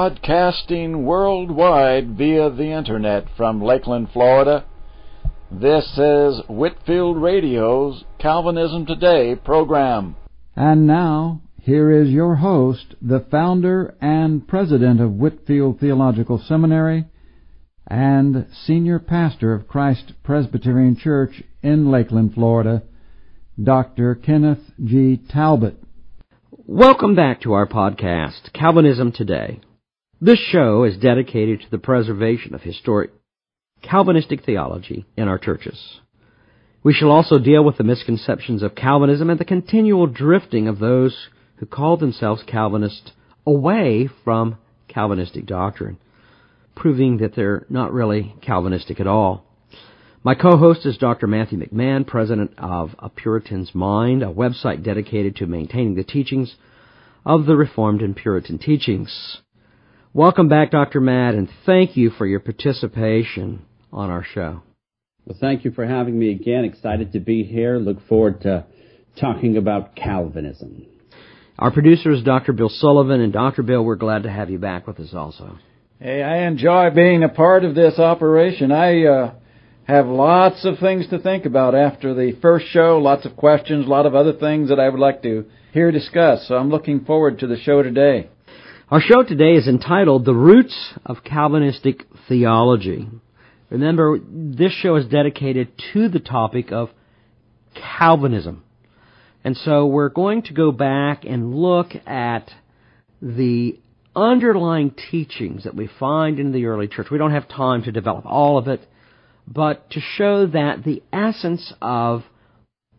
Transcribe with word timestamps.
podcasting 0.00 1.04
worldwide 1.04 2.16
via 2.16 2.48
the 2.48 2.72
internet 2.72 3.26
from 3.36 3.60
Lakeland, 3.60 4.08
Florida. 4.14 4.64
This 5.52 5.84
is 5.98 6.40
Whitefield 6.48 7.20
Radio's 7.20 8.02
Calvinism 8.18 8.86
Today 8.86 9.34
program. 9.34 10.16
And 10.56 10.86
now, 10.86 11.42
here 11.60 11.90
is 11.90 12.08
your 12.08 12.36
host, 12.36 12.94
the 13.02 13.26
founder 13.30 13.94
and 14.00 14.48
president 14.48 15.02
of 15.02 15.12
Whitefield 15.12 15.80
Theological 15.80 16.42
Seminary 16.48 17.04
and 17.86 18.46
senior 18.64 19.00
pastor 19.00 19.52
of 19.52 19.68
Christ 19.68 20.14
Presbyterian 20.22 20.96
Church 20.96 21.42
in 21.62 21.90
Lakeland, 21.90 22.32
Florida, 22.32 22.84
Dr. 23.62 24.14
Kenneth 24.14 24.62
G. 24.82 25.20
Talbot. 25.30 25.76
Welcome 26.50 27.14
back 27.14 27.42
to 27.42 27.52
our 27.52 27.66
podcast, 27.66 28.54
Calvinism 28.54 29.12
Today. 29.12 29.60
This 30.22 30.38
show 30.38 30.84
is 30.84 30.98
dedicated 30.98 31.62
to 31.62 31.70
the 31.70 31.78
preservation 31.78 32.54
of 32.54 32.60
historic 32.60 33.10
Calvinistic 33.80 34.44
theology 34.44 35.06
in 35.16 35.28
our 35.28 35.38
churches. 35.38 36.00
We 36.82 36.92
shall 36.92 37.10
also 37.10 37.38
deal 37.38 37.64
with 37.64 37.78
the 37.78 37.84
misconceptions 37.84 38.62
of 38.62 38.74
Calvinism 38.74 39.30
and 39.30 39.40
the 39.40 39.46
continual 39.46 40.06
drifting 40.06 40.68
of 40.68 40.78
those 40.78 41.28
who 41.56 41.64
call 41.64 41.96
themselves 41.96 42.42
Calvinists 42.46 43.12
away 43.46 44.10
from 44.22 44.58
Calvinistic 44.88 45.46
doctrine, 45.46 45.96
proving 46.76 47.16
that 47.16 47.34
they're 47.34 47.64
not 47.70 47.90
really 47.90 48.34
Calvinistic 48.42 49.00
at 49.00 49.06
all. 49.06 49.46
My 50.22 50.34
co-host 50.34 50.84
is 50.84 50.98
Dr. 50.98 51.28
Matthew 51.28 51.58
McMahon, 51.58 52.06
president 52.06 52.50
of 52.58 52.94
A 52.98 53.08
Puritan's 53.08 53.74
Mind, 53.74 54.22
a 54.22 54.26
website 54.26 54.84
dedicated 54.84 55.36
to 55.36 55.46
maintaining 55.46 55.94
the 55.94 56.04
teachings 56.04 56.56
of 57.24 57.46
the 57.46 57.56
Reformed 57.56 58.02
and 58.02 58.14
Puritan 58.14 58.58
teachings. 58.58 59.38
Welcome 60.12 60.48
back, 60.48 60.72
Dr. 60.72 61.00
Matt, 61.00 61.36
and 61.36 61.48
thank 61.64 61.96
you 61.96 62.10
for 62.10 62.26
your 62.26 62.40
participation 62.40 63.64
on 63.92 64.10
our 64.10 64.24
show. 64.24 64.60
Well, 65.24 65.38
thank 65.40 65.64
you 65.64 65.70
for 65.70 65.86
having 65.86 66.18
me 66.18 66.32
again. 66.32 66.64
Excited 66.64 67.12
to 67.12 67.20
be 67.20 67.44
here. 67.44 67.76
Look 67.76 68.04
forward 68.08 68.40
to 68.40 68.66
talking 69.20 69.56
about 69.56 69.94
Calvinism. 69.94 70.84
Our 71.60 71.70
producer 71.70 72.10
is 72.10 72.24
Dr. 72.24 72.52
Bill 72.52 72.68
Sullivan, 72.68 73.20
and 73.20 73.32
Dr. 73.32 73.62
Bill, 73.62 73.84
we're 73.84 73.94
glad 73.94 74.24
to 74.24 74.30
have 74.30 74.50
you 74.50 74.58
back 74.58 74.88
with 74.88 74.98
us 74.98 75.14
also. 75.14 75.56
Hey, 76.00 76.24
I 76.24 76.48
enjoy 76.48 76.90
being 76.90 77.22
a 77.22 77.28
part 77.28 77.64
of 77.64 77.76
this 77.76 78.00
operation. 78.00 78.72
I 78.72 79.04
uh, 79.04 79.34
have 79.84 80.06
lots 80.06 80.64
of 80.64 80.80
things 80.80 81.08
to 81.10 81.20
think 81.20 81.44
about 81.46 81.76
after 81.76 82.14
the 82.14 82.36
first 82.42 82.66
show, 82.66 82.98
lots 82.98 83.26
of 83.26 83.36
questions, 83.36 83.86
a 83.86 83.88
lot 83.88 84.06
of 84.06 84.16
other 84.16 84.32
things 84.32 84.70
that 84.70 84.80
I 84.80 84.88
would 84.88 84.98
like 84.98 85.22
to 85.22 85.44
hear 85.72 85.92
discussed. 85.92 86.48
So 86.48 86.56
I'm 86.56 86.70
looking 86.70 87.04
forward 87.04 87.38
to 87.38 87.46
the 87.46 87.58
show 87.58 87.84
today. 87.84 88.28
Our 88.90 89.00
show 89.00 89.22
today 89.22 89.52
is 89.52 89.68
entitled 89.68 90.24
The 90.24 90.34
Roots 90.34 90.94
of 91.06 91.22
Calvinistic 91.22 92.06
Theology. 92.26 93.06
Remember, 93.70 94.18
this 94.18 94.72
show 94.72 94.96
is 94.96 95.06
dedicated 95.06 95.68
to 95.92 96.08
the 96.08 96.18
topic 96.18 96.72
of 96.72 96.90
Calvinism. 97.72 98.64
And 99.44 99.56
so 99.56 99.86
we're 99.86 100.08
going 100.08 100.42
to 100.42 100.54
go 100.54 100.72
back 100.72 101.24
and 101.24 101.54
look 101.54 101.92
at 102.04 102.50
the 103.22 103.78
underlying 104.16 104.92
teachings 105.12 105.62
that 105.62 105.76
we 105.76 105.88
find 106.00 106.40
in 106.40 106.50
the 106.50 106.66
early 106.66 106.88
church. 106.88 107.12
We 107.12 107.18
don't 107.18 107.30
have 107.30 107.46
time 107.46 107.84
to 107.84 107.92
develop 107.92 108.26
all 108.26 108.58
of 108.58 108.66
it, 108.66 108.80
but 109.46 109.88
to 109.90 110.00
show 110.00 110.48
that 110.48 110.82
the 110.82 111.00
essence 111.12 111.72
of 111.80 112.24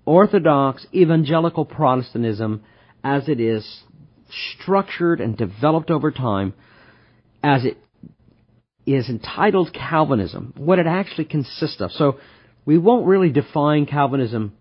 Orthodox 0.05 0.87
evangelical 0.93 1.65
Protestantism 1.65 2.63
as 3.03 3.27
it 3.27 3.41
is 3.41 3.83
structured 4.59 5.21
and 5.21 5.37
developed 5.37 5.91
over 5.91 6.11
time 6.11 6.53
as 7.43 7.65
it 7.65 7.77
is 8.85 9.09
entitled 9.09 9.73
Calvinism, 9.73 10.53
what 10.57 10.79
it 10.79 10.87
actually 10.87 11.25
consists 11.25 11.81
of. 11.81 11.91
So 11.91 12.19
we 12.65 12.77
won't 12.77 13.07
really 13.07 13.29
define 13.31 13.85
Calvinism 13.85 14.53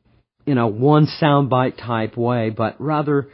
in 0.46 0.58
a 0.58 0.68
one 0.68 1.06
soundbite 1.20 1.76
type 1.76 2.16
way, 2.16 2.50
but 2.50 2.76
rather 2.80 3.28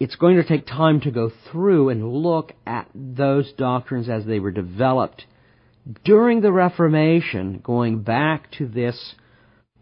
it's 0.00 0.16
going 0.16 0.36
to 0.36 0.44
take 0.44 0.66
time 0.66 1.00
to 1.00 1.10
go 1.10 1.30
through 1.50 1.88
and 1.88 2.12
look 2.12 2.52
at 2.66 2.88
those 2.94 3.52
doctrines 3.52 4.08
as 4.08 4.24
they 4.24 4.38
were 4.38 4.52
developed 4.52 5.24
during 6.04 6.40
the 6.40 6.52
Reformation, 6.52 7.60
going 7.64 8.02
back 8.02 8.50
to 8.52 8.66
this 8.66 9.14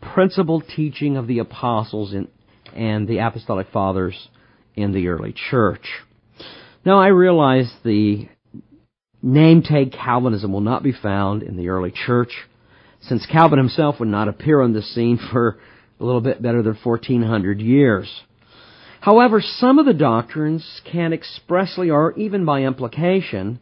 principal 0.00 0.60
teaching 0.60 1.16
of 1.16 1.26
the 1.26 1.41
apostles 1.41 2.12
and, 2.12 2.28
and 2.74 3.08
the 3.08 3.18
apostolic 3.18 3.66
fathers 3.72 4.28
in 4.76 4.92
the 4.92 5.09
early 5.09 5.34
church. 5.50 5.87
Now, 6.84 7.00
I 7.00 7.09
realize 7.09 7.72
the 7.84 8.28
name 9.22 9.62
tag 9.62 9.92
Calvinism 9.92 10.53
will 10.53 10.60
not 10.60 10.82
be 10.82 10.92
found 10.92 11.42
in 11.42 11.56
the 11.56 11.69
early 11.69 11.91
church, 11.91 12.32
since 13.00 13.26
Calvin 13.26 13.59
himself 13.59 13.98
would 13.98 14.09
not 14.09 14.28
appear 14.28 14.60
on 14.60 14.72
the 14.72 14.82
scene 14.82 15.19
for 15.32 15.59
a 15.98 16.04
little 16.04 16.20
bit 16.20 16.42
better 16.42 16.62
than 16.62 16.76
1400 16.81 17.60
years. 17.60 18.22
However, 19.00 19.41
some 19.41 19.78
of 19.78 19.86
the 19.86 19.94
doctrines 19.94 20.81
can 20.91 21.12
expressly 21.12 21.91
or 21.91 22.12
even 22.15 22.44
by 22.44 22.62
implication 22.62 23.60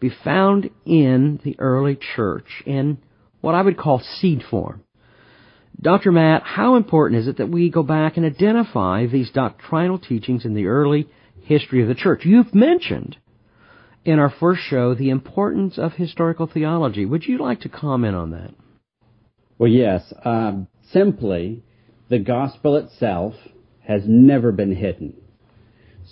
be 0.00 0.10
found 0.24 0.70
in 0.84 1.40
the 1.44 1.56
early 1.58 1.98
church 2.14 2.62
in 2.64 2.98
what 3.40 3.54
I 3.54 3.62
would 3.62 3.78
call 3.78 4.00
seed 4.00 4.42
form. 4.50 4.82
Dr. 5.80 6.10
Matt, 6.10 6.42
how 6.42 6.76
important 6.76 7.20
is 7.20 7.28
it 7.28 7.36
that 7.36 7.50
we 7.50 7.70
go 7.70 7.82
back 7.82 8.16
and 8.16 8.24
identify 8.24 9.06
these 9.06 9.30
doctrinal 9.30 9.98
teachings 9.98 10.44
in 10.44 10.54
the 10.54 10.66
early 10.66 11.08
history 11.42 11.82
of 11.82 11.88
the 11.88 11.94
church? 11.94 12.24
You've 12.24 12.54
mentioned 12.54 13.16
in 14.04 14.18
our 14.18 14.30
first 14.30 14.62
show 14.62 14.94
the 14.94 15.10
importance 15.10 15.78
of 15.78 15.92
historical 15.92 16.46
theology. 16.46 17.04
Would 17.04 17.24
you 17.24 17.38
like 17.38 17.60
to 17.60 17.68
comment 17.68 18.16
on 18.16 18.30
that? 18.30 18.54
Well, 19.58 19.70
yes. 19.70 20.12
Um, 20.24 20.68
simply, 20.92 21.62
the 22.08 22.20
gospel 22.20 22.76
itself 22.76 23.34
has 23.80 24.02
never 24.06 24.52
been 24.52 24.74
hidden. 24.74 25.14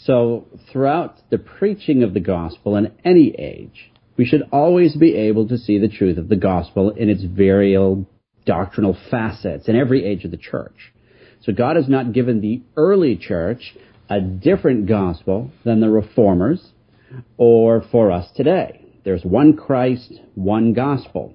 So, 0.04 0.46
throughout 0.70 1.18
the 1.30 1.38
preaching 1.38 2.02
of 2.02 2.14
the 2.14 2.20
gospel 2.20 2.76
in 2.76 2.92
any 3.04 3.34
age, 3.38 3.92
we 4.16 4.26
should 4.26 4.42
always 4.52 4.96
be 4.96 5.14
able 5.14 5.48
to 5.48 5.56
see 5.56 5.78
the 5.78 5.88
truth 5.88 6.18
of 6.18 6.28
the 6.28 6.36
gospel 6.36 6.90
in 6.90 7.08
its 7.08 7.22
various 7.22 8.04
doctrinal 8.46 8.96
facets 9.10 9.68
in 9.68 9.76
every 9.76 10.04
age 10.04 10.24
of 10.24 10.30
the 10.30 10.36
church. 10.36 10.92
So 11.42 11.52
God 11.52 11.76
has 11.76 11.88
not 11.88 12.12
given 12.12 12.40
the 12.40 12.62
early 12.76 13.16
church 13.16 13.74
a 14.08 14.20
different 14.20 14.86
gospel 14.86 15.50
than 15.64 15.80
the 15.80 15.90
reformers 15.90 16.72
or 17.36 17.84
for 17.90 18.10
us 18.10 18.30
today. 18.34 18.80
There's 19.04 19.24
one 19.24 19.56
Christ, 19.56 20.12
one 20.34 20.72
gospel. 20.72 21.34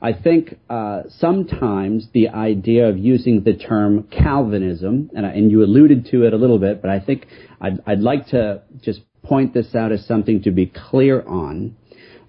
I 0.00 0.12
think 0.12 0.58
uh, 0.70 1.02
sometimes 1.18 2.08
the 2.12 2.28
idea 2.28 2.88
of 2.88 2.96
using 2.96 3.42
the 3.42 3.54
term 3.54 4.04
Calvinism, 4.04 5.10
and, 5.14 5.26
and, 5.26 5.50
you 5.50 5.64
alluded 5.64 6.06
to 6.12 6.22
it 6.22 6.32
a 6.32 6.36
little 6.36 6.60
bit, 6.60 6.80
but 6.80 6.90
I 6.90 7.00
think 7.00 7.26
I'd, 7.60 7.80
I'd, 7.84 7.98
like 7.98 8.28
to 8.28 8.62
just 8.80 9.00
point 9.24 9.54
this 9.54 9.74
out 9.74 9.90
as 9.90 10.06
something 10.06 10.42
to 10.42 10.52
be 10.52 10.66
clear 10.66 11.22
on. 11.22 11.76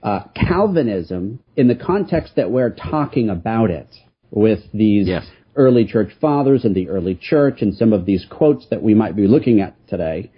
Uh, 0.02 0.22
Calvinism, 0.36 1.40
in 1.56 1.68
the 1.68 1.76
context 1.76 2.38
that 2.38 2.50
we're 2.50 2.72
talking 2.72 3.30
about 3.30 3.70
it, 3.70 3.90
with 4.32 4.60
these 4.74 5.08
yes. 5.08 5.26
early 5.56 5.86
church 5.86 6.12
fathers 6.20 6.66
and 6.66 6.76
the 6.76 6.90
early 6.90 7.16
church 7.16 7.62
and 7.62 7.76
some 7.76 7.94
of 7.94 8.06
these 8.06 8.26
quotes 8.30 8.68
that 8.70 8.82
we 8.82 8.94
might 8.94 9.16
be 9.16 9.28
looking 9.28 9.62
at 9.62 9.76
today. 9.88 10.32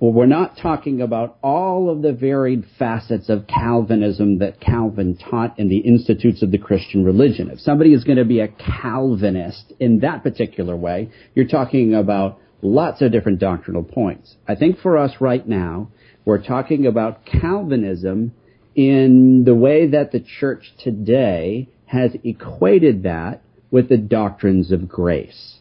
Well, 0.00 0.12
we're 0.12 0.26
not 0.26 0.58
talking 0.58 1.00
about 1.00 1.38
all 1.42 1.88
of 1.88 2.02
the 2.02 2.12
varied 2.12 2.64
facets 2.78 3.28
of 3.28 3.46
Calvinism 3.46 4.38
that 4.38 4.60
Calvin 4.60 5.16
taught 5.16 5.58
in 5.58 5.68
the 5.68 5.78
Institutes 5.78 6.42
of 6.42 6.50
the 6.50 6.58
Christian 6.58 7.04
Religion. 7.04 7.48
If 7.48 7.60
somebody 7.60 7.94
is 7.94 8.04
going 8.04 8.18
to 8.18 8.24
be 8.24 8.40
a 8.40 8.48
Calvinist 8.48 9.72
in 9.78 10.00
that 10.00 10.22
particular 10.22 10.76
way, 10.76 11.10
you're 11.34 11.46
talking 11.46 11.94
about 11.94 12.38
lots 12.60 13.02
of 13.02 13.12
different 13.12 13.38
doctrinal 13.38 13.84
points. 13.84 14.34
I 14.48 14.56
think 14.56 14.78
for 14.80 14.98
us 14.98 15.12
right 15.20 15.46
now, 15.46 15.90
we're 16.24 16.42
talking 16.42 16.86
about 16.86 17.24
Calvinism 17.24 18.32
in 18.74 19.44
the 19.44 19.54
way 19.54 19.88
that 19.90 20.10
the 20.10 20.20
church 20.20 20.72
today 20.82 21.68
has 21.94 22.10
equated 22.24 23.04
that 23.04 23.40
with 23.70 23.88
the 23.88 23.96
doctrines 23.96 24.72
of 24.72 24.88
grace. 24.88 25.58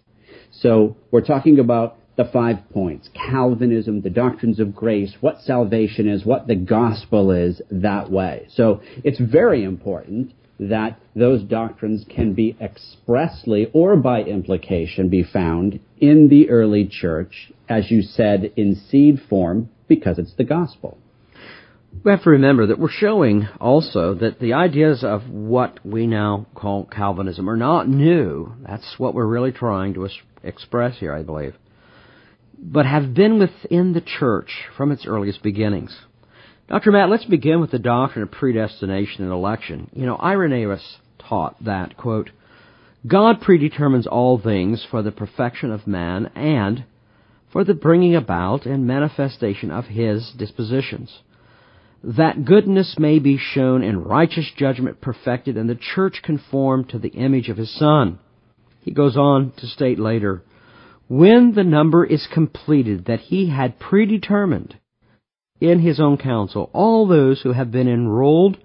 So 0.52 0.98
we're 1.12 1.22
talking 1.22 1.60
about 1.60 1.98
the 2.16 2.26
five 2.26 2.58
points. 2.72 3.10
Calvinism, 3.14 4.02
the 4.02 4.10
doctrines 4.10 4.60
of 4.60 4.76
grace, 4.76 5.16
what 5.22 5.42
salvation 5.42 6.08
is, 6.08 6.26
what 6.26 6.48
the 6.48 6.56
gospel 6.56 7.32
is, 7.32 7.62
that 7.70 8.12
way. 8.12 8.48
So 8.50 8.82
it's 9.04 9.20
very 9.20 9.64
important 9.64 10.34
that 10.60 11.00
those 11.16 11.44
doctrines 11.44 12.04
can 12.10 12.34
be 12.34 12.58
expressly 12.60 13.70
or 13.74 13.96
by 13.96 14.24
implication 14.24 15.10
be 15.10 15.24
found 15.24 15.80
in 16.00 16.30
the 16.30 16.50
early 16.50 16.88
church, 16.88 17.52
as 17.70 17.92
you 17.92 18.02
said, 18.02 18.54
in 18.56 18.76
seed 18.90 19.22
form, 19.30 19.70
because 19.88 20.18
it's 20.18 20.34
the 20.36 20.44
gospel 20.44 20.98
we 22.04 22.12
have 22.12 22.24
to 22.24 22.32
remember 22.32 22.68
that 22.68 22.80
we're 22.80 22.90
showing 22.90 23.48
also 23.60 24.14
that 24.16 24.40
the 24.40 24.54
ideas 24.54 25.04
of 25.04 25.30
what 25.30 25.86
we 25.86 26.08
now 26.08 26.48
call 26.56 26.86
Calvinism 26.86 27.50
are 27.50 27.58
not 27.58 27.88
new. 27.88 28.54
That's 28.68 28.96
what 28.98 29.14
we're 29.14 29.26
really 29.26 29.52
trying 29.52 29.94
to 29.94 30.08
express 30.44 30.98
here, 31.00 31.14
I 31.14 31.24
believe. 31.24 31.56
But 32.58 32.86
have 32.86 33.14
been 33.14 33.40
within 33.40 33.94
the 33.94 34.02
church 34.02 34.52
from 34.76 34.92
its 34.92 35.06
earliest 35.06 35.44
beginnings. 35.44 35.98
Dr. 36.68 36.92
Matt, 36.92 37.10
let's 37.10 37.26
begin 37.26 37.60
with 37.60 37.72
the 37.72 37.80
doctrine 37.80 38.24
of 38.24 38.32
predestination 38.32 39.24
and 39.24 39.32
election. 39.32 39.90
You 39.94 40.06
know, 40.06 40.18
Irenaeus 40.18 40.98
taught 41.20 41.64
that, 41.64 41.98
quote, 41.98 42.30
God 43.06 43.42
predetermines 43.42 44.08
all 44.08 44.40
things 44.40 44.86
for 44.90 45.02
the 45.02 45.12
perfection 45.12 45.72
of 45.72 45.86
man 45.86 46.32
and 46.36 46.86
for 47.52 47.64
the 47.64 47.74
bringing 47.74 48.16
about 48.16 48.66
and 48.66 48.88
manifestation 48.88 49.72
of 49.72 49.86
his 49.86 50.32
dispositions, 50.38 51.20
that 52.04 52.44
goodness 52.44 52.96
may 53.00 53.20
be 53.20 53.38
shown 53.38 53.82
in 53.82 54.04
righteous 54.04 54.52
judgment 54.58 55.00
perfected 55.00 55.58
and 55.58 55.70
the 55.70 55.80
church 55.96 56.22
conformed 56.22 56.90
to 56.90 57.00
the 57.00 57.10
image 57.10 57.50
of 57.50 57.58
his 57.58 57.74
Son. 57.74 58.20
He 58.82 58.92
goes 58.92 59.16
on 59.16 59.54
to 59.58 59.68
state 59.68 59.98
later, 59.98 60.44
when 61.08 61.54
the 61.54 61.64
number 61.64 62.06
is 62.06 62.28
completed 62.34 63.06
that 63.06 63.20
he 63.20 63.50
had 63.50 63.80
predetermined 63.80 64.78
in 65.62 65.80
his 65.80 66.00
own 66.00 66.18
counsel, 66.18 66.70
all 66.74 67.08
those 67.08 67.42
who 67.42 67.54
have 67.54 67.72
been 67.72 67.88
enrolled 67.88 68.58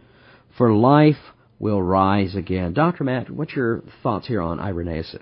for 0.56 0.72
life 0.72 1.16
will 1.60 1.80
rise 1.80 2.34
again. 2.34 2.72
Dr. 2.72 3.04
Matt, 3.04 3.30
what's 3.30 3.54
your 3.54 3.82
thoughts 4.02 4.26
here 4.26 4.40
on 4.40 4.58
Irenaeus' 4.58 5.16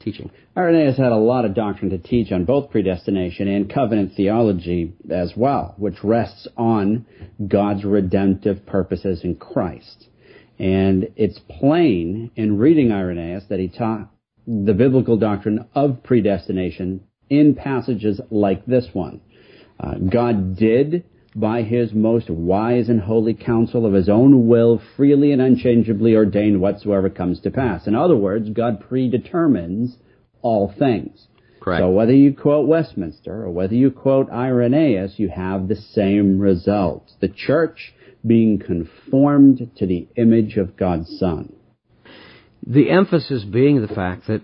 teaching? 0.00 0.30
Irenaeus 0.56 0.96
had 0.96 1.12
a 1.12 1.16
lot 1.16 1.44
of 1.44 1.54
doctrine 1.54 1.90
to 1.90 1.98
teach 1.98 2.32
on 2.32 2.44
both 2.44 2.70
predestination 2.70 3.48
and 3.48 3.72
covenant 3.72 4.12
theology 4.16 4.94
as 5.10 5.32
well, 5.36 5.74
which 5.78 6.02
rests 6.02 6.46
on 6.56 7.06
God's 7.46 7.84
redemptive 7.84 8.66
purposes 8.66 9.22
in 9.24 9.36
Christ. 9.36 10.08
And 10.58 11.08
it's 11.16 11.38
plain 11.38 12.30
in 12.36 12.58
reading 12.58 12.92
Irenaeus 12.92 13.44
that 13.50 13.60
he 13.60 13.68
taught 13.68 14.10
the 14.46 14.74
biblical 14.74 15.16
doctrine 15.16 15.66
of 15.74 16.02
predestination 16.02 17.02
in 17.28 17.54
passages 17.54 18.20
like 18.30 18.64
this 18.64 18.86
one. 18.92 19.20
Uh, 19.78 19.94
God 19.94 20.56
did 20.56 21.04
by 21.36 21.62
his 21.62 21.92
most 21.92 22.30
wise 22.30 22.88
and 22.88 22.98
holy 22.98 23.34
counsel 23.34 23.84
of 23.84 23.92
his 23.92 24.08
own 24.08 24.48
will 24.48 24.80
freely 24.96 25.32
and 25.32 25.42
unchangeably 25.42 26.16
ordained 26.16 26.60
whatsoever 26.60 27.10
comes 27.10 27.40
to 27.40 27.50
pass. 27.50 27.86
In 27.86 27.94
other 27.94 28.16
words, 28.16 28.48
God 28.48 28.82
predetermines 28.88 29.96
all 30.40 30.74
things. 30.78 31.26
Correct. 31.60 31.82
So 31.82 31.90
whether 31.90 32.14
you 32.14 32.34
quote 32.34 32.66
Westminster 32.66 33.44
or 33.44 33.50
whether 33.50 33.74
you 33.74 33.90
quote 33.90 34.30
Irenaeus, 34.30 35.18
you 35.18 35.28
have 35.28 35.68
the 35.68 35.76
same 35.76 36.38
result. 36.38 37.10
The 37.20 37.28
church 37.28 37.92
being 38.26 38.58
conformed 38.58 39.70
to 39.76 39.86
the 39.86 40.08
image 40.16 40.56
of 40.56 40.76
God's 40.76 41.18
Son. 41.18 41.52
The 42.66 42.90
emphasis 42.90 43.44
being 43.44 43.82
the 43.82 43.94
fact 43.94 44.26
that 44.28 44.42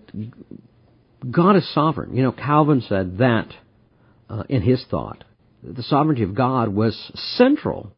God 1.30 1.56
is 1.56 1.72
sovereign. 1.72 2.14
You 2.14 2.22
know, 2.22 2.32
Calvin 2.32 2.82
said 2.86 3.16
that 3.18 3.48
uh, 4.28 4.42
in 4.48 4.60
his 4.60 4.84
thought 4.90 5.24
the 5.62 5.82
sovereignty 5.82 6.22
of 6.22 6.34
God 6.34 6.68
was 6.68 7.12
central 7.36 7.92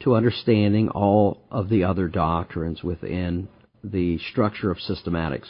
to 0.00 0.14
understanding 0.14 0.88
all 0.88 1.42
of 1.50 1.68
the 1.68 1.84
other 1.84 2.08
doctrines 2.08 2.82
within 2.82 3.48
the 3.82 4.18
structure 4.18 4.70
of 4.70 4.78
systematics, 4.78 5.48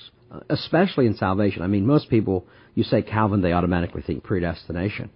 especially 0.48 1.06
in 1.06 1.16
salvation. 1.16 1.62
I 1.62 1.66
mean, 1.66 1.86
most 1.86 2.08
people, 2.08 2.46
you 2.74 2.84
say 2.84 3.02
Calvin, 3.02 3.42
they 3.42 3.52
automatically 3.52 4.02
think 4.02 4.22
predestination. 4.22 5.10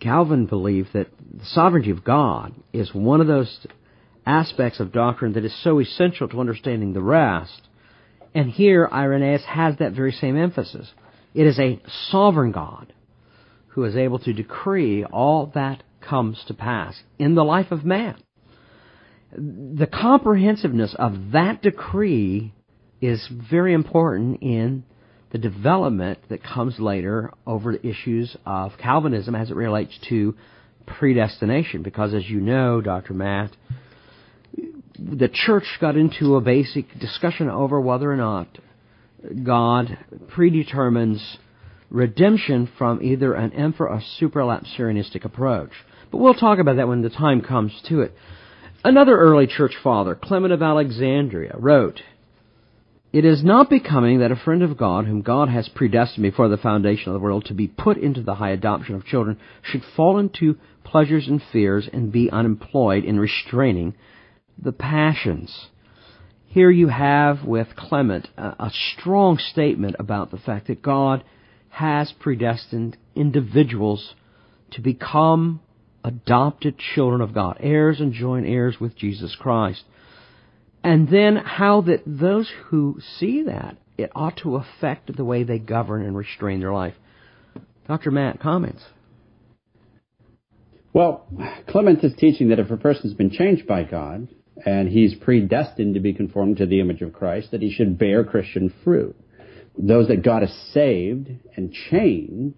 Calvin 0.00 0.46
believed 0.46 0.88
that 0.92 1.08
the 1.32 1.44
sovereignty 1.46 1.90
of 1.90 2.04
God 2.04 2.54
is 2.72 2.92
one 2.94 3.20
of 3.20 3.26
those 3.26 3.66
aspects 4.26 4.80
of 4.80 4.92
doctrine 4.92 5.34
that 5.34 5.44
is 5.44 5.62
so 5.62 5.80
essential 5.80 6.28
to 6.28 6.40
understanding 6.40 6.92
the 6.92 7.02
rest. 7.02 7.62
And 8.34 8.50
here, 8.50 8.88
Irenaeus 8.90 9.44
has 9.44 9.76
that 9.78 9.92
very 9.92 10.12
same 10.12 10.36
emphasis. 10.36 10.90
It 11.34 11.46
is 11.46 11.58
a 11.58 11.80
sovereign 12.10 12.52
God 12.52 12.92
who 13.74 13.84
is 13.84 13.96
able 13.96 14.20
to 14.20 14.32
decree 14.32 15.04
all 15.04 15.50
that 15.54 15.82
comes 16.00 16.42
to 16.46 16.54
pass 16.54 17.02
in 17.18 17.34
the 17.34 17.44
life 17.44 17.72
of 17.72 17.84
man. 17.84 18.16
The 19.36 19.88
comprehensiveness 19.88 20.94
of 20.96 21.32
that 21.32 21.60
decree 21.60 22.52
is 23.00 23.28
very 23.50 23.74
important 23.74 24.42
in 24.42 24.84
the 25.32 25.38
development 25.38 26.20
that 26.28 26.44
comes 26.44 26.78
later 26.78 27.32
over 27.44 27.72
the 27.72 27.84
issues 27.84 28.36
of 28.46 28.72
Calvinism 28.80 29.34
as 29.34 29.50
it 29.50 29.56
relates 29.56 29.98
to 30.08 30.36
predestination. 30.86 31.82
Because 31.82 32.14
as 32.14 32.30
you 32.30 32.40
know, 32.40 32.80
Dr. 32.80 33.12
Matt, 33.12 33.50
the 34.96 35.28
church 35.32 35.64
got 35.80 35.96
into 35.96 36.36
a 36.36 36.40
basic 36.40 36.86
discussion 37.00 37.50
over 37.50 37.80
whether 37.80 38.10
or 38.10 38.16
not 38.16 38.46
God 39.42 39.98
predetermines 40.28 41.38
redemption 41.94 42.68
from 42.76 43.00
either 43.02 43.34
an 43.34 43.52
infra 43.52 43.88
or 43.88 44.02
supralapsarianistic 44.20 45.24
approach. 45.24 45.70
But 46.10 46.18
we'll 46.18 46.34
talk 46.34 46.58
about 46.58 46.76
that 46.76 46.88
when 46.88 47.02
the 47.02 47.08
time 47.08 47.40
comes 47.40 47.72
to 47.88 48.00
it. 48.00 48.12
Another 48.82 49.16
early 49.16 49.46
church 49.46 49.74
father, 49.82 50.14
Clement 50.14 50.52
of 50.52 50.60
Alexandria, 50.60 51.54
wrote, 51.56 52.02
It 53.12 53.24
is 53.24 53.44
not 53.44 53.70
becoming 53.70 54.18
that 54.18 54.32
a 54.32 54.36
friend 54.36 54.62
of 54.62 54.76
God, 54.76 55.06
whom 55.06 55.22
God 55.22 55.48
has 55.48 55.68
predestined 55.68 56.24
before 56.24 56.48
the 56.48 56.56
foundation 56.56 57.08
of 57.08 57.14
the 57.14 57.24
world 57.24 57.44
to 57.46 57.54
be 57.54 57.68
put 57.68 57.96
into 57.96 58.22
the 58.22 58.34
high 58.34 58.50
adoption 58.50 58.96
of 58.96 59.06
children, 59.06 59.38
should 59.62 59.82
fall 59.96 60.18
into 60.18 60.58
pleasures 60.82 61.28
and 61.28 61.40
fears 61.52 61.88
and 61.92 62.12
be 62.12 62.28
unemployed 62.28 63.04
in 63.04 63.20
restraining 63.20 63.94
the 64.58 64.72
passions. 64.72 65.68
Here 66.46 66.70
you 66.70 66.88
have 66.88 67.44
with 67.44 67.68
Clement 67.76 68.28
a, 68.36 68.48
a 68.58 68.72
strong 68.92 69.38
statement 69.38 69.96
about 69.98 70.30
the 70.30 70.38
fact 70.38 70.66
that 70.66 70.82
God 70.82 71.24
has 71.74 72.12
predestined 72.20 72.96
individuals 73.16 74.14
to 74.70 74.80
become 74.80 75.60
adopted 76.04 76.78
children 76.78 77.20
of 77.20 77.34
God, 77.34 77.56
heirs 77.58 77.98
and 77.98 78.12
joint 78.12 78.46
heirs 78.46 78.76
with 78.78 78.96
Jesus 78.96 79.34
Christ. 79.34 79.82
And 80.84 81.08
then 81.08 81.34
how 81.34 81.80
that 81.80 82.02
those 82.06 82.48
who 82.66 83.00
see 83.18 83.42
that, 83.44 83.76
it 83.98 84.12
ought 84.14 84.36
to 84.38 84.54
affect 84.54 85.16
the 85.16 85.24
way 85.24 85.42
they 85.42 85.58
govern 85.58 86.04
and 86.04 86.16
restrain 86.16 86.60
their 86.60 86.72
life. 86.72 86.94
Dr. 87.88 88.12
Matt, 88.12 88.38
comments? 88.38 88.84
Well, 90.92 91.26
Clement 91.68 92.04
is 92.04 92.12
teaching 92.16 92.50
that 92.50 92.60
if 92.60 92.70
a 92.70 92.76
person's 92.76 93.14
been 93.14 93.30
changed 93.30 93.66
by 93.66 93.82
God, 93.82 94.28
and 94.64 94.88
he's 94.88 95.16
predestined 95.16 95.94
to 95.94 96.00
be 96.00 96.14
conformed 96.14 96.58
to 96.58 96.66
the 96.66 96.78
image 96.78 97.02
of 97.02 97.12
Christ, 97.12 97.50
that 97.50 97.62
he 97.62 97.72
should 97.72 97.98
bear 97.98 98.22
Christian 98.22 98.72
fruit 98.84 99.16
those 99.76 100.08
that 100.08 100.22
God 100.22 100.42
has 100.42 100.52
saved 100.72 101.28
and 101.56 101.72
changed 101.72 102.56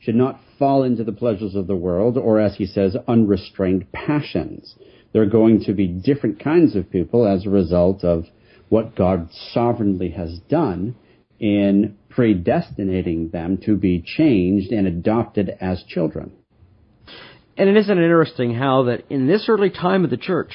should 0.00 0.14
not 0.14 0.40
fall 0.58 0.84
into 0.84 1.04
the 1.04 1.12
pleasures 1.12 1.54
of 1.54 1.66
the 1.66 1.76
world 1.76 2.16
or, 2.16 2.38
as 2.38 2.56
he 2.56 2.66
says, 2.66 2.96
unrestrained 3.06 3.90
passions. 3.92 4.74
There 5.12 5.22
are 5.22 5.26
going 5.26 5.64
to 5.64 5.72
be 5.72 5.88
different 5.88 6.40
kinds 6.40 6.76
of 6.76 6.90
people 6.90 7.26
as 7.26 7.46
a 7.46 7.50
result 7.50 8.04
of 8.04 8.24
what 8.68 8.94
God 8.94 9.30
sovereignly 9.52 10.10
has 10.10 10.38
done 10.48 10.94
in 11.40 11.96
predestinating 12.10 13.30
them 13.30 13.58
to 13.64 13.76
be 13.76 14.02
changed 14.04 14.72
and 14.72 14.86
adopted 14.86 15.50
as 15.60 15.82
children. 15.84 16.32
And 17.56 17.68
it 17.68 17.76
isn't 17.76 17.98
interesting 17.98 18.54
how 18.54 18.84
that 18.84 19.04
in 19.10 19.26
this 19.26 19.46
early 19.48 19.70
time 19.70 20.04
of 20.04 20.10
the 20.10 20.16
church, 20.16 20.52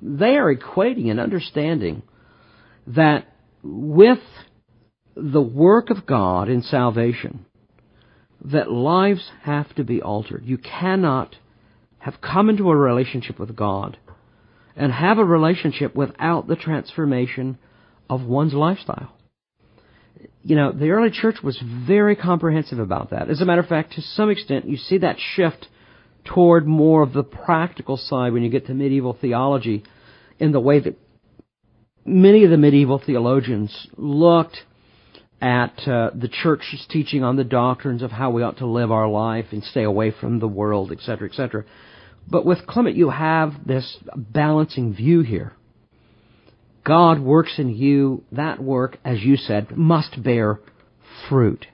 they 0.00 0.36
are 0.36 0.54
equating 0.54 1.10
and 1.10 1.20
understanding 1.20 2.02
that 2.86 3.26
with 3.62 4.20
the 5.16 5.40
work 5.40 5.88
of 5.88 6.06
God 6.06 6.48
in 6.48 6.62
salvation 6.62 7.46
that 8.44 8.70
lives 8.70 9.30
have 9.42 9.74
to 9.76 9.84
be 9.84 10.02
altered. 10.02 10.42
You 10.44 10.58
cannot 10.58 11.34
have 11.98 12.20
come 12.20 12.50
into 12.50 12.70
a 12.70 12.76
relationship 12.76 13.38
with 13.38 13.56
God 13.56 13.96
and 14.76 14.92
have 14.92 15.18
a 15.18 15.24
relationship 15.24 15.96
without 15.96 16.46
the 16.46 16.54
transformation 16.54 17.58
of 18.10 18.22
one's 18.22 18.52
lifestyle. 18.52 19.12
You 20.42 20.54
know, 20.54 20.70
the 20.70 20.90
early 20.90 21.10
church 21.10 21.36
was 21.42 21.60
very 21.86 22.14
comprehensive 22.14 22.78
about 22.78 23.10
that. 23.10 23.30
As 23.30 23.40
a 23.40 23.46
matter 23.46 23.62
of 23.62 23.68
fact, 23.68 23.94
to 23.94 24.02
some 24.02 24.30
extent, 24.30 24.68
you 24.68 24.76
see 24.76 24.98
that 24.98 25.16
shift 25.18 25.66
toward 26.24 26.66
more 26.66 27.02
of 27.02 27.12
the 27.12 27.24
practical 27.24 27.96
side 27.96 28.32
when 28.32 28.42
you 28.42 28.50
get 28.50 28.66
to 28.66 28.74
medieval 28.74 29.16
theology 29.18 29.82
in 30.38 30.52
the 30.52 30.60
way 30.60 30.78
that 30.78 30.98
many 32.04 32.44
of 32.44 32.50
the 32.50 32.56
medieval 32.56 33.00
theologians 33.04 33.88
looked 33.96 34.58
at 35.40 35.86
uh, 35.86 36.10
the 36.14 36.30
church's 36.42 36.86
teaching 36.88 37.22
on 37.22 37.36
the 37.36 37.44
doctrines 37.44 38.02
of 38.02 38.10
how 38.10 38.30
we 38.30 38.42
ought 38.42 38.58
to 38.58 38.66
live 38.66 38.90
our 38.90 39.08
life 39.08 39.46
and 39.52 39.62
stay 39.62 39.82
away 39.82 40.10
from 40.10 40.38
the 40.38 40.48
world, 40.48 40.92
etc., 40.92 41.28
etc. 41.28 41.64
But 42.28 42.46
with 42.46 42.66
Clement, 42.66 42.96
you 42.96 43.10
have 43.10 43.52
this 43.66 43.98
balancing 44.16 44.94
view 44.94 45.20
here. 45.20 45.52
God 46.84 47.20
works 47.20 47.58
in 47.58 47.68
you. 47.70 48.24
That 48.32 48.62
work, 48.62 48.98
as 49.04 49.20
you 49.20 49.36
said, 49.36 49.76
must 49.76 50.22
bear 50.22 50.60
fruit. 51.28 51.66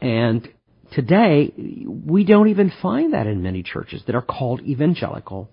And 0.00 0.48
today, 0.92 1.52
we 1.86 2.24
don't 2.24 2.48
even 2.48 2.72
find 2.80 3.12
that 3.12 3.26
in 3.26 3.42
many 3.42 3.62
churches 3.62 4.02
that 4.06 4.14
are 4.14 4.22
called 4.22 4.60
evangelical 4.60 5.50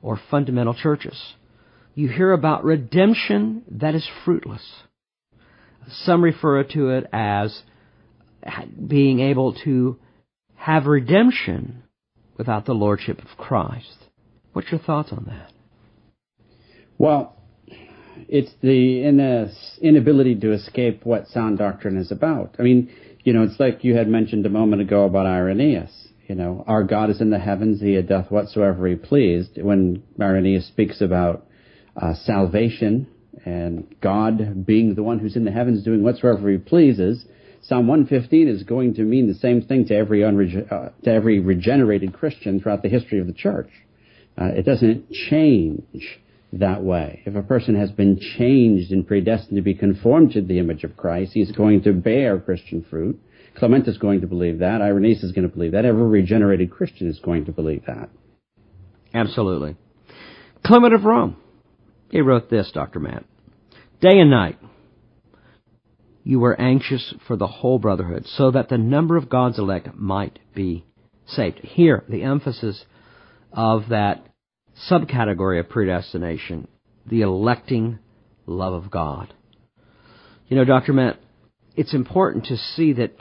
or 0.00 0.20
fundamental 0.30 0.74
churches. 0.74 1.20
You 1.94 2.08
hear 2.08 2.32
about 2.32 2.64
redemption 2.64 3.62
that 3.70 3.94
is 3.94 4.08
fruitless 4.24 4.62
some 5.88 6.22
refer 6.22 6.64
to 6.64 6.90
it 6.90 7.06
as 7.12 7.62
being 8.86 9.20
able 9.20 9.54
to 9.64 9.98
have 10.54 10.86
redemption 10.86 11.82
without 12.36 12.66
the 12.66 12.72
lordship 12.72 13.18
of 13.18 13.36
Christ. 13.36 14.06
What's 14.52 14.70
your 14.70 14.80
thoughts 14.80 15.12
on 15.12 15.24
that? 15.26 15.52
Well, 16.98 17.36
it's 18.28 18.52
the 18.62 19.04
inability 19.80 20.36
to 20.36 20.52
escape 20.52 21.04
what 21.04 21.28
sound 21.28 21.58
doctrine 21.58 21.96
is 21.96 22.12
about. 22.12 22.56
I 22.58 22.62
mean, 22.62 22.90
you 23.24 23.32
know, 23.32 23.42
it's 23.42 23.58
like 23.58 23.84
you 23.84 23.96
had 23.96 24.08
mentioned 24.08 24.46
a 24.46 24.50
moment 24.50 24.82
ago 24.82 25.04
about 25.04 25.26
Irenaeus. 25.26 26.08
You 26.28 26.34
know, 26.34 26.64
our 26.66 26.84
God 26.84 27.10
is 27.10 27.20
in 27.20 27.30
the 27.30 27.38
heavens; 27.38 27.80
He 27.80 28.00
doth 28.02 28.30
whatsoever 28.30 28.86
He 28.86 28.96
pleased. 28.96 29.60
When 29.60 30.02
Irenaeus 30.20 30.66
speaks 30.66 31.00
about 31.00 31.46
uh, 31.96 32.14
salvation 32.14 33.06
and 33.44 33.94
God 34.00 34.66
being 34.66 34.94
the 34.94 35.02
one 35.02 35.18
who's 35.18 35.36
in 35.36 35.44
the 35.44 35.50
heavens 35.50 35.84
doing 35.84 36.02
whatsoever 36.02 36.50
He 36.50 36.58
pleases, 36.58 37.24
Psalm 37.62 37.86
115 37.86 38.48
is 38.48 38.64
going 38.64 38.94
to 38.94 39.02
mean 39.02 39.28
the 39.28 39.34
same 39.34 39.62
thing 39.62 39.86
to 39.86 39.94
every 39.94 40.24
uh, 40.24 40.88
to 41.04 41.10
every 41.10 41.38
regenerated 41.38 42.12
Christian 42.12 42.60
throughout 42.60 42.82
the 42.82 42.88
history 42.88 43.20
of 43.20 43.26
the 43.26 43.32
church. 43.32 43.70
Uh, 44.36 44.46
it 44.46 44.64
doesn't 44.64 45.10
change 45.12 46.18
that 46.54 46.82
way. 46.82 47.22
If 47.24 47.36
a 47.36 47.42
person 47.42 47.76
has 47.76 47.90
been 47.92 48.18
changed 48.36 48.90
and 48.90 49.06
predestined 49.06 49.56
to 49.56 49.62
be 49.62 49.74
conformed 49.74 50.32
to 50.32 50.42
the 50.42 50.58
image 50.58 50.84
of 50.84 50.96
Christ, 50.96 51.32
he's 51.32 51.52
going 51.52 51.82
to 51.84 51.92
bear 51.92 52.38
Christian 52.40 52.84
fruit. 52.88 53.20
Clement 53.54 53.86
is 53.86 53.98
going 53.98 54.22
to 54.22 54.26
believe 54.26 54.58
that. 54.58 54.80
Irenaeus 54.80 55.22
is 55.22 55.32
going 55.32 55.48
to 55.48 55.54
believe 55.54 55.72
that. 55.72 55.84
Every 55.84 56.02
regenerated 56.02 56.70
Christian 56.70 57.08
is 57.08 57.20
going 57.20 57.44
to 57.44 57.52
believe 57.52 57.84
that. 57.86 58.08
Absolutely. 59.14 59.76
Clement 60.64 60.94
of 60.94 61.04
Rome. 61.04 61.36
He 62.12 62.20
wrote 62.20 62.50
this, 62.50 62.70
Dr. 62.72 63.00
Matt. 63.00 63.24
Day 64.02 64.18
and 64.18 64.30
night, 64.30 64.58
you 66.22 66.38
were 66.38 66.60
anxious 66.60 67.14
for 67.26 67.36
the 67.36 67.46
whole 67.46 67.78
brotherhood, 67.78 68.26
so 68.26 68.50
that 68.50 68.68
the 68.68 68.76
number 68.76 69.16
of 69.16 69.30
God's 69.30 69.58
elect 69.58 69.88
might 69.96 70.38
be 70.54 70.84
saved. 71.26 71.60
Here, 71.60 72.04
the 72.08 72.22
emphasis 72.22 72.84
of 73.50 73.88
that 73.88 74.26
subcategory 74.90 75.58
of 75.58 75.70
predestination, 75.70 76.68
the 77.06 77.22
electing 77.22 77.98
love 78.44 78.74
of 78.74 78.90
God. 78.90 79.32
You 80.48 80.56
know, 80.58 80.66
Dr. 80.66 80.92
Matt, 80.92 81.18
it's 81.76 81.94
important 81.94 82.44
to 82.46 82.58
see 82.58 82.92
that 82.92 83.16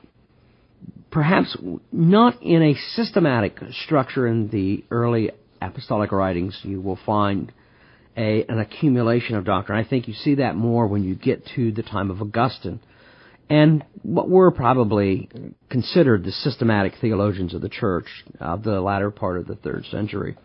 perhaps 1.12 1.56
not 1.94 2.44
in 2.44 2.62
a 2.62 2.76
systematic 2.96 3.58
structure 3.86 4.28
in 4.28 4.50
the 4.50 4.84
early 4.92 5.32
apostolic 5.62 6.12
writings, 6.12 6.60
you 6.64 6.82
will 6.82 7.00
find 7.06 7.54
a, 8.18 8.46
an 8.48 8.60
accumulation 8.60 9.36
of 9.36 9.46
doctrine. 9.46 9.84
I 9.84 9.88
think 9.88 10.08
you 10.08 10.14
see 10.14 10.36
that 10.36 10.56
more 10.56 10.88
when 10.88 11.04
you 11.04 11.16
get 11.16 11.46
to 11.56 11.72
the 11.72 11.84
time 11.84 12.12
of 12.12 12.22
Augustine 12.22 12.80
and 13.50 13.84
what 14.02 14.30
were 14.30 14.52
probably 14.52 15.30
considered 15.70 16.24
the 16.24 16.32
systematic 16.32 16.94
theologians 17.02 17.54
of 17.54 17.62
the 17.62 17.70
church 17.70 18.06
of 18.40 18.64
the 18.64 18.80
latter 18.80 19.12
part 19.12 19.38
of 19.38 19.46
the 19.46 19.56
third 19.56 19.86
century. 19.92 20.38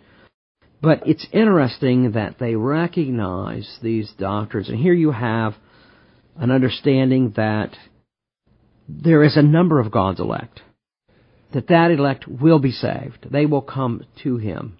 But 0.83 1.07
it's 1.07 1.27
interesting 1.33 2.13
that 2.13 2.39
they 2.39 2.57
recognize 2.57 3.79
these 3.81 4.13
doctrines. 4.19 4.69
And 4.69 4.79
here 4.79 4.93
you 4.93 5.13
have 5.13 5.55
an 6.37 6.51
understanding 6.51 7.33
that 7.37 7.77
there 8.89 9.23
is 9.23 9.37
a 9.37 9.43
number 9.43 9.81
of 9.81 9.91
God's 9.91 10.21
elect. 10.21 10.61
That 11.53 11.69
that 11.69 11.93
elect 11.93 12.27
will 12.27 12.59
be 12.59 12.73
saved. 12.73 13.29
They 13.31 13.47
will 13.47 13.63
come 13.63 14.05
to 14.25 14.37
Him. 14.37 14.79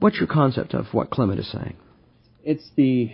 What's 0.00 0.16
your 0.16 0.26
concept 0.26 0.74
of 0.74 0.86
what 0.92 1.10
Clement 1.10 1.40
is 1.40 1.50
saying? 1.50 1.76
It's 2.44 2.68
the 2.76 3.12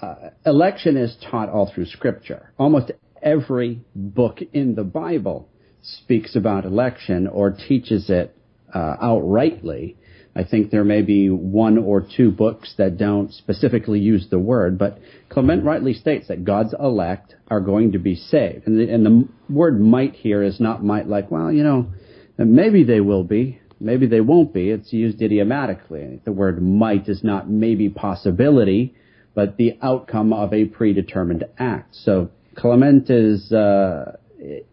uh, 0.00 0.30
election 0.46 0.96
is 0.96 1.16
taught 1.30 1.48
all 1.48 1.70
through 1.72 1.86
Scripture. 1.86 2.52
Almost 2.58 2.92
every 3.22 3.80
book 3.94 4.40
in 4.52 4.74
the 4.74 4.84
Bible 4.84 5.48
speaks 5.82 6.36
about 6.36 6.64
election 6.64 7.26
or 7.26 7.50
teaches 7.50 8.10
it 8.10 8.36
uh, 8.72 8.96
outrightly. 9.02 9.96
I 10.36 10.44
think 10.44 10.70
there 10.70 10.84
may 10.84 11.02
be 11.02 11.30
one 11.30 11.78
or 11.78 12.06
two 12.16 12.30
books 12.30 12.74
that 12.78 12.96
don't 12.96 13.32
specifically 13.32 13.98
use 13.98 14.28
the 14.30 14.38
word, 14.38 14.78
but 14.78 14.98
Clement 15.30 15.64
rightly 15.64 15.94
states 15.94 16.28
that 16.28 16.44
God's 16.44 16.74
elect 16.78 17.34
are 17.48 17.60
going 17.60 17.92
to 17.92 17.98
be 17.98 18.14
saved. 18.14 18.66
And 18.66 18.78
the, 18.78 18.92
and 18.92 19.04
the 19.04 19.28
word 19.52 19.80
might 19.80 20.14
here 20.14 20.42
is 20.42 20.60
not 20.60 20.84
might 20.84 21.08
like, 21.08 21.30
well, 21.30 21.50
you 21.50 21.64
know, 21.64 21.88
maybe 22.36 22.84
they 22.84 23.00
will 23.00 23.24
be, 23.24 23.60
maybe 23.80 24.06
they 24.06 24.20
won't 24.20 24.52
be. 24.52 24.70
It's 24.70 24.92
used 24.92 25.20
idiomatically. 25.20 26.20
The 26.24 26.32
word 26.32 26.62
might 26.62 27.08
is 27.08 27.22
not 27.22 27.48
maybe 27.48 27.88
possibility, 27.88 28.94
but 29.34 29.56
the 29.56 29.78
outcome 29.82 30.32
of 30.32 30.52
a 30.52 30.64
predetermined 30.66 31.44
act. 31.58 31.94
So 31.94 32.30
Clement 32.56 33.08
is 33.10 33.52
uh, 33.52 34.16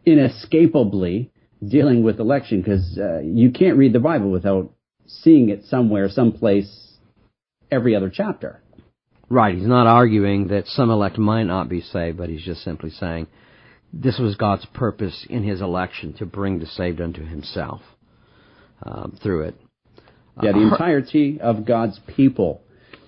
inescapably 0.05 1.31
dealing 1.65 2.03
with 2.03 2.19
election 2.19 2.61
because 2.61 2.97
uh, 2.97 3.19
you 3.19 3.51
can't 3.51 3.77
read 3.77 3.93
the 3.93 3.99
Bible 3.99 4.29
without 4.29 4.71
seeing 5.07 5.49
it 5.49 5.65
somewhere, 5.65 6.09
someplace, 6.09 6.93
every 7.71 7.95
other 7.95 8.11
chapter. 8.13 8.61
Right. 9.29 9.55
He's 9.55 9.67
not 9.67 9.87
arguing 9.87 10.47
that 10.47 10.67
some 10.67 10.89
elect 10.89 11.17
might 11.17 11.43
not 11.43 11.69
be 11.69 11.81
saved, 11.81 12.17
but 12.17 12.29
he's 12.29 12.43
just 12.43 12.63
simply 12.63 12.91
saying 12.91 13.27
this 13.91 14.19
was 14.19 14.35
God's 14.35 14.65
purpose 14.67 15.25
in 15.29 15.43
his 15.43 15.61
election 15.61 16.13
to 16.13 16.25
bring 16.25 16.59
the 16.59 16.67
saved 16.67 17.01
unto 17.01 17.25
himself 17.25 17.81
um, 18.83 19.17
through 19.21 19.43
it. 19.43 19.55
Yeah, 20.41 20.51
the 20.51 20.59
uh, 20.59 20.71
entirety 20.71 21.39
of 21.41 21.65
God's 21.65 21.99
people, 22.15 22.61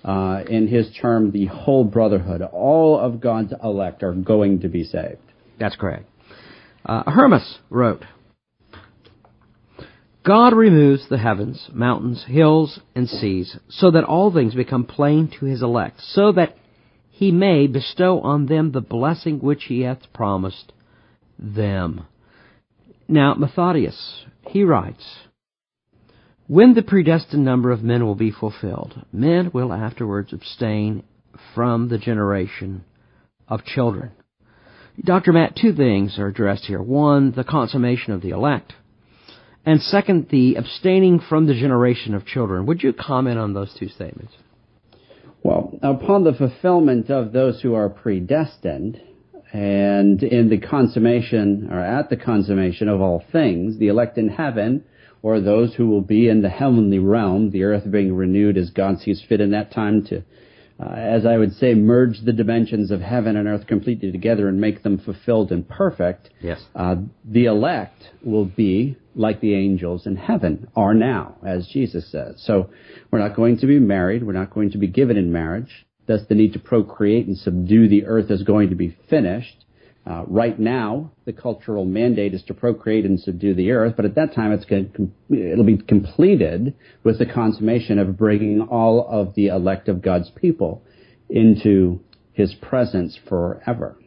uh, 0.03 0.43
in 0.49 0.67
his 0.67 0.89
term, 1.01 1.31
the 1.31 1.47
whole 1.47 1.83
brotherhood, 1.83 2.41
all 2.41 2.97
of 2.99 3.19
God's 3.19 3.53
elect 3.63 4.03
are 4.03 4.13
going 4.13 4.61
to 4.61 4.69
be 4.69 4.83
saved. 4.83 5.19
That's 5.59 5.75
correct. 5.75 6.05
Uh, 6.85 7.03
Hermas 7.09 7.59
wrote, 7.69 8.03
God 10.23 10.53
removes 10.53 11.07
the 11.09 11.17
heavens, 11.17 11.69
mountains, 11.73 12.25
hills, 12.27 12.79
and 12.95 13.09
seas, 13.09 13.57
so 13.69 13.91
that 13.91 14.03
all 14.03 14.31
things 14.31 14.55
become 14.55 14.83
plain 14.85 15.31
to 15.39 15.45
his 15.45 15.61
elect, 15.61 16.01
so 16.01 16.31
that 16.33 16.55
he 17.09 17.31
may 17.31 17.67
bestow 17.67 18.19
on 18.19 18.45
them 18.45 18.71
the 18.71 18.81
blessing 18.81 19.39
which 19.39 19.65
he 19.65 19.81
hath 19.81 20.13
promised 20.13 20.71
them. 21.39 22.05
Now, 23.07 23.35
Methodius, 23.35 24.25
he 24.47 24.63
writes, 24.63 25.03
When 26.47 26.73
the 26.73 26.81
predestined 26.81 27.43
number 27.43 27.71
of 27.71 27.83
men 27.83 28.05
will 28.05 28.15
be 28.15 28.31
fulfilled, 28.31 29.05
men 29.11 29.51
will 29.53 29.73
afterwards 29.73 30.31
abstain 30.31 31.03
from 31.53 31.89
the 31.89 31.97
generation 31.97 32.85
of 33.47 33.65
children. 33.65 34.11
Dr. 35.03 35.33
Matt, 35.33 35.55
two 35.55 35.73
things 35.73 36.17
are 36.17 36.27
addressed 36.27 36.65
here. 36.65 36.81
One, 36.81 37.31
the 37.31 37.43
consummation 37.43 38.13
of 38.13 38.21
the 38.21 38.29
elect 38.29 38.73
and 39.67 39.81
second, 39.81 40.29
the 40.29 40.55
abstaining 40.55 41.19
from 41.19 41.45
the 41.45 41.53
generation 41.53 42.15
of 42.15 42.25
children. 42.25 42.65
Would 42.67 42.83
you 42.83 42.93
comment 42.93 43.37
on 43.37 43.53
those 43.53 43.75
two 43.77 43.89
statements? 43.89 44.33
Well, 45.43 45.77
upon 45.83 46.23
the 46.23 46.31
fulfillment 46.31 47.09
of 47.09 47.33
those 47.33 47.61
who 47.61 47.73
are 47.73 47.89
predestined, 47.89 49.01
and 49.51 50.23
in 50.23 50.47
the 50.47 50.59
consummation, 50.59 51.67
or 51.69 51.81
at 51.81 52.09
the 52.09 52.15
consummation 52.15 52.87
of 52.87 53.01
all 53.01 53.25
things, 53.29 53.77
the 53.77 53.89
elect 53.89 54.17
in 54.17 54.29
heaven, 54.29 54.85
or 55.27 55.41
those 55.41 55.73
who 55.75 55.89
will 55.89 56.01
be 56.01 56.29
in 56.29 56.41
the 56.41 56.49
heavenly 56.49 56.99
realm, 56.99 57.51
the 57.51 57.63
earth 57.63 57.89
being 57.91 58.15
renewed 58.15 58.57
as 58.57 58.69
God 58.69 58.99
sees 58.99 59.21
fit 59.27 59.41
in 59.41 59.51
that 59.51 59.73
time 59.73 60.05
to 60.05 60.23
uh, 60.79 60.93
as 60.93 61.25
I 61.25 61.37
would 61.37 61.53
say, 61.53 61.73
merge 61.73 62.21
the 62.23 62.33
dimensions 62.33 62.91
of 62.91 63.01
heaven 63.01 63.35
and 63.35 63.47
earth 63.47 63.65
completely 63.65 64.11
together 64.11 64.47
and 64.47 64.61
make 64.61 64.83
them 64.83 64.99
fulfilled 64.99 65.51
and 65.51 65.67
perfect. 65.67 66.29
Yes. 66.39 66.63
Uh, 66.75 66.97
the 67.25 67.45
elect 67.45 68.09
will 68.23 68.45
be 68.45 68.95
like 69.15 69.41
the 69.41 69.55
angels 69.55 70.05
in 70.05 70.15
heaven 70.15 70.67
are 70.75 70.93
now, 70.93 71.35
as 71.43 71.67
Jesus 71.73 72.11
says. 72.11 72.35
So 72.45 72.69
we're 73.09 73.19
not 73.19 73.35
going 73.35 73.57
to 73.57 73.65
be 73.65 73.79
married. 73.79 74.23
We're 74.23 74.33
not 74.33 74.53
going 74.53 74.71
to 74.71 74.77
be 74.77 74.87
given 74.87 75.17
in 75.17 75.31
marriage. 75.31 75.87
Thus, 76.05 76.21
the 76.29 76.35
need 76.35 76.53
to 76.53 76.59
procreate 76.59 77.25
and 77.25 77.35
subdue 77.35 77.89
the 77.89 78.05
earth 78.05 78.29
is 78.29 78.43
going 78.43 78.69
to 78.69 78.75
be 78.75 78.95
finished. 79.09 79.65
Uh, 80.07 80.23
right 80.27 80.57
now, 80.57 81.11
the 81.25 81.33
cultural 81.33 81.83
mandate 81.83 82.33
is 82.33 82.41
to 82.43 82.53
procreate 82.53 83.03
and 83.03 83.19
subdue 83.19 83.53
the 83.53 83.71
earth, 83.71 83.93
but 83.97 84.05
at 84.05 84.15
that 84.15 84.33
time, 84.33 84.53
it's 84.53 84.63
going 84.63 84.89
to, 84.93 85.35
it'll 85.35 85.65
be 85.65 85.77
completed 85.77 86.73
with 87.03 87.19
the 87.19 87.25
consummation 87.25 87.99
of 87.99 88.17
bringing 88.17 88.61
all 88.61 89.05
of 89.09 89.35
the 89.35 89.47
elect 89.47 89.89
of 89.89 90.01
God's 90.01 90.29
people 90.29 90.81
into 91.29 91.99
His 92.31 92.53
presence 92.61 93.19
forever. 93.27 93.97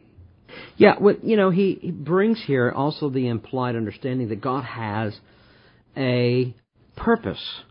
Yeah, 0.75 0.95
what 0.97 1.23
you 1.23 1.37
know, 1.37 1.51
he, 1.51 1.77
he 1.79 1.91
brings 1.91 2.43
here 2.47 2.71
also 2.71 3.11
the 3.11 3.27
implied 3.27 3.75
understanding 3.75 4.29
that 4.29 4.41
God 4.41 4.63
has 4.63 5.15
a 5.95 6.55
purpose 6.95 7.61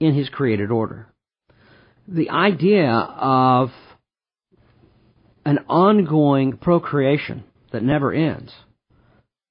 in 0.00 0.14
His 0.14 0.30
created 0.30 0.70
order. 0.70 1.12
The 2.06 2.30
idea 2.30 2.90
of 2.90 3.68
an 5.44 5.58
ongoing 5.68 6.56
procreation 6.56 7.44
that 7.72 7.82
never 7.82 8.12
ends 8.12 8.52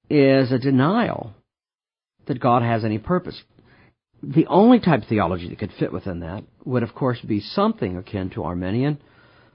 is 0.10 0.52
a 0.52 0.60
denial 0.60 1.34
that 2.28 2.40
God 2.40 2.62
has 2.62 2.84
any 2.84 2.98
purpose. 2.98 3.42
The 4.24 4.48
only 4.48 4.80
type 4.80 5.04
of 5.04 5.08
theology 5.08 5.50
that 5.50 5.60
could 5.60 5.74
fit 5.80 5.94
within 5.94 6.22
that 6.22 6.44
would, 6.66 6.84
of 6.84 6.96
course, 6.96 7.20
be 7.22 7.40
something 7.40 7.98
akin 7.98 8.30
to 8.32 8.44
Arminian, 8.44 9.00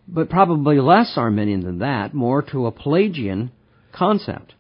but 0.07 0.31
probably 0.31 0.79
less 0.81 1.15
Arminian 1.17 1.65
than 1.65 1.79
that, 1.79 2.15
more 2.15 2.43
to 2.43 2.67
a 2.67 2.73
Pelagian 2.73 3.51
concept. 3.93 4.55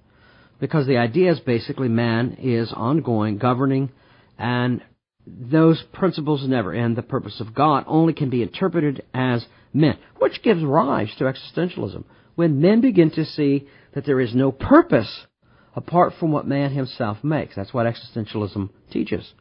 Because 0.61 0.87
the 0.87 0.99
idea 0.99 1.32
is 1.32 1.40
basically 1.40 1.88
man 1.88 2.37
is 2.40 2.73
ongoing, 2.73 3.38
governing, 3.38 3.90
and 4.38 4.82
those 5.26 5.82
principles 5.92 6.47
never 6.47 6.73
end. 6.73 6.97
The 6.97 7.02
purpose 7.02 7.40
of 7.40 7.54
God 7.54 7.85
only 7.87 8.12
can 8.12 8.30
be 8.30 8.42
interpreted 8.42 9.04
as 9.14 9.44
men, 9.73 9.99
which 10.18 10.42
gives 10.42 10.62
rise 10.62 11.12
to 11.18 11.25
existentialism. 11.25 12.04
When 12.35 12.61
men 12.61 12.80
begin 12.80 13.11
to 13.12 13.25
see 13.25 13.68
that 13.94 14.04
there 14.04 14.20
is 14.20 14.34
no 14.34 14.52
purpose 14.52 15.26
apart 15.75 16.12
from 16.18 16.32
what 16.32 16.46
man 16.46 16.72
himself 16.72 17.22
makes. 17.22 17.54
That's 17.56 17.72
what 17.72 17.87
existentialism 17.87 18.70
teaches. 18.90 19.32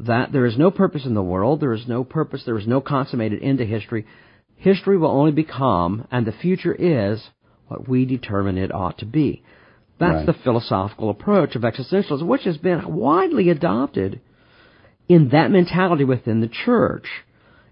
That 0.00 0.32
there 0.32 0.46
is 0.46 0.56
no 0.56 0.70
purpose 0.70 1.04
in 1.04 1.14
the 1.14 1.22
world, 1.22 1.60
there 1.60 1.72
is 1.72 1.86
no 1.88 2.04
purpose, 2.04 2.42
there 2.44 2.58
is 2.58 2.66
no 2.66 2.80
consummated 2.80 3.42
end 3.42 3.58
to 3.58 3.66
history. 3.66 4.06
History 4.56 4.96
will 4.96 5.10
only 5.10 5.32
become, 5.32 6.06
and 6.10 6.26
the 6.26 6.32
future 6.32 6.74
is, 6.74 7.28
what 7.66 7.88
we 7.88 8.04
determine 8.04 8.58
it 8.58 8.74
ought 8.74 8.98
to 8.98 9.06
be. 9.06 9.42
That's 9.98 10.14
Right. 10.14 10.26
the 10.26 10.32
philosophical 10.32 11.10
approach 11.10 11.56
of 11.56 11.62
existentialism, 11.62 12.22
which 12.22 12.44
has 12.44 12.56
been 12.56 12.94
widely 12.94 13.50
adopted 13.50 14.20
in 15.08 15.30
that 15.30 15.50
mentality 15.50 16.04
within 16.04 16.40
the 16.40 16.48
church. 16.48 17.08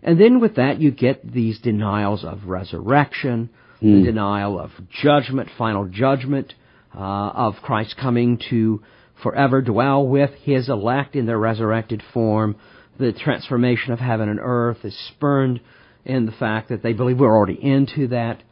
And 0.03 0.21
then 0.21 0.41
with 0.41 0.57
that, 0.57 0.81
you 0.81 0.91
get 0.91 1.33
these 1.33 1.61
denials 1.61 2.25
of 2.25 2.49
resurrection, 2.49 3.49
the 3.81 4.03
denial 4.03 4.59
of 4.59 4.71
judgment, 5.03 5.49
final 5.59 5.87
judgment, 5.87 6.55
uh, 6.95 6.99
of 6.99 7.55
Christ 7.63 7.97
coming 8.01 8.41
to 8.51 8.83
forever 9.23 9.61
dwell 9.61 10.07
with 10.07 10.31
his 10.43 10.69
elect 10.69 11.15
in 11.15 11.27
their 11.27 11.39
resurrected 11.39 12.03
form. 12.15 12.57
The 12.99 13.13
transformation 13.13 13.93
of 13.93 13.99
heaven 13.99 14.29
and 14.29 14.41
earth 14.41 14.79
is 14.85 14.97
spurned 15.09 15.61
in 16.05 16.25
the 16.25 16.33
fact 16.33 16.71
that 16.71 16.83
they 16.83 16.93
believe 16.93 17.19
we're 17.19 17.37
already 17.37 17.59
into 17.61 18.09
that. 18.09 18.43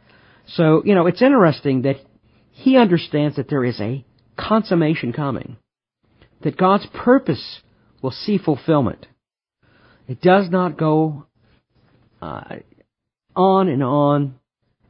So, 0.49 0.83
you 0.85 0.93
know, 0.93 1.07
it's 1.07 1.21
interesting 1.21 1.83
that 1.83 1.97
he 2.51 2.77
understands 2.77 3.37
that 3.37 3.49
there 3.49 3.65
is 3.65 3.79
a 3.79 4.05
consummation 4.37 5.13
coming, 5.13 5.57
that 6.41 6.57
God's 6.57 6.85
purpose 6.93 7.61
will 8.01 8.11
see 8.11 8.37
fulfillment. 8.37 9.07
It 10.07 10.21
does 10.21 10.49
not 10.49 10.77
go 10.77 11.25
uh, 12.21 12.57
on 13.35 13.69
and 13.69 13.83
on 13.83 14.35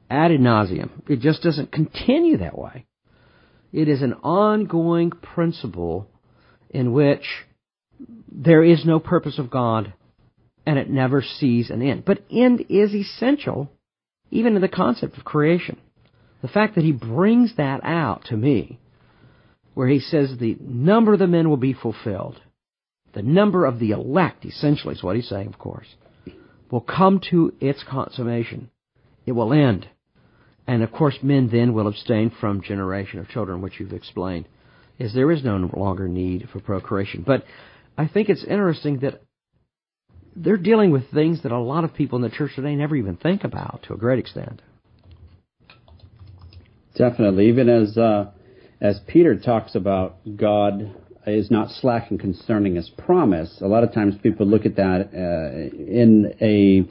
ad 0.09 0.31
nauseum. 0.31 0.89
It 1.07 1.19
just 1.19 1.41
doesn't 1.41 1.71
continue 1.71 2.37
that 2.37 2.57
way. 2.57 2.85
It 3.73 3.87
is 3.87 4.01
an 4.01 4.13
ongoing 4.23 5.11
principle 5.11 6.07
in 6.69 6.93
which 6.93 7.25
there 8.31 8.63
is 8.63 8.85
no 8.85 8.99
purpose 8.99 9.39
of 9.39 9.49
God 9.49 9.93
and 10.65 10.79
it 10.79 10.89
never 10.89 11.21
sees 11.21 11.69
an 11.69 11.81
end. 11.81 12.05
But 12.05 12.23
end 12.31 12.65
is 12.69 12.93
essential 12.93 13.69
even 14.31 14.55
in 14.55 14.61
the 14.61 14.67
concept 14.67 15.17
of 15.17 15.23
creation. 15.23 15.77
The 16.41 16.47
fact 16.47 16.75
that 16.75 16.83
he 16.83 16.91
brings 16.91 17.55
that 17.57 17.81
out 17.83 18.25
to 18.25 18.37
me, 18.37 18.79
where 19.73 19.87
he 19.87 19.99
says 19.99 20.35
the 20.37 20.57
number 20.59 21.13
of 21.13 21.19
the 21.19 21.27
men 21.27 21.49
will 21.49 21.57
be 21.57 21.73
fulfilled, 21.73 22.39
the 23.13 23.21
number 23.21 23.65
of 23.65 23.79
the 23.79 23.91
elect, 23.91 24.45
essentially 24.45 24.95
is 24.95 25.03
what 25.03 25.15
he's 25.15 25.29
saying, 25.29 25.47
of 25.47 25.57
course, 25.57 25.87
will 26.69 26.81
come 26.81 27.21
to 27.31 27.53
its 27.59 27.83
consummation. 27.83 28.69
It 29.25 29.31
will 29.31 29.53
end. 29.53 29.87
And 30.67 30.81
of 30.83 30.91
course, 30.91 31.17
men 31.21 31.49
then 31.51 31.73
will 31.73 31.87
abstain 31.87 32.31
from 32.39 32.61
generation 32.61 33.19
of 33.19 33.29
children, 33.29 33.61
which 33.61 33.79
you've 33.79 33.93
explained, 33.93 34.47
as 34.99 35.13
there 35.13 35.31
is 35.31 35.43
no 35.43 35.57
longer 35.75 36.07
need 36.07 36.49
for 36.51 36.59
procreation. 36.59 37.23
But 37.25 37.43
I 37.97 38.07
think 38.07 38.29
it's 38.29 38.43
interesting 38.43 38.99
that 38.99 39.21
they're 40.35 40.57
dealing 40.57 40.91
with 40.91 41.09
things 41.11 41.43
that 41.43 41.51
a 41.51 41.59
lot 41.59 41.83
of 41.83 41.93
people 41.93 42.17
in 42.17 42.23
the 42.23 42.35
church 42.35 42.55
today 42.55 42.75
never 42.75 42.95
even 42.95 43.15
think 43.15 43.43
about 43.43 43.83
to 43.87 43.93
a 43.93 43.97
great 43.97 44.19
extent. 44.19 44.61
Definitely, 46.95 47.47
even 47.49 47.69
as 47.69 47.97
uh, 47.97 48.31
as 48.81 48.99
Peter 49.07 49.37
talks 49.37 49.75
about 49.75 50.17
God 50.35 50.95
is 51.27 51.49
not 51.49 51.69
slacking 51.69 52.17
concerning 52.17 52.75
His 52.75 52.89
promise. 52.89 53.59
A 53.61 53.67
lot 53.67 53.83
of 53.83 53.93
times 53.93 54.15
people 54.21 54.45
look 54.45 54.65
at 54.65 54.75
that 54.75 55.09
uh, 55.13 55.75
in 55.75 56.33
a 56.41 56.85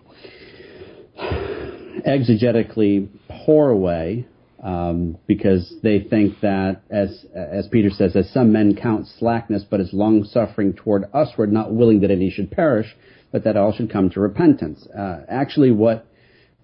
exegetically 2.07 3.09
poor 3.29 3.75
way 3.75 4.27
um, 4.63 5.19
because 5.27 5.75
they 5.83 6.01
think 6.01 6.41
that, 6.41 6.83
as 6.91 7.27
as 7.35 7.69
Peter 7.69 7.91
says, 7.91 8.17
as 8.17 8.31
some 8.31 8.53
men 8.53 8.75
count 8.75 9.07
slackness, 9.19 9.65
but 9.69 9.81
as 9.81 9.93
long 9.93 10.25
suffering 10.25 10.73
toward 10.73 11.05
usward, 11.15 11.53
not 11.53 11.73
willing 11.73 12.01
that 12.01 12.11
any 12.11 12.31
should 12.31 12.51
perish, 12.51 12.97
but 13.31 13.45
that 13.45 13.57
all 13.57 13.73
should 13.73 13.91
come 13.91 14.09
to 14.11 14.21
repentance. 14.21 14.87
Uh, 14.87 15.21
actually, 15.29 15.71
what 15.71 16.07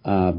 uh, 0.05 0.33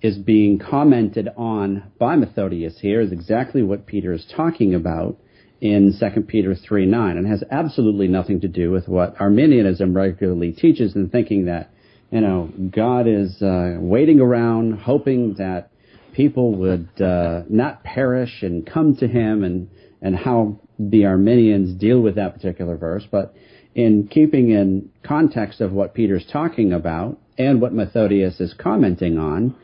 is 0.00 0.16
being 0.16 0.58
commented 0.58 1.28
on 1.36 1.90
by 1.98 2.14
Methodius 2.14 2.78
here 2.78 3.00
is 3.00 3.10
exactly 3.10 3.62
what 3.62 3.86
Peter 3.86 4.12
is 4.12 4.24
talking 4.36 4.74
about 4.74 5.16
in 5.60 5.92
2 5.98 6.20
Peter 6.22 6.54
3 6.54 6.86
9, 6.86 7.16
and 7.16 7.26
has 7.26 7.42
absolutely 7.50 8.06
nothing 8.06 8.40
to 8.40 8.48
do 8.48 8.70
with 8.70 8.86
what 8.86 9.20
Arminianism 9.20 9.94
regularly 9.94 10.52
teaches 10.52 10.94
in 10.94 11.08
thinking 11.08 11.46
that, 11.46 11.70
you 12.10 12.20
know, 12.20 12.50
God 12.74 13.06
is 13.06 13.40
uh, 13.42 13.76
waiting 13.78 14.20
around 14.20 14.80
hoping 14.80 15.34
that 15.34 15.70
people 16.14 16.54
would 16.54 16.88
uh, 17.00 17.42
not 17.48 17.84
perish 17.84 18.42
and 18.42 18.66
come 18.66 18.96
to 18.96 19.06
him 19.06 19.44
and, 19.44 19.68
and 20.00 20.16
how 20.16 20.58
the 20.78 21.04
Arminians 21.04 21.78
deal 21.78 22.00
with 22.00 22.16
that 22.16 22.34
particular 22.34 22.76
verse. 22.76 23.04
But 23.10 23.34
in 23.74 24.08
keeping 24.08 24.50
in 24.50 24.90
context 25.02 25.60
of 25.60 25.72
what 25.72 25.94
Peter's 25.94 26.26
talking 26.32 26.72
about 26.72 27.18
and 27.36 27.60
what 27.60 27.72
Methodius 27.72 28.40
is 28.40 28.54
commenting 28.58 29.18
on, 29.18 29.54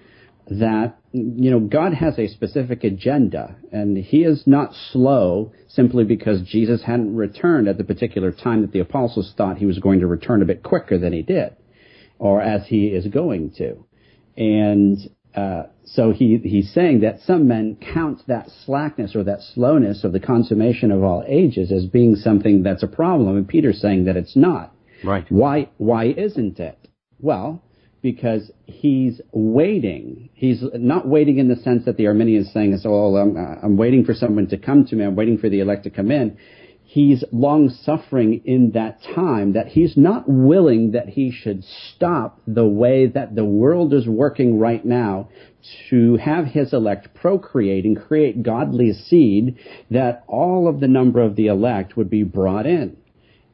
that 0.46 0.98
you 1.12 1.50
know 1.50 1.60
God 1.60 1.94
has 1.94 2.18
a 2.18 2.28
specific 2.28 2.84
agenda, 2.84 3.56
and 3.72 3.96
He 3.96 4.18
is 4.18 4.42
not 4.46 4.74
slow 4.92 5.52
simply 5.68 6.04
because 6.04 6.42
Jesus 6.42 6.82
hadn't 6.82 7.16
returned 7.16 7.66
at 7.66 7.78
the 7.78 7.84
particular 7.84 8.30
time 8.30 8.60
that 8.60 8.72
the 8.72 8.80
apostles 8.80 9.32
thought 9.36 9.56
He 9.56 9.66
was 9.66 9.78
going 9.78 10.00
to 10.00 10.06
return 10.06 10.42
a 10.42 10.46
bit 10.46 10.62
quicker 10.62 10.98
than 10.98 11.12
He 11.12 11.22
did, 11.22 11.56
or 12.18 12.40
as 12.40 12.66
He 12.66 12.86
is 12.86 13.06
going 13.06 13.52
to, 13.58 13.84
and 14.36 14.98
uh, 15.34 15.64
so 15.84 16.12
he 16.12 16.38
he's 16.38 16.72
saying 16.72 17.00
that 17.00 17.20
some 17.20 17.48
men 17.48 17.76
count 17.92 18.22
that 18.28 18.48
slackness 18.64 19.16
or 19.16 19.24
that 19.24 19.42
slowness 19.54 20.04
of 20.04 20.12
the 20.12 20.20
consummation 20.20 20.92
of 20.92 21.02
all 21.02 21.24
ages 21.26 21.72
as 21.72 21.86
being 21.86 22.14
something 22.14 22.62
that's 22.62 22.82
a 22.82 22.88
problem, 22.88 23.36
and 23.36 23.48
Peter's 23.48 23.80
saying 23.80 24.04
that 24.04 24.16
it's 24.16 24.36
not. 24.36 24.72
Right. 25.02 25.26
Why 25.30 25.68
why 25.76 26.06
isn't 26.06 26.60
it? 26.60 26.78
Well, 27.20 27.62
because 28.00 28.50
he's 28.66 29.20
waiting. 29.32 30.30
He's 30.34 30.62
not 30.74 31.08
waiting 31.08 31.38
in 31.38 31.48
the 31.48 31.56
sense 31.56 31.84
that 31.86 31.96
the 31.96 32.06
Arminian 32.06 32.42
is 32.42 32.52
saying, 32.52 32.78
"Oh, 32.84 33.16
I'm, 33.16 33.36
I'm 33.36 33.76
waiting 33.76 34.04
for 34.04 34.14
someone 34.14 34.46
to 34.48 34.56
come 34.56 34.86
to 34.86 34.94
me. 34.94 35.04
I'm 35.04 35.16
waiting 35.16 35.38
for 35.38 35.48
the 35.48 35.60
elect 35.60 35.84
to 35.84 35.90
come 35.90 36.12
in." 36.12 36.36
He's 36.94 37.24
long 37.32 37.70
suffering 37.70 38.42
in 38.44 38.70
that 38.74 39.02
time 39.16 39.54
that 39.54 39.66
he's 39.66 39.96
not 39.96 40.28
willing 40.28 40.92
that 40.92 41.08
he 41.08 41.32
should 41.32 41.64
stop 41.64 42.40
the 42.46 42.68
way 42.68 43.06
that 43.06 43.34
the 43.34 43.44
world 43.44 43.92
is 43.92 44.06
working 44.06 44.60
right 44.60 44.84
now 44.84 45.28
to 45.90 46.16
have 46.18 46.44
his 46.44 46.72
elect 46.72 47.12
procreate 47.12 47.84
and 47.84 48.00
create 48.00 48.44
godly 48.44 48.92
seed 48.92 49.58
that 49.90 50.22
all 50.28 50.68
of 50.68 50.78
the 50.78 50.86
number 50.86 51.20
of 51.20 51.34
the 51.34 51.48
elect 51.48 51.96
would 51.96 52.10
be 52.10 52.22
brought 52.22 52.64
in. 52.64 52.96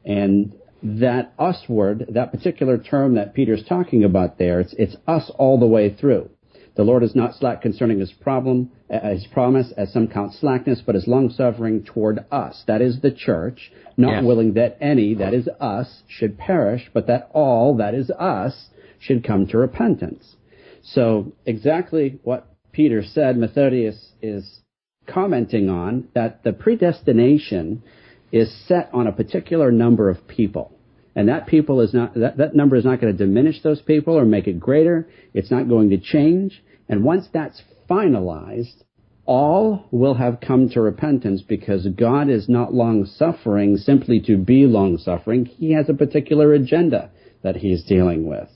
And 0.05 0.53
that 0.83 1.33
usward, 1.39 2.05
that 2.09 2.31
particular 2.31 2.77
term 2.77 3.15
that 3.15 3.33
Peter's 3.33 3.63
talking 3.67 4.03
about 4.03 4.37
there, 4.37 4.59
it's, 4.59 4.75
it's 4.77 4.95
us 5.07 5.31
all 5.39 5.59
the 5.59 5.65
way 5.65 5.89
through. 5.89 6.29
The 6.75 6.83
Lord 6.83 7.03
is 7.03 7.15
not 7.15 7.35
slack 7.35 7.61
concerning 7.61 7.99
his 7.99 8.11
problem, 8.13 8.71
uh, 8.89 9.09
his 9.09 9.27
promise, 9.27 9.71
as 9.75 9.91
some 9.91 10.07
count 10.07 10.33
slackness, 10.33 10.81
but 10.85 10.95
is 10.95 11.07
long 11.07 11.29
suffering 11.29 11.83
toward 11.83 12.25
us. 12.31 12.63
That 12.67 12.81
is 12.81 13.01
the 13.01 13.11
church, 13.11 13.71
not 13.97 14.11
Yes. 14.11 14.23
willing 14.23 14.53
that 14.53 14.77
any, 14.79 15.13
that 15.15 15.33
is 15.33 15.49
us, 15.59 16.03
should 16.07 16.37
perish, 16.37 16.89
but 16.93 17.07
that 17.07 17.29
all, 17.33 17.75
that 17.75 17.93
is 17.93 18.09
us, 18.11 18.69
should 18.99 19.23
come 19.23 19.47
to 19.47 19.57
repentance. 19.57 20.37
So 20.81 21.33
exactly 21.45 22.19
what 22.23 22.47
Peter 22.71 23.03
said, 23.03 23.37
Methodius 23.37 24.13
is 24.21 24.61
commenting 25.07 25.69
on 25.69 26.07
that 26.13 26.43
the 26.43 26.53
predestination 26.53 27.83
is 28.31 28.49
set 28.67 28.89
on 28.93 29.07
a 29.07 29.11
particular 29.11 29.71
number 29.71 30.09
of 30.09 30.25
people. 30.27 30.71
And 31.15 31.27
that 31.27 31.47
people 31.47 31.81
is 31.81 31.93
not, 31.93 32.13
that, 32.15 32.37
that 32.37 32.55
number 32.55 32.75
is 32.75 32.85
not 32.85 33.01
going 33.01 33.15
to 33.15 33.25
diminish 33.25 33.61
those 33.61 33.81
people 33.81 34.17
or 34.17 34.25
make 34.25 34.47
it 34.47 34.59
greater. 34.59 35.09
It's 35.33 35.51
not 35.51 35.67
going 35.67 35.89
to 35.89 35.97
change. 35.97 36.63
And 36.87 37.03
once 37.03 37.27
that's 37.33 37.61
finalized, 37.89 38.83
all 39.25 39.87
will 39.91 40.15
have 40.15 40.39
come 40.41 40.69
to 40.69 40.81
repentance 40.81 41.41
because 41.41 41.87
God 41.87 42.29
is 42.29 42.49
not 42.49 42.73
long 42.73 43.05
suffering 43.05 43.77
simply 43.77 44.19
to 44.21 44.37
be 44.37 44.65
long 44.65 44.97
suffering. 44.97 45.45
He 45.45 45.73
has 45.73 45.89
a 45.89 45.93
particular 45.93 46.53
agenda 46.53 47.11
that 47.43 47.57
he's 47.57 47.83
dealing 47.83 48.25
with. 48.25 48.49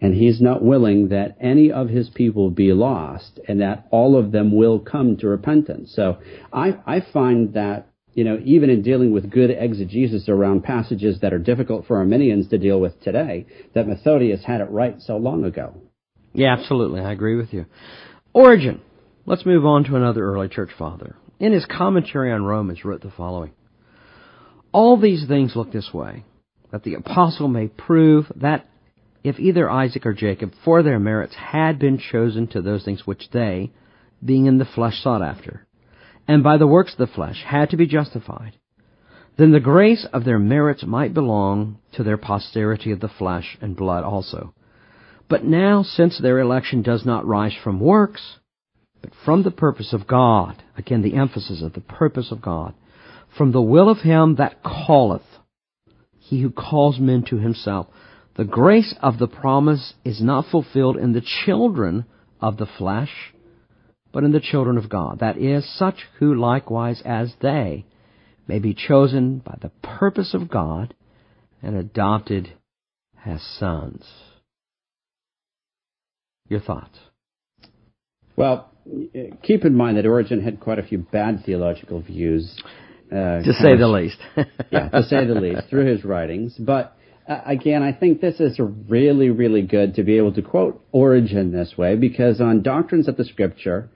And 0.00 0.14
he's 0.14 0.40
not 0.40 0.62
willing 0.62 1.08
that 1.08 1.36
any 1.40 1.72
of 1.72 1.88
his 1.88 2.10
people 2.10 2.50
be 2.50 2.72
lost 2.72 3.40
and 3.48 3.60
that 3.60 3.86
all 3.90 4.18
of 4.18 4.32
them 4.32 4.54
will 4.54 4.78
come 4.78 5.16
to 5.18 5.28
repentance. 5.28 5.92
So 5.94 6.18
I, 6.52 6.78
I 6.86 7.00
find 7.12 7.54
that 7.54 7.88
you 8.14 8.24
know, 8.24 8.40
even 8.44 8.70
in 8.70 8.82
dealing 8.82 9.12
with 9.12 9.30
good 9.30 9.50
exegesis 9.50 10.28
around 10.28 10.62
passages 10.62 11.18
that 11.20 11.32
are 11.32 11.38
difficult 11.38 11.86
for 11.86 11.98
Arminians 11.98 12.48
to 12.48 12.58
deal 12.58 12.80
with 12.80 13.00
today, 13.02 13.46
that 13.74 13.86
Methodius 13.86 14.44
had 14.44 14.60
it 14.60 14.70
right 14.70 14.96
so 15.00 15.16
long 15.16 15.44
ago. 15.44 15.74
Yeah, 16.32 16.52
absolutely. 16.52 17.00
I 17.00 17.12
agree 17.12 17.36
with 17.36 17.52
you. 17.52 17.66
Origen. 18.32 18.80
Let's 19.26 19.46
move 19.46 19.64
on 19.64 19.84
to 19.84 19.96
another 19.96 20.22
early 20.22 20.48
church 20.48 20.70
father. 20.78 21.16
In 21.40 21.52
his 21.52 21.64
commentary 21.64 22.30
on 22.30 22.44
Romans, 22.44 22.84
wrote 22.84 23.00
the 23.00 23.12
following 23.16 23.52
All 24.70 25.00
these 25.00 25.26
things 25.26 25.56
look 25.56 25.72
this 25.72 25.90
way 25.94 26.24
that 26.70 26.82
the 26.82 26.94
apostle 26.94 27.48
may 27.48 27.68
prove 27.68 28.26
that 28.36 28.68
if 29.22 29.38
either 29.38 29.70
Isaac 29.70 30.04
or 30.04 30.12
Jacob, 30.12 30.52
for 30.64 30.82
their 30.82 30.98
merits, 30.98 31.34
had 31.34 31.78
been 31.78 31.98
chosen 31.98 32.46
to 32.48 32.60
those 32.60 32.84
things 32.84 33.06
which 33.06 33.30
they, 33.32 33.72
being 34.22 34.46
in 34.46 34.58
the 34.58 34.66
flesh, 34.66 35.00
sought 35.00 35.22
after, 35.22 35.63
and 36.26 36.42
by 36.42 36.56
the 36.56 36.66
works 36.66 36.92
of 36.92 36.98
the 36.98 37.14
flesh 37.14 37.42
had 37.46 37.70
to 37.70 37.76
be 37.76 37.86
justified, 37.86 38.52
then 39.36 39.52
the 39.52 39.60
grace 39.60 40.06
of 40.12 40.24
their 40.24 40.38
merits 40.38 40.84
might 40.84 41.12
belong 41.12 41.78
to 41.92 42.02
their 42.02 42.16
posterity 42.16 42.92
of 42.92 43.00
the 43.00 43.08
flesh 43.08 43.58
and 43.60 43.76
blood 43.76 44.04
also. 44.04 44.54
But 45.28 45.44
now, 45.44 45.82
since 45.82 46.18
their 46.18 46.38
election 46.38 46.82
does 46.82 47.04
not 47.04 47.26
rise 47.26 47.54
from 47.62 47.80
works, 47.80 48.38
but 49.00 49.12
from 49.24 49.42
the 49.42 49.50
purpose 49.50 49.92
of 49.92 50.06
God, 50.06 50.62
again 50.76 51.02
the 51.02 51.16
emphasis 51.16 51.62
of 51.62 51.72
the 51.72 51.80
purpose 51.80 52.30
of 52.30 52.40
God, 52.40 52.74
from 53.36 53.52
the 53.52 53.62
will 53.62 53.88
of 53.88 53.98
him 53.98 54.36
that 54.36 54.62
calleth, 54.62 55.22
he 56.20 56.40
who 56.40 56.50
calls 56.50 56.98
men 56.98 57.24
to 57.28 57.36
himself, 57.36 57.86
the 58.36 58.44
grace 58.44 58.94
of 59.02 59.18
the 59.18 59.28
promise 59.28 59.94
is 60.04 60.22
not 60.22 60.46
fulfilled 60.50 60.96
in 60.96 61.12
the 61.12 61.22
children 61.44 62.04
of 62.40 62.56
the 62.56 62.66
flesh, 62.66 63.33
but 64.14 64.22
in 64.22 64.30
the 64.30 64.40
children 64.40 64.78
of 64.78 64.88
God. 64.88 65.18
That 65.18 65.36
is, 65.36 65.68
such 65.76 65.96
who 66.20 66.36
likewise 66.36 67.02
as 67.04 67.34
they 67.42 67.84
may 68.46 68.60
be 68.60 68.72
chosen 68.72 69.40
by 69.40 69.58
the 69.60 69.72
purpose 69.82 70.34
of 70.34 70.48
God 70.48 70.94
and 71.60 71.76
adopted 71.76 72.52
as 73.26 73.42
sons. 73.58 74.06
Your 76.48 76.60
thoughts? 76.60 76.96
Well, 78.36 78.70
keep 79.42 79.64
in 79.64 79.74
mind 79.74 79.96
that 79.96 80.06
Origen 80.06 80.40
had 80.42 80.60
quite 80.60 80.78
a 80.78 80.84
few 80.84 80.98
bad 80.98 81.42
theological 81.44 82.00
views. 82.00 82.56
Uh, 83.10 83.42
to 83.42 83.52
say 83.52 83.76
the 83.76 83.88
least. 83.88 84.18
yeah, 84.70 84.90
to 84.90 85.02
say 85.02 85.26
the 85.26 85.34
least, 85.34 85.68
through 85.68 85.86
his 85.86 86.04
writings. 86.04 86.54
But 86.56 86.96
uh, 87.26 87.40
again, 87.46 87.82
I 87.82 87.92
think 87.92 88.20
this 88.20 88.38
is 88.38 88.60
really, 88.60 89.30
really 89.30 89.62
good 89.62 89.94
to 89.94 90.04
be 90.04 90.18
able 90.18 90.34
to 90.34 90.42
quote 90.42 90.84
Origen 90.92 91.50
this 91.50 91.74
way 91.76 91.96
because 91.96 92.40
on 92.40 92.62
doctrines 92.62 93.08
of 93.08 93.16
the 93.16 93.24
Scripture 93.24 93.90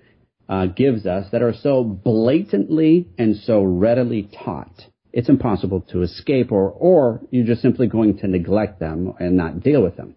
uh, 0.48 0.66
gives 0.66 1.06
us 1.06 1.30
that 1.32 1.42
are 1.42 1.54
so 1.54 1.84
blatantly 1.84 3.08
and 3.18 3.36
so 3.36 3.62
readily 3.62 4.30
taught, 4.44 4.86
it's 5.12 5.28
impossible 5.28 5.80
to 5.92 6.02
escape, 6.02 6.52
or 6.52 6.70
or 6.70 7.20
you're 7.30 7.46
just 7.46 7.62
simply 7.62 7.86
going 7.86 8.18
to 8.18 8.28
neglect 8.28 8.80
them 8.80 9.12
and 9.18 9.36
not 9.36 9.60
deal 9.60 9.82
with 9.82 9.96
them. 9.96 10.14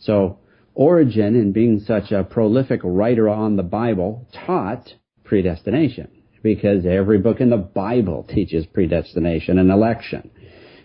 So 0.00 0.38
Origen, 0.74 1.34
in 1.34 1.52
being 1.52 1.80
such 1.80 2.12
a 2.12 2.22
prolific 2.24 2.80
writer 2.84 3.28
on 3.28 3.56
the 3.56 3.62
Bible, 3.62 4.28
taught 4.46 4.94
predestination 5.24 6.08
because 6.42 6.86
every 6.86 7.18
book 7.18 7.40
in 7.40 7.50
the 7.50 7.56
Bible 7.56 8.24
teaches 8.32 8.64
predestination 8.66 9.58
and 9.58 9.70
election. 9.70 10.30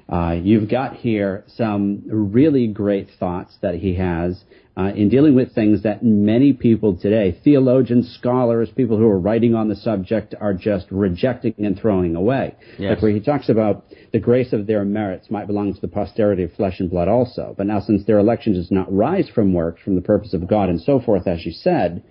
Uh, 0.09 0.35
you've 0.41 0.69
got 0.69 0.95
here 0.95 1.43
some 1.55 2.03
really 2.07 2.67
great 2.67 3.07
thoughts 3.19 3.55
that 3.61 3.75
he 3.75 3.95
has 3.95 4.43
uh, 4.75 4.91
in 4.95 5.09
dealing 5.09 5.35
with 5.35 5.53
things 5.53 5.83
that 5.83 6.03
many 6.03 6.51
people 6.51 6.97
today, 6.97 7.39
theologians, 7.43 8.15
scholars, 8.19 8.69
people 8.75 8.97
who 8.97 9.07
are 9.07 9.19
writing 9.19 9.53
on 9.53 9.69
the 9.69 9.75
subject, 9.75 10.33
are 10.39 10.53
just 10.53 10.87
rejecting 10.89 11.53
and 11.59 11.79
throwing 11.79 12.15
away. 12.15 12.55
Yes. 12.79 12.91
Like 12.91 13.01
where 13.03 13.11
he 13.11 13.19
talks 13.19 13.49
about 13.49 13.85
the 14.11 14.19
grace 14.19 14.51
of 14.51 14.65
their 14.65 14.83
merits 14.83 15.29
might 15.29 15.45
belong 15.45 15.73
to 15.73 15.81
the 15.81 15.87
posterity 15.87 16.43
of 16.43 16.53
flesh 16.53 16.79
and 16.79 16.89
blood 16.89 17.07
also. 17.07 17.53
But 17.55 17.67
now, 17.67 17.81
since 17.81 18.05
their 18.05 18.17
election 18.17 18.53
does 18.53 18.71
not 18.71 18.91
rise 18.91 19.29
from 19.29 19.53
works, 19.53 19.81
from 19.83 19.95
the 19.95 20.01
purpose 20.01 20.33
of 20.33 20.47
God, 20.47 20.69
and 20.69 20.81
so 20.81 20.99
forth, 20.99 21.27
as 21.27 21.45
you 21.45 21.51
said, 21.51 22.03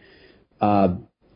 uh, 0.61 0.94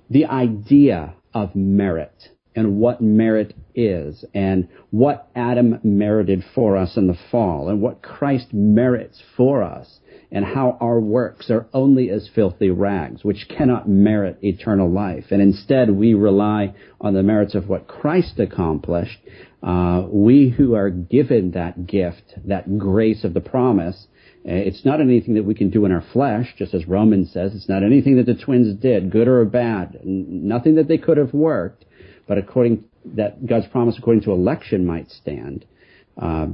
the 0.09 0.27
idea 0.27 1.15
of 1.35 1.57
merit 1.57 2.29
and 2.55 2.79
what 2.79 3.01
merit 3.01 3.55
is 3.75 4.25
and 4.33 4.69
what 4.91 5.29
Adam 5.35 5.79
merited 5.83 6.43
for 6.55 6.77
us 6.77 6.97
in 6.97 7.09
the 7.09 7.19
fall 7.31 7.69
and 7.69 7.83
what 7.83 8.01
Christ 8.01 8.53
merits 8.53 9.23
for 9.37 9.63
us 9.63 9.99
and 10.31 10.45
how 10.45 10.77
our 10.81 11.01
works 11.01 11.51
are 11.51 11.67
only 11.73 12.11
as 12.11 12.29
filthy 12.35 12.71
rags, 12.71 13.25
which 13.25 13.49
cannot 13.49 13.89
merit 13.89 14.39
eternal 14.43 14.91
life. 14.91 15.27
And 15.31 15.41
instead 15.41 15.91
we 15.91 16.15
rely 16.15 16.75
on 17.01 17.15
the 17.15 17.23
merits 17.23 17.55
of 17.55 17.69
what 17.69 17.87
Christ 17.87 18.39
accomplished. 18.39 19.19
Uh, 19.63 20.07
we 20.09 20.49
who 20.51 20.75
are 20.75 20.91
given 20.91 21.53
that 21.53 21.87
gift, 21.87 22.35
that 22.45 22.79
grace 22.79 23.25
of 23.25 23.35
the 23.35 23.41
promise, 23.41 24.07
uh, 24.49 24.53
it's 24.53 24.85
not 24.85 25.01
anything 25.01 25.35
that 25.35 25.45
we 25.45 25.55
can 25.55 25.71
do 25.71 25.85
in 25.85 25.93
our 25.93 26.05
flesh, 26.13 26.55
just 26.57 26.75
as 26.75 26.87
Romans 26.87 27.33
says. 27.33 27.55
It's 27.55 27.69
not 27.69 27.83
anything 27.83 28.17
that 28.17 28.27
the 28.27 28.35
twins 28.35 28.79
did, 28.81 29.11
good 29.11 29.27
or 29.29 29.45
bad. 29.45 30.01
Nothing 30.05 30.77
that 30.77 30.89
they 30.89 30.99
could 30.99 31.17
have 31.17 31.35
worked 31.35 31.85
but 32.27 32.39
according 32.39 32.85
that 33.05 33.47
God's 33.47 33.67
promise 33.69 33.97
according 33.99 34.23
to 34.25 34.33
election 34.33 34.85
might 34.85 35.11
stand. 35.11 35.65
Uh, 36.21 36.49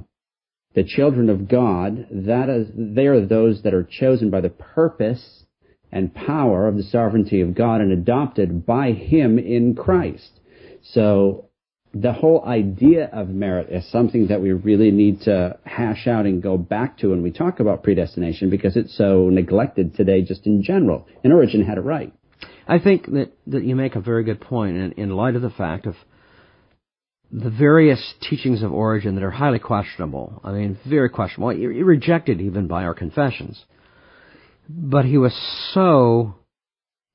the 0.75 0.85
children 0.85 1.29
of 1.29 1.49
God, 1.49 2.07
that 2.11 2.49
is, 2.49 2.69
they 2.75 3.07
are 3.07 3.25
those 3.25 3.63
that 3.63 3.75
are 3.75 3.85
chosen 3.85 4.31
by 4.31 4.41
the 4.41 4.51
purpose 4.51 5.45
and 5.91 6.15
power 6.15 6.67
of 6.67 6.77
the 6.77 6.83
sovereignty 6.83 7.41
of 7.43 7.55
God 7.55 7.81
and 7.81 7.93
adopted 7.93 8.65
by 8.65 8.93
Him 8.93 9.39
in 9.39 9.75
Christ. 9.75 10.41
So 10.83 11.51
the 11.95 12.13
whole 12.13 12.45
idea 12.47 13.11
of 13.13 13.29
merit 13.29 13.69
is 13.71 13.91
something 13.91 14.29
that 14.29 14.41
we 14.41 14.53
really 14.53 14.91
need 14.91 15.21
to 15.23 15.59
hash 15.65 16.07
out 16.07 16.25
and 16.25 16.43
go 16.43 16.57
back 16.57 16.99
to 16.99 17.11
when 17.11 17.23
we 17.23 17.31
talk 17.31 17.61
about 17.61 17.83
predestination 17.83 18.49
because 18.49 18.77
it's 18.77 18.97
so 18.97 19.29
neglected 19.29 19.95
today 19.95 20.23
just 20.23 20.47
in 20.47 20.63
general. 20.63 21.07
And 21.23 21.33
Origen 21.33 21.65
had 21.65 21.77
it 21.77 21.83
right. 21.83 22.13
I 22.67 22.79
think 22.79 23.07
that, 23.13 23.33
that 23.49 23.65
you 23.65 23.77
make 23.77 23.95
a 23.95 24.01
very 24.01 24.25
good 24.25 24.41
point 24.41 24.77
in, 24.77 24.93
in 24.93 25.11
light 25.11 25.37
of 25.37 25.43
the 25.43 25.51
fact 25.51 25.87
of 25.87 25.95
the 27.33 27.51
various 27.51 28.15
teachings 28.21 28.63
of 28.63 28.73
Origen 28.73 29.15
that 29.15 29.25
are 29.25 29.31
highly 29.31 29.59
questionable. 29.59 30.41
I 30.45 30.53
mean, 30.53 30.79
very 30.87 31.09
questionable, 31.09 31.55
rejected 31.55 32.41
even 32.41 32.67
by 32.67 32.85
our 32.85 32.95
confessions. 32.95 33.65
But 34.69 35.07
he 35.07 35.17
was 35.17 35.35
so, 35.73 36.35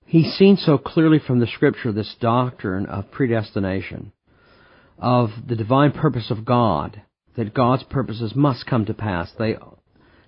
he's 0.05 0.33
seen 0.33 0.57
so 0.57 0.79
clearly 0.79 1.19
from 1.19 1.39
the 1.39 1.47
scripture 1.47 1.91
this 1.91 2.15
doctrine 2.19 2.87
of 2.87 3.11
predestination, 3.11 4.11
of 4.97 5.29
the 5.47 5.55
divine 5.55 5.91
purpose 5.91 6.31
of 6.31 6.45
God, 6.45 7.01
that 7.35 7.53
God's 7.53 7.83
purposes 7.83 8.33
must 8.35 8.65
come 8.65 8.85
to 8.85 8.95
pass. 8.95 9.31
They 9.37 9.55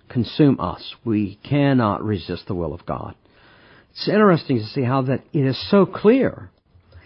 consume 0.08 0.60
us. 0.60 0.94
We 1.04 1.40
cannot 1.42 2.04
resist 2.04 2.46
the 2.46 2.54
will 2.54 2.72
of 2.72 2.86
God. 2.86 3.16
It's 3.90 4.08
interesting 4.08 4.58
to 4.58 4.66
see 4.66 4.82
how 4.82 5.02
that 5.02 5.24
it 5.32 5.44
is 5.44 5.70
so 5.70 5.84
clear 5.84 6.50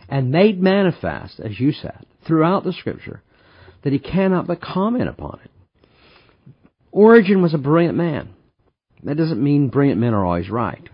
and 0.06 0.30
made 0.30 0.60
manifest, 0.60 1.40
as 1.40 1.58
you 1.58 1.72
said, 1.72 2.04
throughout 2.26 2.64
the 2.64 2.72
scripture, 2.72 3.22
that 3.82 3.92
he 3.92 3.98
cannot 3.98 4.46
but 4.46 4.60
comment 4.60 5.08
upon 5.08 5.40
it. 5.44 5.50
Origen 6.92 7.42
was 7.42 7.54
a 7.54 7.58
brilliant 7.58 7.96
man. 7.96 8.30
That 9.02 9.16
doesn't 9.16 9.42
mean 9.42 9.68
brilliant 9.68 10.00
men 10.00 10.14
are 10.14 10.24
always 10.24 10.48
right. 10.48 10.88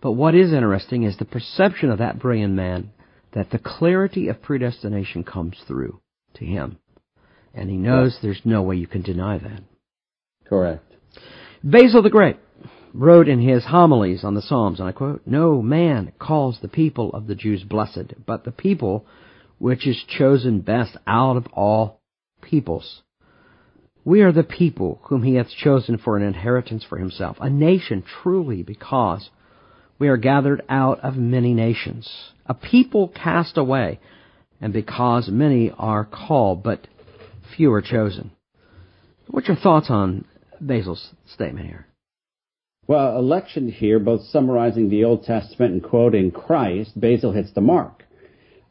But 0.00 0.12
what 0.12 0.34
is 0.34 0.52
interesting 0.52 1.04
is 1.04 1.16
the 1.16 1.24
perception 1.24 1.90
of 1.90 1.98
that 1.98 2.18
brilliant 2.18 2.54
man 2.54 2.90
that 3.32 3.50
the 3.50 3.58
clarity 3.58 4.28
of 4.28 4.42
predestination 4.42 5.24
comes 5.24 5.56
through 5.66 6.00
to 6.34 6.44
him. 6.44 6.78
And 7.54 7.70
he 7.70 7.76
knows 7.76 8.18
there's 8.22 8.40
no 8.44 8.62
way 8.62 8.76
you 8.76 8.86
can 8.86 9.02
deny 9.02 9.38
that. 9.38 9.62
Correct. 10.46 10.84
Basil 11.62 12.02
the 12.02 12.10
Great 12.10 12.36
wrote 12.92 13.28
in 13.28 13.40
his 13.40 13.64
homilies 13.64 14.24
on 14.24 14.34
the 14.34 14.42
Psalms, 14.42 14.80
and 14.80 14.88
I 14.88 14.92
quote, 14.92 15.22
No 15.26 15.62
man 15.62 16.12
calls 16.18 16.58
the 16.60 16.68
people 16.68 17.12
of 17.12 17.26
the 17.26 17.34
Jews 17.34 17.62
blessed, 17.62 18.14
but 18.26 18.44
the 18.44 18.52
people 18.52 19.06
which 19.60 19.86
is 19.86 20.02
chosen 20.08 20.62
best 20.62 20.96
out 21.06 21.36
of 21.36 21.46
all 21.52 22.00
peoples. 22.40 23.02
We 24.06 24.22
are 24.22 24.32
the 24.32 24.42
people 24.42 24.98
whom 25.04 25.22
he 25.22 25.34
hath 25.34 25.50
chosen 25.50 25.98
for 25.98 26.16
an 26.16 26.22
inheritance 26.22 26.82
for 26.82 26.96
himself, 26.96 27.36
a 27.40 27.50
nation 27.50 28.02
truly 28.22 28.62
because 28.62 29.28
we 29.98 30.08
are 30.08 30.16
gathered 30.16 30.62
out 30.70 31.00
of 31.00 31.16
many 31.16 31.52
nations, 31.52 32.10
a 32.46 32.54
people 32.54 33.08
cast 33.08 33.58
away, 33.58 34.00
and 34.62 34.72
because 34.72 35.28
many 35.28 35.70
are 35.78 36.06
called, 36.06 36.62
but 36.62 36.86
few 37.54 37.70
are 37.74 37.82
chosen. 37.82 38.30
What's 39.26 39.48
your 39.48 39.58
thoughts 39.58 39.90
on 39.90 40.24
Basil's 40.64 41.10
statement 41.26 41.66
here? 41.66 41.86
Well, 42.86 43.18
election 43.18 43.70
here, 43.70 43.98
both 43.98 44.22
summarizing 44.22 44.88
the 44.88 45.04
Old 45.04 45.24
Testament 45.24 45.74
and 45.74 45.82
quoting 45.82 46.30
Christ, 46.30 46.98
Basil 46.98 47.32
hits 47.32 47.52
the 47.52 47.60
mark. 47.60 48.04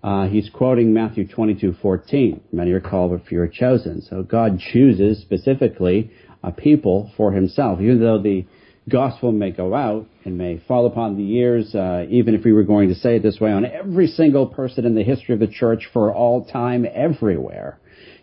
Uh, 0.01 0.27
he's 0.27 0.49
quoting 0.49 0.93
Matthew 0.93 1.27
22:14. 1.27 2.39
Many 2.51 2.71
are 2.71 2.79
called, 2.79 3.12
but 3.12 3.27
few 3.27 3.41
are 3.41 3.47
chosen. 3.47 4.01
So 4.01 4.23
God 4.23 4.59
chooses 4.59 5.19
specifically 5.19 6.12
a 6.43 6.51
people 6.51 7.12
for 7.17 7.33
Himself, 7.33 7.81
even 7.81 7.99
though 7.99 8.17
the 8.17 8.45
gospel 8.88 9.31
may 9.31 9.51
go 9.51 9.75
out 9.75 10.07
and 10.25 10.38
may 10.38 10.57
fall 10.67 10.85
upon 10.85 11.17
the 11.17 11.33
ears, 11.33 11.75
uh, 11.75 12.05
even 12.09 12.33
if 12.33 12.43
we 12.43 12.53
were 12.53 12.63
going 12.63 12.89
to 12.89 12.95
say 12.95 13.17
it 13.17 13.23
this 13.23 13.39
way, 13.39 13.51
on 13.51 13.65
every 13.65 14.07
single 14.07 14.47
person 14.47 14.85
in 14.85 14.95
the 14.95 15.03
history 15.03 15.33
of 15.33 15.39
the 15.39 15.47
church 15.47 15.88
for 15.91 16.13
all 16.13 16.45
time, 16.45 16.85
everywhere. 16.91 17.77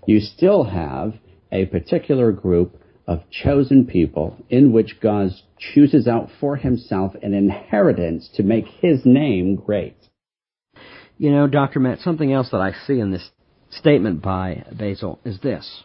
You 0.07 0.21
still 0.21 0.65
have 0.65 1.15
a 1.53 1.67
particular 1.67 2.33
group 2.33 2.81
of 3.07 3.21
chosen 3.31 3.87
people 3.87 4.37
in 4.49 4.73
which 4.73 5.01
God 5.01 5.31
chooses 5.59 6.09
out 6.09 6.29
for 6.41 6.57
himself 6.57 7.15
an 7.23 7.35
inheritance 7.35 8.29
to 8.35 8.43
make 8.43 8.67
his 8.67 9.05
name 9.05 9.57
great. 9.57 9.97
You 11.19 11.31
know, 11.31 11.47
Dr. 11.47 11.81
Matt, 11.81 12.01
something 12.01 12.31
else 12.33 12.51
that 12.53 12.61
I 12.61 12.73
see 12.87 13.01
in 13.01 13.11
this 13.11 13.31
statement 13.71 14.23
by 14.23 14.65
Basil 14.73 15.19
is 15.25 15.41
this. 15.41 15.85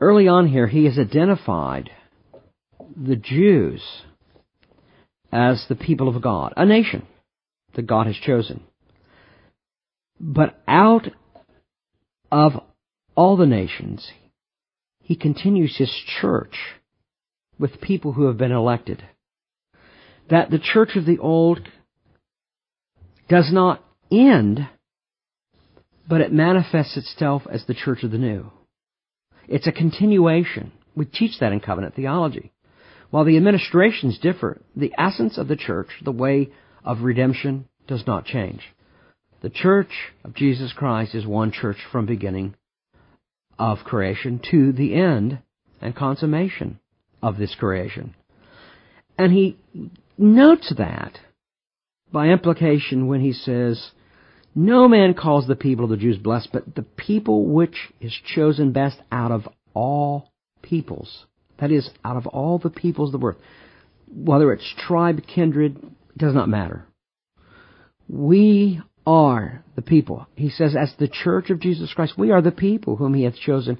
early 0.00 0.28
on 0.28 0.48
here, 0.48 0.66
he 0.66 0.84
has 0.84 0.98
identified 0.98 1.90
the 2.96 3.16
Jews 3.16 3.82
as 5.32 5.66
the 5.68 5.74
people 5.74 6.08
of 6.08 6.22
God, 6.22 6.54
a 6.56 6.64
nation 6.64 7.06
that 7.74 7.86
God 7.86 8.06
has 8.06 8.16
chosen. 8.16 8.62
But 10.20 10.60
out 10.66 11.08
of 12.30 12.52
all 13.14 13.36
the 13.36 13.46
nations, 13.46 14.10
he 15.02 15.16
continues 15.16 15.76
his 15.76 15.92
church 16.20 16.54
with 17.58 17.80
people 17.80 18.12
who 18.12 18.26
have 18.26 18.38
been 18.38 18.52
elected. 18.52 19.02
That 20.30 20.50
the 20.50 20.58
church 20.58 20.90
of 20.96 21.06
the 21.06 21.18
old 21.18 21.68
does 23.28 23.50
not 23.52 23.82
end, 24.10 24.68
but 26.08 26.20
it 26.20 26.32
manifests 26.32 26.96
itself 26.96 27.42
as 27.50 27.64
the 27.66 27.74
church 27.74 28.02
of 28.02 28.10
the 28.10 28.18
new. 28.18 28.50
It's 29.46 29.66
a 29.66 29.72
continuation. 29.72 30.72
We 30.96 31.04
teach 31.04 31.38
that 31.40 31.52
in 31.52 31.60
covenant 31.60 31.94
theology. 31.94 32.52
While 33.10 33.24
the 33.24 33.36
administrations 33.36 34.18
differ, 34.18 34.60
the 34.76 34.92
essence 34.98 35.38
of 35.38 35.48
the 35.48 35.56
church, 35.56 35.88
the 36.04 36.12
way 36.12 36.50
of 36.84 37.00
redemption, 37.00 37.66
does 37.86 38.06
not 38.06 38.26
change. 38.26 38.60
The 39.40 39.50
church 39.50 39.90
of 40.24 40.34
Jesus 40.34 40.72
Christ 40.76 41.14
is 41.14 41.26
one 41.26 41.52
church 41.52 41.78
from 41.90 42.06
beginning 42.06 42.54
of 43.58 43.78
creation 43.84 44.40
to 44.50 44.72
the 44.72 44.94
end 44.94 45.38
and 45.80 45.94
consummation 45.94 46.80
of 47.22 47.38
this 47.38 47.54
creation. 47.54 48.14
And 49.16 49.32
he 49.32 49.58
notes 50.16 50.72
that 50.76 51.18
by 52.12 52.28
implication 52.28 53.06
when 53.06 53.20
he 53.20 53.32
says, 53.32 53.90
No 54.54 54.88
man 54.88 55.14
calls 55.14 55.46
the 55.46 55.56
people 55.56 55.84
of 55.84 55.90
the 55.90 55.96
Jews 55.96 56.18
blessed, 56.18 56.50
but 56.52 56.74
the 56.74 56.82
people 56.82 57.46
which 57.46 57.76
is 58.00 58.14
chosen 58.34 58.72
best 58.72 58.98
out 59.12 59.30
of 59.30 59.48
all 59.74 60.30
peoples. 60.62 61.26
That 61.60 61.70
is, 61.70 61.90
out 62.04 62.16
of 62.16 62.26
all 62.26 62.58
the 62.58 62.70
peoples 62.70 63.12
of 63.12 63.20
the 63.20 63.26
earth. 63.26 63.36
Whether 64.12 64.52
it's 64.52 64.74
tribe, 64.78 65.22
kindred, 65.26 65.76
it 65.76 66.18
does 66.18 66.34
not 66.34 66.48
matter. 66.48 66.86
We 68.08 68.80
are 69.06 69.64
the 69.76 69.82
people. 69.82 70.26
He 70.34 70.50
says, 70.50 70.76
as 70.76 70.94
the 70.98 71.08
church 71.08 71.50
of 71.50 71.60
Jesus 71.60 71.92
Christ, 71.92 72.16
we 72.16 72.30
are 72.30 72.42
the 72.42 72.50
people 72.52 72.96
whom 72.96 73.14
he 73.14 73.24
hath 73.24 73.36
chosen 73.36 73.78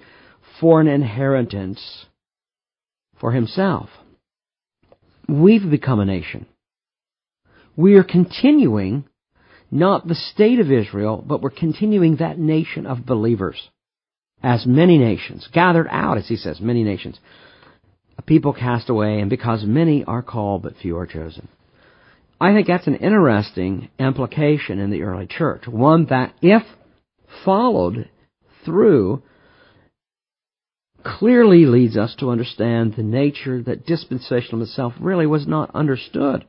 for 0.61 0.81
an 0.81 0.88
inheritance 0.88 2.07
for 3.21 3.33
himself. 3.33 3.88
We've 5.29 5.69
become 5.71 6.01
a 6.01 6.05
nation. 6.05 6.47
We 7.79 7.95
are 7.95 8.03
continuing 8.03 9.05
not 9.71 10.09
the 10.09 10.17
state 10.17 10.59
of 10.59 10.73
Israel, 10.73 11.25
but 11.25 11.41
we're 11.41 11.51
continuing 11.51 12.17
that 12.17 12.37
nation 12.37 12.87
of 12.87 13.07
believers 13.07 13.71
as 14.43 14.67
many 14.67 14.99
nations, 14.99 15.49
gathered 15.53 15.87
out, 15.88 16.19
as 16.19 16.27
he 16.27 16.37
says, 16.37 16.61
many 16.61 16.83
nations 16.83 17.19
a 18.19 18.23
people 18.23 18.53
cast 18.53 18.88
away, 18.88 19.21
and 19.21 19.31
because 19.31 19.64
many 19.64 20.03
are 20.05 20.23
called, 20.23 20.62
but 20.62 20.77
few 20.83 20.97
are 20.97 21.07
chosen. 21.07 21.47
I 22.41 22.53
think 22.53 22.67
that's 22.67 22.88
an 22.88 22.97
interesting 22.97 23.91
implication 23.97 24.81
in 24.81 24.91
the 24.91 25.03
early 25.03 25.29
church. 25.29 25.69
One 25.69 26.07
that, 26.07 26.35
if 26.43 26.64
followed 27.45 28.09
through, 28.64 29.23
clearly 31.05 31.64
leads 31.64 31.97
us 31.97 32.17
to 32.17 32.31
understand 32.31 32.95
the 32.95 33.05
nature 33.05 33.62
that 33.62 33.87
dispensationalism 33.87 34.62
itself 34.62 34.95
really 34.99 35.27
was 35.27 35.47
not 35.47 35.71
understood 35.75 36.45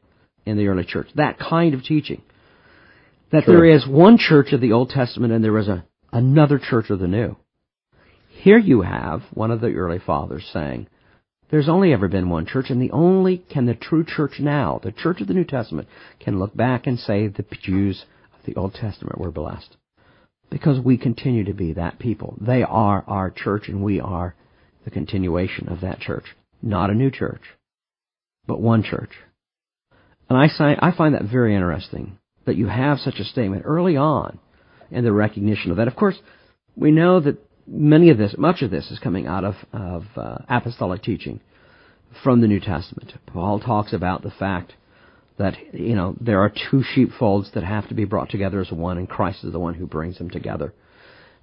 in 0.49 0.57
the 0.57 0.67
early 0.67 0.83
church. 0.83 1.07
That 1.15 1.39
kind 1.39 1.73
of 1.73 1.83
teaching. 1.83 2.21
That 3.31 3.45
there 3.45 3.65
is 3.65 3.87
one 3.87 4.17
church 4.17 4.51
of 4.53 4.61
the 4.61 4.71
Old 4.71 4.89
Testament 4.89 5.31
and 5.31 5.43
there 5.43 5.57
is 5.57 5.67
a, 5.67 5.85
another 6.11 6.59
church 6.59 6.89
of 6.89 6.99
the 6.99 7.07
New. 7.07 7.37
Here 8.29 8.57
you 8.57 8.81
have 8.81 9.21
one 9.33 9.51
of 9.51 9.61
the 9.61 9.75
early 9.75 9.99
fathers 9.99 10.49
saying, 10.51 10.87
there's 11.49 11.69
only 11.69 11.93
ever 11.93 12.07
been 12.07 12.29
one 12.29 12.45
church, 12.45 12.69
and 12.69 12.81
the 12.81 12.91
only 12.91 13.39
can 13.39 13.65
the 13.65 13.73
true 13.73 14.05
church 14.05 14.39
now, 14.39 14.79
the 14.83 14.91
church 14.91 15.19
of 15.19 15.27
the 15.27 15.33
New 15.33 15.43
Testament, 15.43 15.87
can 16.19 16.37
look 16.37 16.55
back 16.55 16.85
and 16.85 16.99
say 16.99 17.27
the 17.27 17.45
Jews 17.63 18.05
of 18.37 18.45
the 18.45 18.55
Old 18.55 18.75
Testament 18.75 19.19
were 19.19 19.31
blessed. 19.31 19.75
Because 20.51 20.79
we 20.79 20.97
continue 20.97 21.43
to 21.45 21.53
be 21.53 21.73
that 21.73 21.99
people. 21.99 22.37
They 22.39 22.61
are 22.63 23.03
our 23.07 23.31
church, 23.31 23.67
and 23.67 23.83
we 23.83 23.99
are 23.99 24.35
the 24.85 24.91
continuation 24.91 25.69
of 25.69 25.81
that 25.81 25.99
church. 25.99 26.25
Not 26.61 26.91
a 26.91 26.95
new 26.95 27.09
church, 27.09 27.41
but 28.45 28.61
one 28.61 28.83
church. 28.83 29.11
And 30.29 30.37
I, 30.37 30.47
I 30.79 30.91
find 30.95 31.15
that 31.15 31.23
very 31.23 31.55
interesting 31.55 32.17
that 32.45 32.55
you 32.55 32.67
have 32.67 32.99
such 32.99 33.19
a 33.19 33.23
statement 33.23 33.63
early 33.65 33.97
on 33.97 34.39
and 34.91 35.05
the 35.05 35.11
recognition 35.11 35.71
of 35.71 35.77
that. 35.77 35.87
Of 35.87 35.95
course, 35.95 36.17
we 36.75 36.91
know 36.91 37.19
that 37.19 37.37
many 37.67 38.09
of 38.09 38.17
this, 38.17 38.35
much 38.37 38.61
of 38.61 38.71
this 38.71 38.89
is 38.91 38.99
coming 38.99 39.27
out 39.27 39.43
of, 39.43 39.55
of 39.73 40.03
uh, 40.15 40.37
apostolic 40.47 41.03
teaching 41.03 41.39
from 42.23 42.41
the 42.41 42.47
New 42.47 42.59
Testament. 42.59 43.13
Paul 43.27 43.59
talks 43.59 43.93
about 43.93 44.23
the 44.23 44.31
fact 44.31 44.73
that, 45.37 45.55
you 45.73 45.95
know, 45.95 46.15
there 46.19 46.41
are 46.41 46.51
two 46.71 46.83
sheepfolds 46.83 47.51
that 47.53 47.63
have 47.63 47.87
to 47.89 47.93
be 47.93 48.05
brought 48.05 48.29
together 48.29 48.61
as 48.61 48.71
one, 48.71 48.97
and 48.97 49.07
Christ 49.07 49.43
is 49.43 49.51
the 49.51 49.59
one 49.59 49.73
who 49.73 49.87
brings 49.87 50.17
them 50.17 50.29
together. 50.29 50.73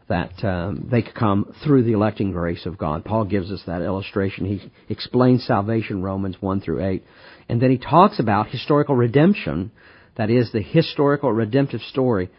That 0.09 0.45
um, 0.45 0.87
they 0.91 1.03
come 1.03 1.53
through 1.65 1.83
the 1.83 1.93
electing 1.93 2.31
grace 2.31 2.67
of 2.67 2.79
God. 2.79 3.05
Paul 3.05 3.25
gives 3.25 3.51
us 3.51 3.63
that 3.67 3.83
illustration. 3.83 4.45
He 4.45 4.71
explains 4.89 5.45
salvation, 5.45 6.03
Romans 6.03 6.37
1 6.39 6.61
through 6.61 6.85
8. 6.85 7.05
And 7.49 7.61
then 7.61 7.71
he 7.71 7.79
talks 7.79 8.19
about 8.19 8.49
historical 8.49 8.97
redemption, 8.97 9.71
that 10.17 10.31
is, 10.31 10.51
the 10.53 10.63
historical 10.63 11.33
redemptive 11.33 11.81
story, 11.83 12.31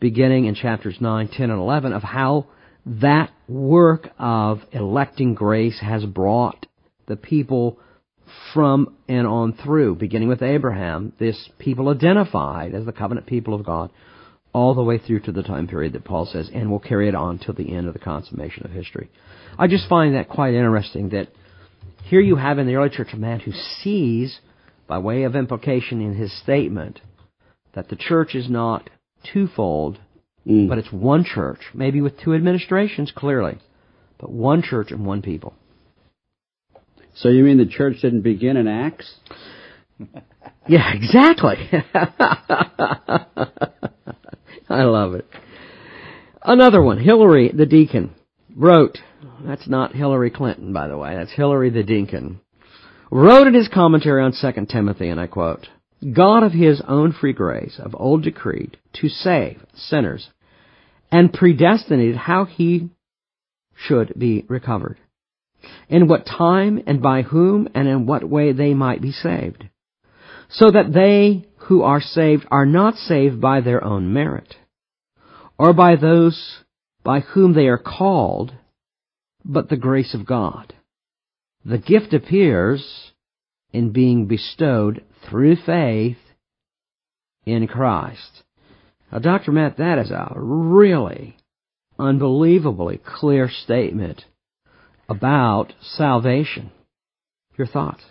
beginning 0.00 0.46
in 0.46 0.54
chapters 0.54 0.96
9, 1.00 1.28
10, 1.28 1.50
and 1.50 1.60
11, 1.60 1.92
of 1.92 2.02
how 2.02 2.46
that 2.86 3.30
work 3.48 4.08
of 4.18 4.60
electing 4.72 5.34
grace 5.34 5.78
has 5.80 6.04
brought 6.04 6.66
the 7.06 7.16
people 7.16 7.78
from 8.54 8.96
and 9.08 9.26
on 9.26 9.52
through, 9.52 9.96
beginning 9.96 10.28
with 10.28 10.42
Abraham, 10.42 11.12
this 11.18 11.48
people 11.58 11.88
identified 11.88 12.74
as 12.74 12.84
the 12.84 12.92
covenant 12.92 13.26
people 13.26 13.54
of 13.54 13.64
God, 13.64 13.90
all 14.52 14.74
the 14.74 14.82
way 14.82 14.98
through 14.98 15.20
to 15.20 15.32
the 15.32 15.42
time 15.42 15.68
period 15.68 15.92
that 15.92 16.04
Paul 16.04 16.26
says, 16.26 16.50
and 16.52 16.70
will 16.70 16.80
carry 16.80 17.08
it 17.08 17.14
on 17.14 17.38
till 17.38 17.54
the 17.54 17.74
end 17.74 17.86
of 17.86 17.92
the 17.92 18.00
consummation 18.00 18.64
of 18.64 18.72
history. 18.72 19.08
I 19.58 19.66
just 19.68 19.88
find 19.88 20.14
that 20.14 20.28
quite 20.28 20.54
interesting 20.54 21.10
that 21.10 21.28
here 22.04 22.20
you 22.20 22.36
have 22.36 22.58
in 22.58 22.66
the 22.66 22.74
early 22.74 22.90
church 22.90 23.08
a 23.12 23.16
man 23.16 23.40
who 23.40 23.52
sees, 23.52 24.40
by 24.90 24.98
way 24.98 25.22
of 25.22 25.34
implication 25.34 26.02
in 26.02 26.14
his 26.14 26.38
statement, 26.42 27.00
that 27.72 27.88
the 27.88 27.96
church 27.96 28.34
is 28.34 28.50
not 28.50 28.90
twofold, 29.32 29.98
Mm. 30.46 30.68
But 30.68 30.78
it's 30.78 30.92
one 30.92 31.24
church, 31.24 31.60
maybe 31.74 32.00
with 32.00 32.18
two 32.18 32.34
administrations, 32.34 33.12
clearly, 33.14 33.58
but 34.18 34.30
one 34.30 34.62
church 34.62 34.90
and 34.90 35.04
one 35.04 35.22
people. 35.22 35.54
So 37.14 37.28
you 37.28 37.44
mean 37.44 37.58
the 37.58 37.66
church 37.66 38.00
didn't 38.00 38.22
begin 38.22 38.56
in 38.56 38.66
Acts? 38.66 39.14
yeah, 40.68 40.94
exactly. 40.94 41.56
I 44.68 44.84
love 44.84 45.14
it. 45.14 45.26
Another 46.42 46.82
one, 46.82 46.98
Hilary 46.98 47.52
the 47.54 47.66
deacon 47.66 48.14
wrote, 48.56 48.98
that's 49.44 49.68
not 49.68 49.94
Hillary 49.94 50.30
Clinton, 50.30 50.72
by 50.72 50.88
the 50.88 50.96
way, 50.96 51.14
that's 51.14 51.32
Hilary 51.32 51.68
the 51.68 51.82
deacon, 51.82 52.40
wrote 53.10 53.46
in 53.46 53.54
his 53.54 53.68
commentary 53.68 54.22
on 54.22 54.32
2 54.32 54.66
Timothy, 54.66 55.08
and 55.08 55.20
I 55.20 55.26
quote, 55.26 55.66
God 56.14 56.42
of 56.42 56.52
his 56.52 56.80
own 56.86 57.12
free 57.12 57.32
grace 57.32 57.78
of 57.78 57.94
old 57.98 58.22
decreed 58.22 58.78
to 58.94 59.08
save 59.08 59.60
sinners 59.74 60.30
and 61.12 61.32
predestinated 61.32 62.16
how 62.16 62.44
he 62.44 62.88
should 63.76 64.12
be 64.16 64.44
recovered, 64.48 64.98
in 65.88 66.08
what 66.08 66.24
time 66.24 66.82
and 66.86 67.02
by 67.02 67.22
whom 67.22 67.68
and 67.74 67.88
in 67.88 68.06
what 68.06 68.28
way 68.28 68.52
they 68.52 68.74
might 68.74 69.02
be 69.02 69.12
saved, 69.12 69.68
so 70.48 70.70
that 70.70 70.92
they 70.92 71.46
who 71.66 71.82
are 71.82 72.00
saved 72.00 72.46
are 72.50 72.66
not 72.66 72.94
saved 72.94 73.40
by 73.40 73.60
their 73.60 73.82
own 73.84 74.12
merit, 74.12 74.54
or 75.58 75.72
by 75.72 75.96
those 75.96 76.58
by 77.02 77.20
whom 77.20 77.54
they 77.54 77.66
are 77.66 77.78
called, 77.78 78.52
but 79.44 79.68
the 79.68 79.76
grace 79.76 80.14
of 80.14 80.26
God. 80.26 80.74
The 81.64 81.78
gift 81.78 82.14
appears 82.14 83.12
in 83.72 83.92
being 83.92 84.26
bestowed 84.26 85.04
through 85.28 85.56
faith 85.56 86.16
in 87.44 87.66
Christ. 87.66 88.42
Now, 89.12 89.18
Dr. 89.18 89.52
Matt, 89.52 89.76
that 89.76 89.98
is 89.98 90.10
a 90.10 90.32
really 90.36 91.36
unbelievably 91.98 93.00
clear 93.04 93.48
statement 93.48 94.24
about 95.08 95.72
salvation. 95.82 96.70
Your 97.58 97.66
thoughts? 97.66 98.02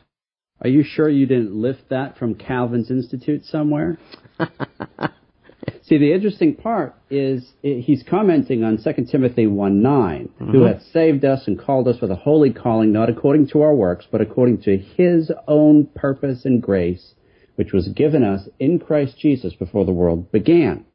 Are 0.62 0.70
you 0.70 0.84
sure 0.84 1.10
you 1.10 1.26
didn't 1.26 1.56
lift 1.56 1.90
that 1.90 2.18
from 2.18 2.36
Calvin's 2.36 2.92
Institute 2.92 3.46
somewhere? 3.46 3.98
See, 5.84 5.98
the 5.98 6.14
interesting 6.14 6.56
part 6.56 6.96
is 7.10 7.52
he's 7.62 8.04
commenting 8.08 8.64
on 8.64 8.78
2 8.78 9.06
Timothy 9.06 9.48
1 9.48 9.82
9, 9.82 10.30
mm-hmm. 10.30 10.52
who 10.52 10.64
hath 10.64 10.84
saved 10.94 11.26
us 11.26 11.44
and 11.48 11.60
called 11.60 11.88
us 11.88 12.00
with 12.02 12.12
a 12.12 12.16
holy 12.16 12.54
calling, 12.54 12.92
not 12.92 13.10
according 13.10 13.48
to 13.50 13.62
our 13.62 13.74
works, 13.74 14.06
but 14.12 14.22
according 14.22 14.62
to 14.64 14.78
his 14.78 15.32
own 15.48 15.88
purpose 15.96 16.46
and 16.46 16.62
grace, 16.62 17.14
which 17.56 17.74
was 17.74 17.88
given 17.90 18.24
us 18.24 18.48
in 18.60 18.80
Christ 18.80 19.18
Jesus 19.18 19.54
before 19.54 19.86
the 19.86 19.92
world 19.92 20.32
began. 20.32 20.86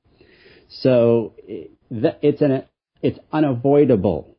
So 0.69 1.35
it's 1.91 2.41
an, 2.41 2.65
it's 3.03 3.19
unavoidable. 3.33 4.37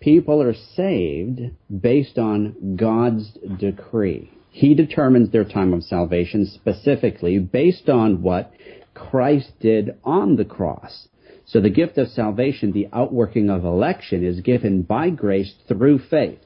People 0.00 0.42
are 0.42 0.54
saved 0.54 1.40
based 1.80 2.18
on 2.18 2.76
God's 2.76 3.32
decree. 3.58 4.30
He 4.50 4.74
determines 4.74 5.30
their 5.30 5.44
time 5.44 5.72
of 5.72 5.82
salvation 5.82 6.46
specifically 6.46 7.38
based 7.38 7.88
on 7.88 8.22
what 8.22 8.52
Christ 8.94 9.52
did 9.60 9.98
on 10.04 10.36
the 10.36 10.44
cross. 10.44 11.08
So 11.46 11.60
the 11.60 11.70
gift 11.70 11.98
of 11.98 12.08
salvation, 12.08 12.72
the 12.72 12.88
outworking 12.92 13.50
of 13.50 13.64
election, 13.64 14.24
is 14.24 14.40
given 14.40 14.82
by 14.82 15.10
grace 15.10 15.54
through 15.68 16.00
faith. 16.10 16.38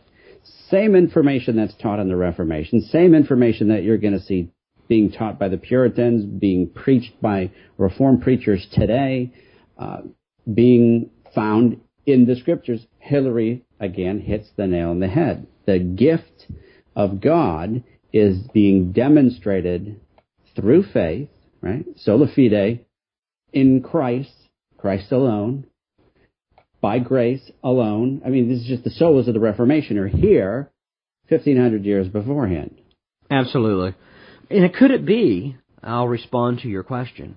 Same 0.71 0.97
information 0.97 1.57
that's 1.57 1.77
taught 1.77 2.01
in 2.01 2.09
the 2.09 2.17
Reformation, 2.17 2.81
same 2.83 3.15
information 3.15 3.69
that 3.69 3.85
you're 3.85 3.99
going 3.99 4.19
to 4.19 4.25
see 4.25 4.51
being 4.89 5.13
taught 5.13 5.39
by 5.39 5.49
the 5.49 5.59
Puritans, 5.59 6.25
being 6.25 6.69
preached 6.69 7.21
by 7.21 7.51
Reformed 7.77 8.23
preachers 8.23 8.67
today, 8.73 9.33
uh, 9.79 10.01
being 10.53 11.11
found 11.35 11.81
in 12.07 12.27
the 12.27 12.37
Scriptures. 12.37 12.87
Hilary, 12.99 13.65
again, 13.79 14.21
hits 14.21 14.49
the 14.57 14.67
nail 14.67 14.91
on 14.91 15.01
the 15.01 15.09
head. 15.09 15.47
The 15.67 15.79
gift 15.79 16.47
of 16.97 17.21
God 17.21 17.85
is 18.13 18.39
being 18.55 18.93
demonstrated 18.93 20.01
through 20.57 20.85
faith, 20.93 21.29
right? 21.61 21.85
Sola 21.97 22.27
fide, 22.35 22.85
in 23.53 23.83
Christ, 23.83 24.33
Christ 24.77 25.13
alone, 25.13 25.67
by 26.81 26.99
grace 26.99 27.51
alone. 27.63 28.23
I 28.25 28.29
mean, 28.29 28.49
this 28.49 28.61
is 28.61 28.67
just 28.67 28.85
the 28.85 28.91
solas 28.91 29.27
of 29.27 29.35
the 29.35 29.41
Reformation 29.41 29.99
are 29.99 30.09
here 30.09 30.71
1500 31.29 31.85
years 31.85 32.09
beforehand. 32.09 32.81
Absolutely. 33.31 33.95
And 34.51 34.73
could 34.73 34.91
it 34.91 35.05
be, 35.05 35.57
I'll 35.83 36.09
respond 36.09 36.61
to 36.61 36.69
your 36.69 36.83
question, 36.83 37.37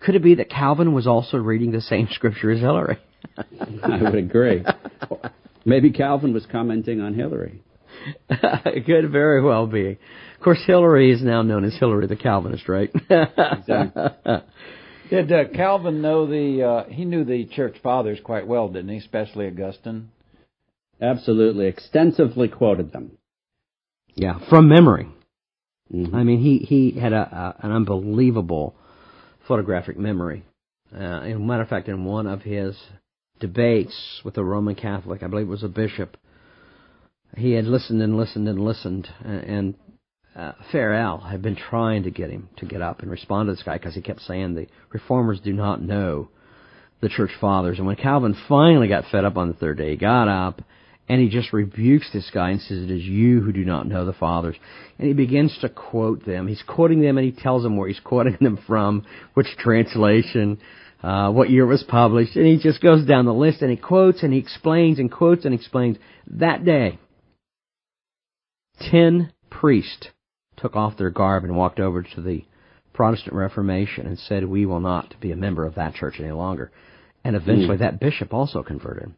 could 0.00 0.14
it 0.14 0.22
be 0.22 0.36
that 0.36 0.50
Calvin 0.50 0.92
was 0.92 1.06
also 1.06 1.36
reading 1.38 1.72
the 1.72 1.80
same 1.80 2.08
scripture 2.12 2.50
as 2.50 2.60
Hilary? 2.60 2.98
I 3.36 4.02
would 4.02 4.14
agree. 4.14 4.64
Maybe 5.64 5.90
Calvin 5.90 6.32
was 6.32 6.46
commenting 6.50 7.00
on 7.00 7.14
Hilary. 7.14 7.62
It 8.28 8.86
could 8.86 9.10
very 9.10 9.42
well 9.42 9.66
be. 9.66 9.98
Of 10.36 10.42
course, 10.42 10.60
Hilary 10.66 11.12
is 11.12 11.22
now 11.22 11.42
known 11.42 11.64
as 11.64 11.76
Hilary 11.78 12.06
the 12.06 12.16
Calvinist, 12.16 12.68
right? 12.68 12.90
exactly. 12.94 14.02
Did 15.10 15.32
uh, 15.32 15.44
Calvin 15.54 16.00
know 16.00 16.26
the? 16.26 16.62
Uh, 16.62 16.84
he 16.90 17.04
knew 17.04 17.24
the 17.24 17.44
church 17.46 17.76
fathers 17.82 18.18
quite 18.24 18.46
well, 18.46 18.68
didn't 18.68 18.88
he? 18.88 18.96
Especially 18.96 19.46
Augustine. 19.46 20.10
Absolutely, 21.00 21.66
extensively 21.66 22.48
quoted 22.48 22.92
them. 22.92 23.12
Yeah, 24.14 24.38
from 24.48 24.68
memory. 24.68 25.08
Mm-hmm. 25.92 26.14
I 26.14 26.24
mean, 26.24 26.40
he 26.40 26.58
he 26.58 26.98
had 26.98 27.12
a, 27.12 27.54
a 27.60 27.66
an 27.66 27.72
unbelievable 27.72 28.74
photographic 29.46 29.98
memory. 29.98 30.44
Uh, 30.94 31.20
as 31.20 31.36
a 31.36 31.38
matter 31.38 31.62
of 31.62 31.68
fact, 31.68 31.88
in 31.88 32.04
one 32.04 32.26
of 32.26 32.42
his 32.42 32.76
debates 33.40 34.20
with 34.24 34.38
a 34.38 34.44
Roman 34.44 34.74
Catholic, 34.74 35.22
I 35.22 35.26
believe 35.26 35.46
it 35.46 35.50
was 35.50 35.64
a 35.64 35.68
bishop, 35.68 36.16
he 37.36 37.52
had 37.52 37.64
listened 37.64 38.02
and 38.02 38.16
listened 38.16 38.48
and 38.48 38.60
listened, 38.60 39.08
and, 39.24 39.44
and 39.44 39.74
uh, 40.36 40.52
Farel 40.72 41.18
had 41.18 41.42
been 41.42 41.56
trying 41.56 42.02
to 42.04 42.10
get 42.10 42.30
him 42.30 42.48
to 42.56 42.66
get 42.66 42.82
up 42.82 43.00
and 43.00 43.10
respond 43.10 43.46
to 43.46 43.52
this 43.52 43.62
guy 43.62 43.78
because 43.78 43.94
he 43.94 44.02
kept 44.02 44.20
saying 44.22 44.54
the 44.54 44.66
reformers 44.92 45.40
do 45.40 45.52
not 45.52 45.80
know 45.80 46.28
the 47.00 47.08
church 47.08 47.30
fathers. 47.40 47.78
And 47.78 47.86
when 47.86 47.96
Calvin 47.96 48.36
finally 48.48 48.88
got 48.88 49.04
fed 49.10 49.24
up 49.24 49.36
on 49.36 49.48
the 49.48 49.54
third 49.54 49.78
day, 49.78 49.90
he 49.90 49.96
got 49.96 50.28
up 50.28 50.62
and 51.08 51.20
he 51.20 51.28
just 51.28 51.52
rebukes 51.52 52.10
this 52.12 52.30
guy 52.32 52.50
and 52.50 52.60
says, 52.60 52.82
It 52.82 52.90
is 52.90 53.02
you 53.02 53.40
who 53.42 53.52
do 53.52 53.64
not 53.64 53.86
know 53.86 54.04
the 54.04 54.12
fathers. 54.12 54.56
And 54.98 55.06
he 55.06 55.12
begins 55.14 55.56
to 55.60 55.68
quote 55.68 56.24
them. 56.24 56.48
He's 56.48 56.62
quoting 56.66 57.00
them 57.00 57.18
and 57.18 57.24
he 57.24 57.40
tells 57.42 57.62
them 57.62 57.76
where 57.76 57.88
he's 57.88 58.00
quoting 58.00 58.36
them 58.40 58.58
from, 58.66 59.04
which 59.34 59.46
translation, 59.58 60.58
uh, 61.02 61.30
what 61.30 61.50
year 61.50 61.64
it 61.64 61.68
was 61.68 61.84
published. 61.84 62.36
And 62.36 62.46
he 62.46 62.58
just 62.58 62.80
goes 62.80 63.06
down 63.06 63.26
the 63.26 63.34
list 63.34 63.60
and 63.60 63.70
he 63.70 63.76
quotes 63.76 64.22
and 64.22 64.32
he 64.32 64.38
explains 64.38 64.98
and 64.98 65.12
quotes 65.12 65.44
and 65.44 65.54
explains. 65.54 65.98
That 66.26 66.64
day, 66.64 66.98
ten 68.80 69.32
priests 69.50 70.08
took 70.56 70.76
off 70.76 70.96
their 70.96 71.10
garb 71.10 71.44
and 71.44 71.56
walked 71.56 71.80
over 71.80 72.02
to 72.02 72.20
the 72.20 72.44
Protestant 72.92 73.34
Reformation 73.34 74.06
and 74.06 74.18
said, 74.18 74.44
We 74.44 74.66
will 74.66 74.80
not 74.80 75.14
be 75.20 75.32
a 75.32 75.36
member 75.36 75.66
of 75.66 75.74
that 75.74 75.94
church 75.94 76.16
any 76.18 76.30
longer. 76.30 76.70
And 77.24 77.34
eventually 77.34 77.76
mm. 77.76 77.80
that 77.80 78.00
bishop 78.00 78.32
also 78.32 78.62
converted 78.62 79.14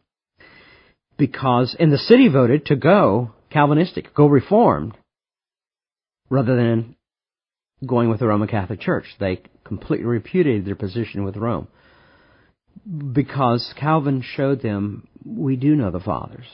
because, 1.17 1.75
and 1.79 1.91
the 1.91 1.97
city 1.97 2.29
voted 2.29 2.67
to 2.67 2.75
go 2.75 3.31
Calvinistic, 3.49 4.13
go 4.13 4.27
Reformed, 4.27 4.97
rather 6.29 6.55
than 6.55 6.95
going 7.85 8.09
with 8.09 8.19
the 8.19 8.27
Roman 8.27 8.47
Catholic 8.47 8.79
Church. 8.79 9.05
They 9.19 9.41
completely 9.63 10.05
repudiated 10.05 10.65
their 10.65 10.75
position 10.75 11.23
with 11.23 11.37
Rome. 11.37 11.67
Because 13.13 13.73
Calvin 13.79 14.23
showed 14.35 14.61
them, 14.61 15.07
we 15.25 15.55
do 15.55 15.75
know 15.75 15.91
the 15.91 15.99
fathers. 15.99 16.45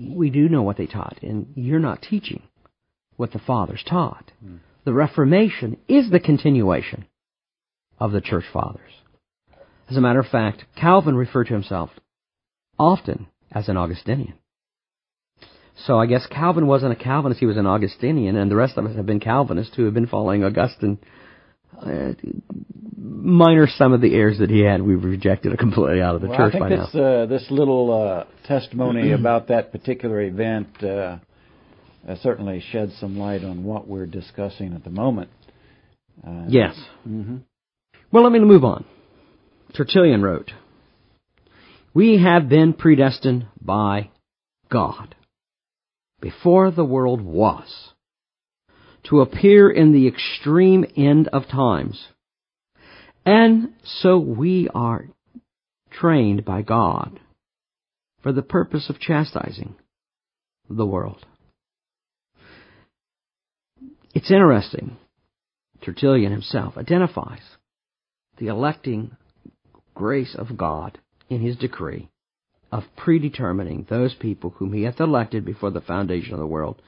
We 0.00 0.30
do 0.30 0.48
know 0.48 0.62
what 0.62 0.76
they 0.76 0.86
taught, 0.86 1.18
and 1.22 1.52
you're 1.54 1.78
not 1.78 2.02
teaching 2.02 2.42
what 3.16 3.32
the 3.32 3.38
fathers 3.38 3.84
taught. 3.86 4.32
Mm. 4.44 4.60
The 4.84 4.94
Reformation 4.94 5.76
is 5.88 6.10
the 6.10 6.20
continuation 6.20 7.06
of 7.98 8.12
the 8.12 8.22
church 8.22 8.44
fathers. 8.50 8.92
As 9.90 9.96
a 9.96 10.00
matter 10.00 10.20
of 10.20 10.26
fact, 10.26 10.64
Calvin 10.74 11.16
referred 11.16 11.48
to 11.48 11.54
himself 11.54 11.90
often 12.78 13.26
as 13.52 13.68
an 13.68 13.76
Augustinian. 13.76 14.34
So 15.76 15.98
I 15.98 16.06
guess 16.06 16.26
Calvin 16.26 16.66
wasn't 16.66 16.92
a 16.92 16.96
Calvinist, 16.96 17.40
he 17.40 17.46
was 17.46 17.56
an 17.56 17.66
Augustinian, 17.66 18.36
and 18.36 18.50
the 18.50 18.56
rest 18.56 18.76
of 18.76 18.86
us 18.86 18.96
have 18.96 19.06
been 19.06 19.20
Calvinists 19.20 19.76
who 19.76 19.84
have 19.84 19.94
been 19.94 20.06
following 20.06 20.44
Augustine. 20.44 20.98
Uh, 21.78 22.12
minor 22.96 23.66
some 23.66 23.92
of 23.92 24.00
the 24.00 24.14
errors 24.14 24.38
that 24.38 24.50
he 24.50 24.60
had, 24.60 24.82
we've 24.82 25.02
rejected 25.02 25.52
it 25.52 25.58
completely 25.58 26.00
out 26.00 26.14
of 26.14 26.20
the 26.20 26.28
well, 26.28 26.36
church 26.36 26.54
I 26.54 26.58
think 26.58 26.62
by 26.62 26.68
this, 26.70 26.94
now. 26.94 27.02
Uh, 27.02 27.26
this 27.26 27.46
little 27.50 27.92
uh, 27.92 28.24
testimony 28.46 29.12
about 29.18 29.48
that 29.48 29.72
particular 29.72 30.20
event 30.20 30.68
uh, 30.82 31.18
uh, 32.08 32.16
certainly 32.22 32.62
sheds 32.72 32.92
some 32.98 33.18
light 33.18 33.44
on 33.44 33.64
what 33.64 33.86
we're 33.86 34.06
discussing 34.06 34.74
at 34.74 34.84
the 34.84 34.90
moment. 34.90 35.30
Uh, 36.26 36.44
yes. 36.48 36.74
Mm-hmm. 37.08 37.38
Well, 38.12 38.22
let 38.24 38.32
me 38.32 38.40
move 38.40 38.64
on. 38.64 38.84
Tertullian 39.74 40.22
wrote, 40.22 40.50
we 41.94 42.22
have 42.22 42.48
been 42.48 42.72
predestined 42.72 43.46
by 43.60 44.10
God 44.70 45.14
before 46.20 46.70
the 46.70 46.84
world 46.84 47.20
was 47.20 47.92
to 49.04 49.20
appear 49.20 49.70
in 49.70 49.92
the 49.92 50.06
extreme 50.06 50.84
end 50.96 51.28
of 51.28 51.46
times. 51.48 52.08
And 53.24 53.74
so 53.84 54.18
we 54.18 54.68
are 54.74 55.06
trained 55.90 56.44
by 56.44 56.62
God 56.62 57.20
for 58.22 58.32
the 58.32 58.42
purpose 58.42 58.88
of 58.88 59.00
chastising 59.00 59.74
the 60.68 60.86
world. 60.86 61.24
It's 64.14 64.30
interesting. 64.30 64.96
Tertullian 65.82 66.32
himself 66.32 66.76
identifies 66.76 67.40
the 68.38 68.48
electing 68.48 69.16
grace 69.94 70.34
of 70.36 70.56
God 70.56 70.98
in 71.28 71.40
his 71.40 71.56
decree 71.56 72.08
of 72.72 72.84
predetermining 72.96 73.86
those 73.88 74.14
people 74.14 74.50
whom 74.50 74.72
he 74.72 74.82
hath 74.82 75.00
elected 75.00 75.44
before 75.44 75.70
the 75.70 75.80
foundation 75.80 76.34
of 76.34 76.38
the 76.38 76.46
world 76.46 76.80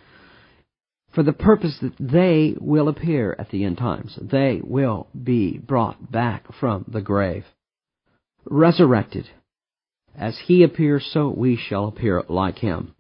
for 1.15 1.23
the 1.23 1.33
purpose 1.33 1.79
that 1.83 1.95
they 1.99 2.55
will 2.61 2.89
appear 2.89 3.37
at 3.39 3.51
the 3.51 3.65
end 3.65 3.79
times. 3.79 4.19
They 4.21 4.61
will 4.63 5.09
be 5.21 5.59
brought 5.59 6.11
back 6.11 6.45
from 6.59 6.85
the 6.89 7.01
grave, 7.01 7.45
resurrected. 8.45 9.29
As 10.17 10.39
he 10.47 10.63
appears, 10.63 11.09
so 11.13 11.29
we 11.29 11.57
shall 11.57 11.87
appear 11.87 12.23
like 12.29 12.59
him. 12.59 12.95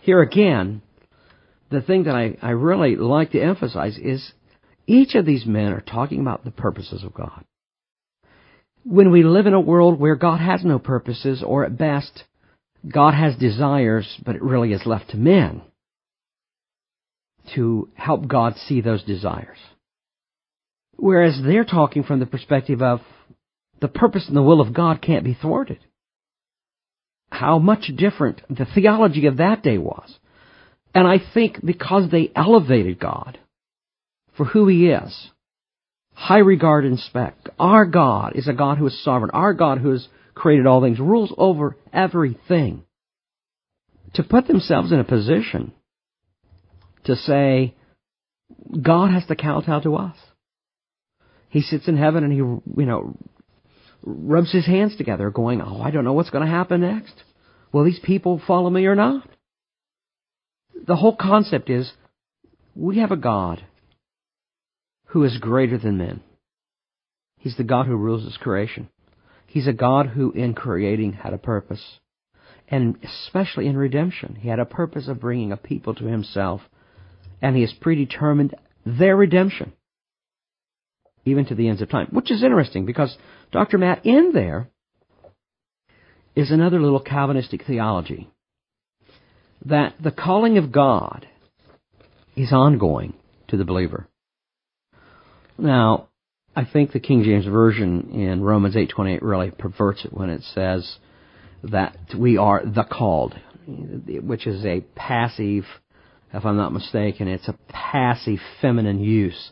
Here 0.00 0.20
again, 0.20 0.82
the 1.70 1.80
thing 1.80 2.04
that 2.04 2.14
I, 2.14 2.36
I 2.42 2.50
really 2.50 2.96
like 2.96 3.32
to 3.32 3.40
emphasize 3.40 3.98
is 3.98 4.32
each 4.86 5.14
of 5.14 5.26
these 5.26 5.46
men 5.46 5.72
are 5.72 5.80
talking 5.80 6.20
about 6.20 6.44
the 6.44 6.50
purposes 6.50 7.04
of 7.04 7.14
God 7.14 7.44
when 8.86 9.10
we 9.10 9.24
live 9.24 9.46
in 9.46 9.54
a 9.54 9.60
world 9.60 9.98
where 9.98 10.14
God 10.14 10.40
has 10.40 10.64
no 10.64 10.78
purposes, 10.78 11.42
or 11.44 11.64
at 11.64 11.76
best, 11.76 12.22
God 12.86 13.14
has 13.14 13.34
desires, 13.36 14.16
but 14.24 14.36
it 14.36 14.42
really 14.42 14.72
is 14.72 14.86
left 14.86 15.10
to 15.10 15.16
men 15.16 15.62
to 17.54 17.88
help 17.94 18.26
God 18.26 18.56
see 18.56 18.80
those 18.80 19.02
desires. 19.02 19.58
Whereas 20.96 21.40
they're 21.42 21.64
talking 21.64 22.02
from 22.02 22.20
the 22.20 22.26
perspective 22.26 22.82
of 22.82 23.00
the 23.80 23.88
purpose 23.88 24.26
and 24.28 24.36
the 24.36 24.42
will 24.42 24.60
of 24.60 24.74
God 24.74 25.02
can't 25.02 25.24
be 25.24 25.34
thwarted. 25.34 25.78
How 27.30 27.58
much 27.58 27.90
different 27.96 28.40
the 28.48 28.66
theology 28.66 29.26
of 29.26 29.38
that 29.38 29.62
day 29.62 29.78
was. 29.78 30.18
And 30.94 31.06
I 31.06 31.18
think 31.34 31.62
because 31.62 32.10
they 32.10 32.30
elevated 32.34 32.98
God 32.98 33.38
for 34.36 34.44
who 34.44 34.66
He 34.68 34.88
is, 34.88 35.30
high 36.14 36.38
regard 36.38 36.84
and 36.84 36.94
respect. 36.94 37.50
Our 37.58 37.84
God 37.84 38.36
is 38.36 38.48
a 38.48 38.54
God 38.54 38.78
who 38.78 38.86
is 38.86 39.04
sovereign. 39.04 39.30
Our 39.32 39.52
God 39.52 39.78
who 39.78 39.90
has 39.90 40.08
created 40.34 40.66
all 40.66 40.80
things, 40.80 40.98
rules 40.98 41.32
over 41.36 41.76
everything. 41.92 42.84
To 44.14 44.22
put 44.22 44.46
themselves 44.46 44.92
in 44.92 44.98
a 44.98 45.04
position 45.04 45.72
to 47.06 47.16
say, 47.16 47.74
God 48.80 49.10
has 49.10 49.26
to 49.26 49.36
kowtow 49.36 49.80
to 49.80 49.96
us. 49.96 50.16
He 51.48 51.62
sits 51.62 51.88
in 51.88 51.96
heaven 51.96 52.24
and 52.24 52.32
he, 52.32 52.38
you 52.38 52.86
know, 52.86 53.16
rubs 54.02 54.52
his 54.52 54.66
hands 54.66 54.96
together 54.96 55.30
going, 55.30 55.60
oh, 55.60 55.80
I 55.80 55.90
don't 55.90 56.04
know 56.04 56.12
what's 56.12 56.30
going 56.30 56.44
to 56.44 56.50
happen 56.50 56.82
next. 56.82 57.14
will 57.72 57.84
these 57.84 58.00
people 58.02 58.40
follow 58.46 58.70
me 58.70 58.86
or 58.86 58.94
not? 58.94 59.28
The 60.86 60.96
whole 60.96 61.16
concept 61.16 61.70
is 61.70 61.90
we 62.74 62.98
have 62.98 63.10
a 63.10 63.16
God 63.16 63.64
who 65.06 65.24
is 65.24 65.38
greater 65.38 65.78
than 65.78 65.98
men. 65.98 66.20
He's 67.38 67.56
the 67.56 67.64
God 67.64 67.86
who 67.86 67.96
rules 67.96 68.24
his 68.24 68.36
creation. 68.36 68.88
He's 69.46 69.66
a 69.66 69.72
God 69.72 70.08
who, 70.08 70.32
in 70.32 70.54
creating, 70.54 71.14
had 71.14 71.32
a 71.32 71.38
purpose. 71.38 71.82
And 72.68 72.98
especially 73.02 73.66
in 73.66 73.76
redemption, 73.76 74.36
he 74.40 74.48
had 74.48 74.58
a 74.58 74.64
purpose 74.64 75.08
of 75.08 75.20
bringing 75.20 75.52
a 75.52 75.56
people 75.56 75.94
to 75.94 76.06
himself. 76.06 76.60
And 77.42 77.54
he 77.54 77.62
has 77.62 77.72
predetermined 77.72 78.54
their 78.84 79.16
redemption, 79.16 79.72
even 81.24 81.44
to 81.46 81.54
the 81.54 81.68
ends 81.68 81.82
of 81.82 81.90
time. 81.90 82.08
Which 82.10 82.30
is 82.30 82.42
interesting 82.42 82.86
because, 82.86 83.16
Dr. 83.52 83.78
Matt, 83.78 84.06
in 84.06 84.32
there 84.32 84.68
is 86.34 86.50
another 86.50 86.80
little 86.80 87.00
Calvinistic 87.00 87.64
theology 87.66 88.30
that 89.64 89.94
the 90.02 90.10
calling 90.10 90.58
of 90.58 90.70
God 90.70 91.26
is 92.36 92.52
ongoing 92.52 93.14
to 93.48 93.56
the 93.56 93.64
believer. 93.64 94.06
Now, 95.58 96.08
I 96.54 96.64
think 96.64 96.92
the 96.92 97.00
King 97.00 97.22
James 97.22 97.46
Version 97.46 98.10
in 98.10 98.42
Romans 98.42 98.76
8:28 98.76 99.22
really 99.22 99.50
perverts 99.50 100.04
it 100.04 100.12
when 100.12 100.30
it 100.30 100.42
says 100.42 100.98
that 101.62 101.96
we 102.16 102.36
are 102.36 102.64
the 102.64 102.84
called, 102.84 103.34
which 103.66 104.46
is 104.46 104.64
a 104.64 104.82
passive, 104.94 105.64
if 106.32 106.44
I'm 106.44 106.56
not 106.56 106.72
mistaken, 106.72 107.28
it's 107.28 107.48
a 107.48 107.58
passive 107.68 108.38
feminine 108.60 109.00
use. 109.00 109.50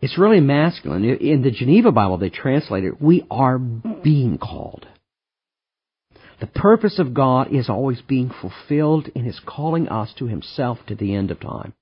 It's 0.00 0.18
really 0.18 0.40
masculine. 0.40 1.04
In 1.04 1.42
the 1.42 1.50
Geneva 1.50 1.90
Bible, 1.90 2.18
they 2.18 2.30
translate 2.30 2.84
it, 2.84 3.00
we 3.00 3.26
are 3.30 3.58
being 3.58 4.38
called. 4.38 4.86
The 6.38 6.46
purpose 6.46 6.98
of 6.98 7.14
God 7.14 7.52
is 7.52 7.70
always 7.70 8.02
being 8.02 8.30
fulfilled 8.30 9.08
in 9.14 9.24
His 9.24 9.40
calling 9.44 9.88
us 9.88 10.12
to 10.18 10.26
Himself 10.26 10.78
to 10.86 10.94
the 10.94 11.14
end 11.14 11.30
of 11.30 11.40
time. 11.40 11.72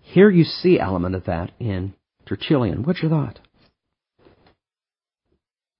Here 0.00 0.30
you 0.30 0.44
see 0.44 0.80
element 0.80 1.14
of 1.14 1.24
that 1.26 1.50
in 1.60 1.94
Tertullian. 2.26 2.84
What's 2.84 3.02
your 3.02 3.10
thought? 3.10 3.40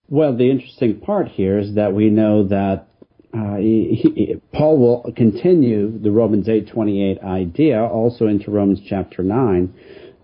Well, 0.09 0.37
the 0.37 0.51
interesting 0.51 1.01
part 1.01 1.29
here 1.29 1.59
is 1.59 1.77
that 1.77 1.95
we 1.95 2.11
know 2.11 2.49
that 2.49 2.89
uh, 3.37 3.57
he, 3.57 4.13
he, 4.15 4.37
Paul 4.53 4.79
will 4.79 5.13
continue 5.15 5.99
the 5.99 6.11
Romans 6.11 6.49
8:28 6.49 7.23
idea 7.23 7.83
also 7.83 8.27
into 8.27 8.51
Romans 8.51 8.81
chapter 8.89 9.23
9 9.23 9.75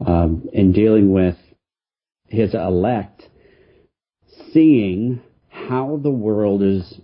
um, 0.06 0.48
in 0.52 0.72
dealing 0.72 1.12
with 1.12 1.36
his 2.28 2.54
elect 2.54 3.28
seeing 4.52 5.20
how 5.48 6.00
the 6.02 6.10
world 6.10 6.62
is 6.62 7.00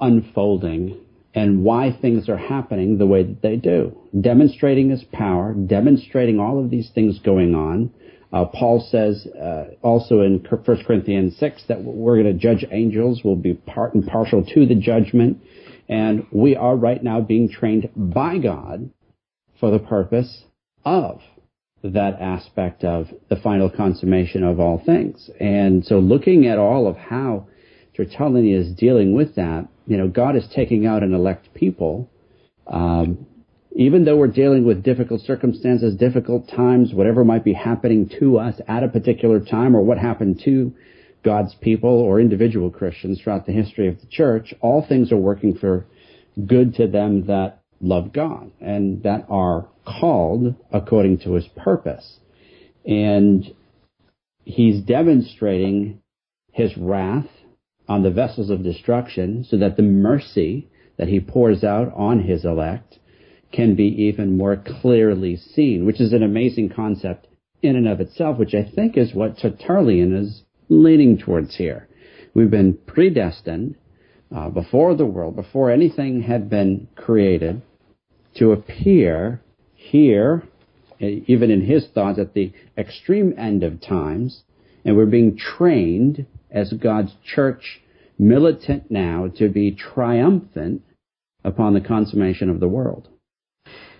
unfolding 0.00 0.98
and 1.34 1.64
why 1.64 1.96
things 2.00 2.28
are 2.28 2.36
happening 2.36 2.98
the 2.98 3.06
way 3.06 3.22
that 3.22 3.42
they 3.42 3.56
do, 3.56 3.96
demonstrating 4.18 4.90
his 4.90 5.04
power, 5.04 5.52
demonstrating 5.52 6.40
all 6.40 6.62
of 6.62 6.70
these 6.70 6.90
things 6.94 7.18
going 7.18 7.54
on, 7.54 7.90
uh, 8.32 8.44
Paul 8.46 8.86
says 8.90 9.26
uh, 9.26 9.66
also 9.82 10.20
in 10.20 10.44
1 10.48 10.84
Corinthians 10.84 11.36
6 11.38 11.64
that 11.68 11.82
we're 11.82 12.22
going 12.22 12.32
to 12.32 12.38
judge 12.38 12.64
angels, 12.70 13.22
we'll 13.24 13.36
be 13.36 13.54
part 13.54 13.94
and 13.94 14.06
partial 14.06 14.44
to 14.44 14.66
the 14.66 14.74
judgment, 14.74 15.38
and 15.88 16.26
we 16.32 16.56
are 16.56 16.76
right 16.76 17.02
now 17.02 17.20
being 17.20 17.48
trained 17.48 17.88
by 17.94 18.38
God 18.38 18.90
for 19.60 19.70
the 19.70 19.78
purpose 19.78 20.44
of 20.84 21.20
that 21.82 22.20
aspect 22.20 22.84
of 22.84 23.06
the 23.28 23.36
final 23.36 23.70
consummation 23.70 24.42
of 24.42 24.58
all 24.58 24.82
things. 24.84 25.30
And 25.40 25.84
so 25.84 25.98
looking 25.98 26.46
at 26.46 26.58
all 26.58 26.88
of 26.88 26.96
how 26.96 27.46
Tertullian 27.96 28.48
is 28.48 28.74
dealing 28.76 29.14
with 29.14 29.36
that, 29.36 29.68
you 29.86 29.96
know, 29.96 30.08
God 30.08 30.36
is 30.36 30.46
taking 30.54 30.86
out 30.86 31.02
an 31.02 31.14
elect 31.14 31.54
people, 31.54 32.10
um, 32.66 33.26
even 33.76 34.06
though 34.06 34.16
we're 34.16 34.26
dealing 34.26 34.64
with 34.64 34.82
difficult 34.82 35.20
circumstances, 35.20 35.94
difficult 35.96 36.48
times, 36.48 36.94
whatever 36.94 37.24
might 37.24 37.44
be 37.44 37.52
happening 37.52 38.10
to 38.18 38.38
us 38.38 38.58
at 38.66 38.82
a 38.82 38.88
particular 38.88 39.38
time 39.38 39.76
or 39.76 39.82
what 39.82 39.98
happened 39.98 40.40
to 40.42 40.72
God's 41.22 41.54
people 41.60 41.90
or 41.90 42.18
individual 42.18 42.70
Christians 42.70 43.20
throughout 43.20 43.44
the 43.44 43.52
history 43.52 43.86
of 43.86 44.00
the 44.00 44.06
church, 44.06 44.54
all 44.62 44.86
things 44.86 45.12
are 45.12 45.18
working 45.18 45.58
for 45.58 45.86
good 46.46 46.74
to 46.76 46.86
them 46.86 47.26
that 47.26 47.60
love 47.82 48.14
God 48.14 48.50
and 48.62 49.02
that 49.02 49.26
are 49.28 49.68
called 49.84 50.54
according 50.72 51.18
to 51.18 51.34
his 51.34 51.46
purpose. 51.48 52.18
And 52.86 53.44
he's 54.44 54.82
demonstrating 54.84 56.00
his 56.50 56.74
wrath 56.78 57.28
on 57.86 58.02
the 58.02 58.10
vessels 58.10 58.48
of 58.48 58.62
destruction 58.62 59.44
so 59.44 59.58
that 59.58 59.76
the 59.76 59.82
mercy 59.82 60.70
that 60.96 61.08
he 61.08 61.20
pours 61.20 61.62
out 61.62 61.92
on 61.94 62.20
his 62.20 62.46
elect 62.46 62.98
can 63.52 63.74
be 63.74 63.84
even 63.84 64.36
more 64.36 64.56
clearly 64.56 65.36
seen, 65.36 65.86
which 65.86 66.00
is 66.00 66.12
an 66.12 66.22
amazing 66.22 66.68
concept 66.68 67.26
in 67.62 67.76
and 67.76 67.88
of 67.88 68.00
itself, 68.00 68.38
which 68.38 68.54
I 68.54 68.64
think 68.74 68.96
is 68.96 69.14
what 69.14 69.38
Tertullian 69.38 70.14
is 70.14 70.42
leaning 70.68 71.18
towards 71.18 71.56
here. 71.56 71.88
We've 72.34 72.50
been 72.50 72.78
predestined 72.86 73.76
uh, 74.34 74.50
before 74.50 74.94
the 74.94 75.06
world, 75.06 75.36
before 75.36 75.70
anything 75.70 76.22
had 76.22 76.50
been 76.50 76.88
created, 76.96 77.62
to 78.36 78.52
appear 78.52 79.40
here, 79.74 80.42
even 80.98 81.50
in 81.50 81.62
his 81.62 81.86
thoughts, 81.94 82.18
at 82.18 82.34
the 82.34 82.52
extreme 82.76 83.34
end 83.38 83.62
of 83.62 83.80
times, 83.80 84.42
and 84.84 84.96
we're 84.96 85.06
being 85.06 85.36
trained 85.36 86.26
as 86.50 86.72
God's 86.72 87.14
church 87.24 87.80
militant 88.18 88.90
now 88.90 89.28
to 89.36 89.48
be 89.48 89.72
triumphant 89.72 90.82
upon 91.44 91.74
the 91.74 91.80
consummation 91.80 92.50
of 92.50 92.60
the 92.60 92.68
world. 92.68 93.08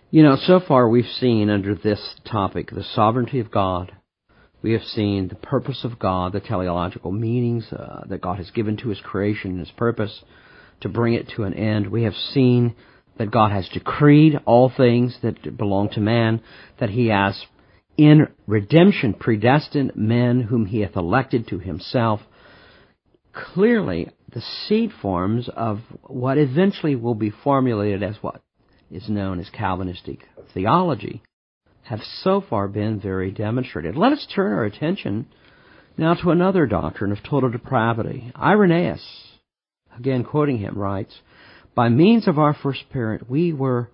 You 0.08 0.22
know, 0.22 0.36
so 0.36 0.60
far 0.60 0.88
we've 0.88 1.04
seen 1.04 1.50
under 1.50 1.74
this 1.74 2.14
topic 2.24 2.70
the 2.70 2.84
sovereignty 2.84 3.40
of 3.40 3.50
God. 3.50 3.90
We 4.62 4.72
have 4.72 4.84
seen 4.84 5.26
the 5.26 5.34
purpose 5.34 5.82
of 5.82 5.98
God, 5.98 6.32
the 6.32 6.38
teleological 6.38 7.10
meanings 7.10 7.66
uh, 7.72 8.04
that 8.08 8.20
God 8.20 8.38
has 8.38 8.52
given 8.52 8.76
to 8.78 8.90
His 8.90 9.00
creation 9.00 9.50
and 9.50 9.58
His 9.58 9.72
purpose 9.72 10.22
to 10.82 10.88
bring 10.88 11.14
it 11.14 11.30
to 11.30 11.42
an 11.42 11.54
end. 11.54 11.88
We 11.88 12.04
have 12.04 12.14
seen 12.14 12.76
that 13.18 13.32
God 13.32 13.50
has 13.50 13.68
decreed 13.68 14.38
all 14.44 14.70
things 14.74 15.18
that 15.22 15.56
belong 15.56 15.88
to 15.90 16.00
man, 16.00 16.40
that 16.78 16.90
He 16.90 17.08
has 17.08 17.44
in 17.96 18.28
redemption 18.46 19.12
predestined 19.12 19.96
men 19.96 20.42
whom 20.42 20.66
He 20.66 20.82
hath 20.82 20.94
elected 20.94 21.48
to 21.48 21.58
Himself. 21.58 22.20
Clearly, 23.32 24.10
the 24.32 24.42
seed 24.68 24.92
forms 25.02 25.48
of 25.48 25.80
what 26.04 26.38
eventually 26.38 26.94
will 26.94 27.16
be 27.16 27.30
formulated 27.30 28.04
as 28.04 28.14
what? 28.20 28.40
Is 28.90 29.08
known 29.08 29.40
as 29.40 29.50
Calvinistic 29.50 30.20
theology 30.54 31.22
have 31.82 32.00
so 32.22 32.40
far 32.40 32.68
been 32.68 33.00
very 33.00 33.30
demonstrated. 33.30 33.96
Let 33.96 34.12
us 34.12 34.26
turn 34.34 34.52
our 34.52 34.64
attention 34.64 35.26
now 35.96 36.14
to 36.14 36.30
another 36.30 36.66
doctrine 36.66 37.12
of 37.12 37.18
total 37.22 37.50
depravity. 37.50 38.32
Irenaeus, 38.36 39.04
again 39.96 40.24
quoting 40.24 40.58
him, 40.58 40.76
writes, 40.76 41.20
By 41.74 41.88
means 41.88 42.26
of 42.26 42.38
our 42.38 42.54
first 42.54 42.90
parent, 42.90 43.30
we 43.30 43.52
were 43.52 43.88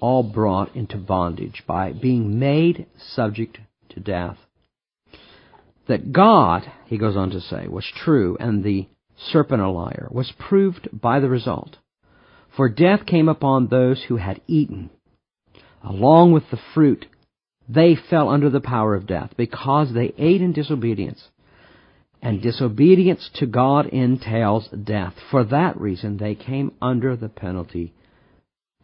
all 0.00 0.22
brought 0.22 0.74
into 0.74 0.96
bondage 0.96 1.62
by 1.66 1.92
being 1.92 2.38
made 2.38 2.86
subject 3.14 3.58
to 3.90 4.00
death. 4.00 4.36
That 5.88 6.12
God, 6.12 6.70
he 6.86 6.98
goes 6.98 7.16
on 7.16 7.30
to 7.30 7.40
say, 7.40 7.68
was 7.68 7.86
true 8.04 8.36
and 8.40 8.64
the 8.64 8.88
serpent 9.30 9.62
a 9.62 9.70
liar 9.70 10.08
was 10.10 10.32
proved 10.38 10.88
by 10.92 11.20
the 11.20 11.28
result. 11.28 11.76
For 12.56 12.68
death 12.70 13.04
came 13.06 13.28
upon 13.28 13.68
those 13.68 14.02
who 14.08 14.16
had 14.16 14.40
eaten. 14.46 14.90
Along 15.84 16.32
with 16.32 16.44
the 16.50 16.58
fruit, 16.74 17.06
they 17.68 17.96
fell 18.08 18.28
under 18.30 18.48
the 18.48 18.60
power 18.60 18.94
of 18.94 19.06
death 19.06 19.32
because 19.36 19.92
they 19.92 20.14
ate 20.16 20.40
in 20.40 20.52
disobedience. 20.52 21.22
And 22.22 22.42
disobedience 22.42 23.30
to 23.34 23.46
God 23.46 23.86
entails 23.86 24.68
death. 24.68 25.14
For 25.30 25.44
that 25.44 25.78
reason, 25.78 26.16
they 26.16 26.34
came 26.34 26.72
under 26.80 27.14
the 27.14 27.28
penalty 27.28 27.92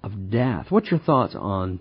of 0.03 0.31
death. 0.31 0.67
What's 0.69 0.91
your 0.91 1.01
thoughts 1.01 1.35
on 1.35 1.81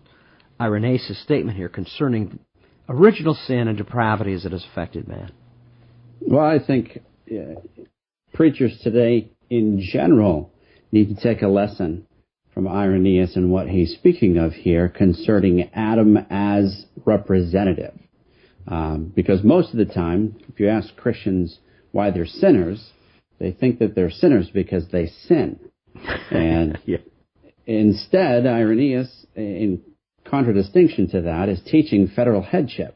Irenaeus' 0.59 1.21
statement 1.23 1.57
here 1.57 1.69
concerning 1.69 2.39
original 2.87 3.35
sin 3.35 3.67
and 3.67 3.77
depravity 3.77 4.33
as 4.33 4.45
it 4.45 4.53
has 4.53 4.65
affected 4.71 5.07
man? 5.07 5.31
Well, 6.21 6.45
I 6.45 6.59
think 6.65 7.01
uh, 7.29 7.59
preachers 8.33 8.79
today 8.81 9.29
in 9.49 9.81
general 9.81 10.51
need 10.91 11.15
to 11.15 11.21
take 11.21 11.41
a 11.41 11.47
lesson 11.47 12.05
from 12.53 12.67
Irenaeus 12.67 13.35
and 13.35 13.51
what 13.51 13.69
he's 13.69 13.93
speaking 13.93 14.37
of 14.37 14.51
here 14.51 14.89
concerning 14.89 15.69
Adam 15.73 16.17
as 16.29 16.85
representative. 17.05 17.97
Um, 18.67 19.11
because 19.15 19.43
most 19.43 19.71
of 19.71 19.77
the 19.77 19.91
time, 19.91 20.35
if 20.49 20.59
you 20.59 20.67
ask 20.67 20.95
Christians 20.95 21.59
why 21.91 22.11
they're 22.11 22.25
sinners, 22.25 22.91
they 23.39 23.51
think 23.51 23.79
that 23.79 23.95
they're 23.95 24.11
sinners 24.11 24.49
because 24.53 24.87
they 24.91 25.07
sin. 25.07 25.59
And 26.31 26.79
yeah. 26.85 26.99
instead, 27.65 28.47
Irenaeus, 28.47 29.25
in 29.35 29.81
contradistinction 30.25 31.09
to 31.09 31.23
that, 31.23 31.49
is 31.49 31.59
teaching 31.65 32.07
federal 32.15 32.41
headship. 32.41 32.95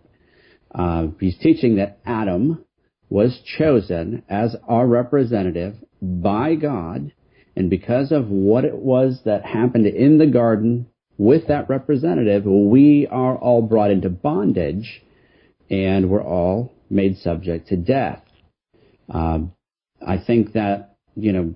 Uh, 0.73 1.07
he's 1.19 1.37
teaching 1.37 1.75
that 1.75 1.99
Adam 2.05 2.63
was 3.09 3.37
chosen 3.57 4.23
as 4.29 4.55
our 4.67 4.87
representative 4.87 5.75
by 6.01 6.55
God 6.55 7.11
And 7.55 7.69
because 7.69 8.11
of 8.11 8.29
what 8.29 8.65
it 8.65 8.75
was 8.75 9.21
that 9.25 9.45
happened 9.45 9.87
in 9.87 10.17
the 10.17 10.27
garden 10.27 10.87
with 11.17 11.47
that 11.47 11.69
representative, 11.69 12.45
we 12.45 13.07
are 13.09 13.37
all 13.37 13.61
brought 13.61 13.91
into 13.91 14.09
bondage 14.09 15.03
and 15.69 16.09
we're 16.09 16.23
all 16.23 16.73
made 16.89 17.17
subject 17.17 17.69
to 17.69 17.77
death. 17.77 18.21
Um, 19.09 19.53
I 20.05 20.17
think 20.17 20.53
that, 20.53 20.95
you 21.15 21.31
know, 21.31 21.55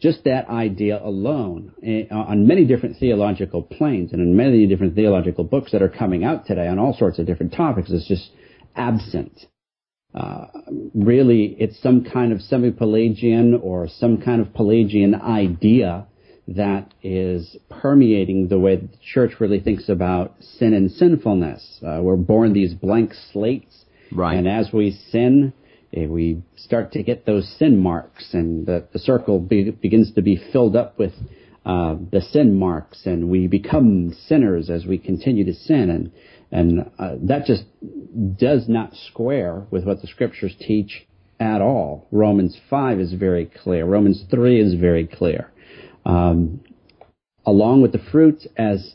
just 0.00 0.24
that 0.24 0.48
idea 0.48 1.00
alone 1.02 1.72
eh, 1.82 2.04
on 2.10 2.46
many 2.46 2.66
different 2.66 2.98
theological 2.98 3.62
planes 3.62 4.12
and 4.12 4.20
in 4.20 4.36
many 4.36 4.66
different 4.66 4.94
theological 4.94 5.44
books 5.44 5.72
that 5.72 5.82
are 5.82 5.88
coming 5.88 6.24
out 6.24 6.46
today 6.46 6.68
on 6.68 6.78
all 6.78 6.94
sorts 6.94 7.18
of 7.18 7.26
different 7.26 7.52
topics 7.52 7.90
is 7.90 8.06
just 8.06 8.30
absent. 8.74 9.46
Uh, 10.16 10.46
really, 10.94 11.54
it's 11.58 11.80
some 11.82 12.02
kind 12.02 12.32
of 12.32 12.40
semi-Pelagian 12.40 13.54
or 13.54 13.86
some 13.86 14.16
kind 14.22 14.40
of 14.40 14.54
Pelagian 14.54 15.14
idea 15.14 16.06
that 16.48 16.94
is 17.02 17.56
permeating 17.68 18.48
the 18.48 18.58
way 18.58 18.76
the 18.76 18.88
church 19.12 19.32
really 19.40 19.60
thinks 19.60 19.88
about 19.88 20.34
sin 20.40 20.72
and 20.72 20.90
sinfulness. 20.90 21.80
Uh, 21.86 22.00
we're 22.00 22.16
born 22.16 22.52
these 22.52 22.72
blank 22.72 23.12
slates, 23.32 23.84
right. 24.12 24.38
and 24.38 24.48
as 24.48 24.72
we 24.72 24.92
sin, 25.10 25.52
eh, 25.92 26.06
we 26.06 26.42
start 26.56 26.92
to 26.92 27.02
get 27.02 27.26
those 27.26 27.46
sin 27.58 27.76
marks, 27.78 28.32
and 28.32 28.64
the, 28.64 28.86
the 28.92 28.98
circle 28.98 29.38
be, 29.38 29.70
begins 29.70 30.12
to 30.14 30.22
be 30.22 30.40
filled 30.52 30.76
up 30.76 30.98
with 30.98 31.12
uh, 31.66 31.96
the 32.12 32.20
sin 32.20 32.54
marks, 32.54 33.06
and 33.06 33.28
we 33.28 33.48
become 33.48 34.16
sinners 34.28 34.70
as 34.70 34.86
we 34.86 34.96
continue 34.96 35.44
to 35.44 35.52
sin, 35.52 35.90
and 35.90 36.12
and 36.50 36.90
uh, 36.98 37.14
that 37.22 37.44
just 37.46 37.64
does 38.38 38.68
not 38.68 38.94
square 38.94 39.66
with 39.70 39.84
what 39.84 40.00
the 40.00 40.06
scriptures 40.06 40.54
teach 40.58 41.06
at 41.38 41.60
all. 41.60 42.06
Romans 42.10 42.58
5 42.70 43.00
is 43.00 43.12
very 43.12 43.46
clear. 43.46 43.84
Romans 43.84 44.24
3 44.30 44.60
is 44.60 44.74
very 44.74 45.06
clear. 45.06 45.50
Um, 46.04 46.60
along 47.44 47.82
with 47.82 47.92
the 47.92 48.02
fruits, 48.10 48.46
as 48.56 48.94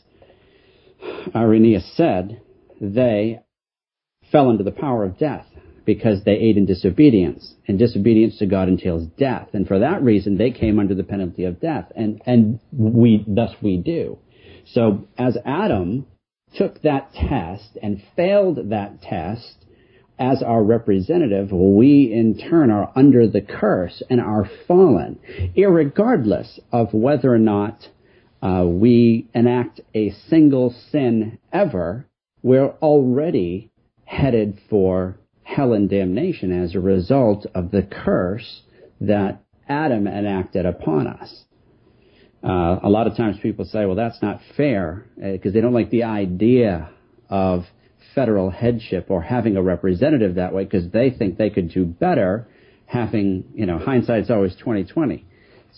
Irenaeus 1.34 1.92
said, 1.94 2.40
they 2.80 3.40
fell 4.30 4.48
under 4.48 4.64
the 4.64 4.72
power 4.72 5.04
of 5.04 5.18
death 5.18 5.46
because 5.84 6.24
they 6.24 6.32
ate 6.32 6.56
in 6.56 6.64
disobedience, 6.64 7.54
and 7.66 7.78
disobedience 7.78 8.38
to 8.38 8.46
God 8.46 8.68
entails 8.68 9.06
death. 9.18 9.48
And 9.52 9.66
for 9.66 9.80
that 9.80 10.02
reason, 10.02 10.38
they 10.38 10.52
came 10.52 10.78
under 10.78 10.94
the 10.94 11.02
penalty 11.02 11.44
of 11.44 11.60
death, 11.60 11.90
and 11.96 12.22
and 12.24 12.60
we 12.72 13.24
thus 13.26 13.50
we 13.60 13.78
do. 13.78 14.18
So 14.64 15.08
as 15.18 15.36
Adam 15.44 16.06
took 16.56 16.82
that 16.82 17.12
test 17.14 17.76
and 17.82 18.02
failed 18.16 18.70
that 18.70 19.02
test, 19.02 19.56
as 20.18 20.42
our 20.42 20.62
representative, 20.62 21.50
we 21.50 22.12
in 22.12 22.38
turn 22.38 22.70
are 22.70 22.92
under 22.94 23.26
the 23.26 23.40
curse 23.40 24.02
and 24.08 24.20
are 24.20 24.48
fallen, 24.68 25.18
irregardless 25.56 26.60
of 26.70 26.92
whether 26.92 27.32
or 27.32 27.38
not 27.38 27.88
uh, 28.42 28.64
we 28.66 29.26
enact 29.34 29.80
a 29.94 30.10
single 30.28 30.74
sin 30.90 31.38
ever. 31.52 32.06
We're 32.42 32.70
already 32.82 33.70
headed 34.04 34.58
for 34.68 35.16
hell 35.42 35.72
and 35.72 35.88
damnation 35.88 36.52
as 36.52 36.74
a 36.74 36.80
result 36.80 37.46
of 37.54 37.70
the 37.70 37.82
curse 37.82 38.62
that 39.00 39.42
Adam 39.68 40.06
enacted 40.06 40.66
upon 40.66 41.06
us. 41.06 41.44
Uh, 42.44 42.78
a 42.82 42.88
lot 42.88 43.06
of 43.06 43.16
times 43.16 43.36
people 43.40 43.64
say, 43.64 43.86
well, 43.86 43.94
that's 43.94 44.20
not 44.20 44.40
fair 44.56 45.06
because 45.16 45.52
uh, 45.52 45.54
they 45.54 45.60
don't 45.60 45.72
like 45.72 45.90
the 45.90 46.02
idea 46.02 46.90
of 47.30 47.64
federal 48.14 48.50
headship 48.50 49.06
or 49.10 49.22
having 49.22 49.56
a 49.56 49.62
representative 49.62 50.34
that 50.34 50.52
way 50.52 50.64
because 50.64 50.90
they 50.90 51.10
think 51.10 51.38
they 51.38 51.50
could 51.50 51.72
do 51.72 51.84
better 51.84 52.48
having, 52.86 53.44
you 53.54 53.64
know, 53.64 53.78
hindsight's 53.78 54.30
always 54.30 54.54
2020. 54.56 55.24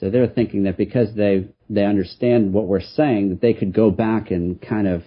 So 0.00 0.10
they're 0.10 0.26
thinking 0.26 0.64
that 0.64 0.76
because 0.76 1.14
they, 1.14 1.48
they 1.70 1.84
understand 1.84 2.52
what 2.52 2.66
we're 2.66 2.80
saying, 2.80 3.28
that 3.30 3.40
they 3.40 3.54
could 3.54 3.72
go 3.72 3.90
back 3.90 4.30
and 4.30 4.60
kind 4.60 4.88
of 4.88 5.02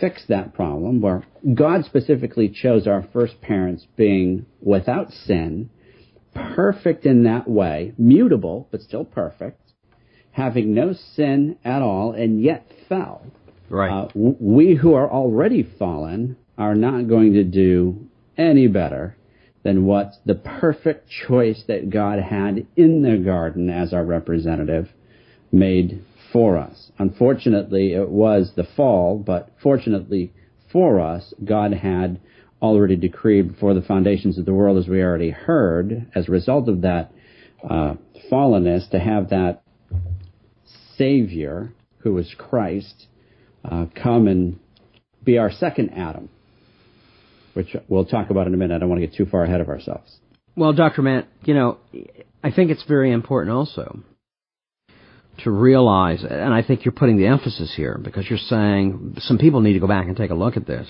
fix 0.00 0.24
that 0.28 0.54
problem 0.54 1.00
where 1.00 1.24
God 1.54 1.84
specifically 1.84 2.48
chose 2.48 2.86
our 2.86 3.06
first 3.12 3.40
parents 3.42 3.86
being 3.96 4.46
without 4.60 5.10
sin, 5.10 5.70
perfect 6.34 7.04
in 7.04 7.24
that 7.24 7.48
way, 7.48 7.92
mutable, 7.98 8.68
but 8.70 8.80
still 8.80 9.04
perfect, 9.04 9.60
having 10.34 10.74
no 10.74 10.92
sin 11.14 11.56
at 11.64 11.80
all, 11.80 12.12
and 12.12 12.42
yet 12.42 12.66
fell. 12.88 13.24
Right. 13.70 13.90
Uh, 13.90 14.08
we 14.14 14.74
who 14.74 14.94
are 14.94 15.10
already 15.10 15.62
fallen 15.78 16.36
are 16.58 16.74
not 16.74 17.08
going 17.08 17.34
to 17.34 17.44
do 17.44 18.06
any 18.36 18.66
better 18.66 19.16
than 19.62 19.86
what 19.86 20.12
the 20.26 20.34
perfect 20.34 21.08
choice 21.08 21.62
that 21.68 21.88
God 21.88 22.18
had 22.18 22.66
in 22.76 23.02
the 23.02 23.16
garden 23.16 23.70
as 23.70 23.92
our 23.92 24.04
representative 24.04 24.88
made 25.52 26.04
for 26.32 26.58
us. 26.58 26.90
Unfortunately, 26.98 27.92
it 27.92 28.08
was 28.08 28.52
the 28.56 28.66
fall, 28.76 29.16
but 29.16 29.50
fortunately 29.62 30.32
for 30.72 31.00
us, 31.00 31.32
God 31.44 31.72
had 31.72 32.20
already 32.60 32.96
decreed 32.96 33.52
before 33.52 33.74
the 33.74 33.82
foundations 33.82 34.36
of 34.36 34.46
the 34.46 34.54
world, 34.54 34.78
as 34.78 34.88
we 34.88 35.00
already 35.00 35.30
heard, 35.30 36.10
as 36.14 36.28
a 36.28 36.32
result 36.32 36.68
of 36.68 36.80
that 36.80 37.12
uh, 37.68 37.94
fallenness, 38.30 38.90
to 38.90 38.98
have 38.98 39.30
that 39.30 39.63
Savior, 40.96 41.72
who 41.98 42.16
is 42.18 42.34
Christ, 42.36 43.06
uh, 43.64 43.86
come 44.00 44.28
and 44.28 44.58
be 45.24 45.38
our 45.38 45.50
second 45.50 45.90
Adam 45.90 46.28
which 47.54 47.74
we'll 47.88 48.04
talk 48.04 48.30
about 48.30 48.46
in 48.46 48.54
a 48.54 48.56
minute. 48.56 48.74
I 48.74 48.78
don't 48.78 48.88
want 48.88 49.00
to 49.00 49.06
get 49.06 49.16
too 49.16 49.26
far 49.26 49.44
ahead 49.44 49.60
of 49.60 49.68
ourselves. 49.68 50.18
Well, 50.56 50.72
Dr. 50.72 51.02
Matt, 51.02 51.28
you 51.44 51.54
know, 51.54 51.78
I 52.42 52.50
think 52.50 52.70
it's 52.70 52.84
very 52.84 53.12
important 53.12 53.56
also 53.56 54.00
to 55.38 55.50
realize, 55.50 56.24
and 56.28 56.52
I 56.52 56.62
think 56.62 56.84
you're 56.84 56.92
putting 56.92 57.16
the 57.16 57.26
emphasis 57.26 57.72
here 57.74 57.98
because 58.02 58.28
you're 58.28 58.38
saying 58.38 59.16
some 59.18 59.38
people 59.38 59.60
need 59.60 59.72
to 59.72 59.80
go 59.80 59.88
back 59.88 60.06
and 60.06 60.16
take 60.16 60.30
a 60.30 60.34
look 60.34 60.56
at 60.56 60.66
this. 60.66 60.88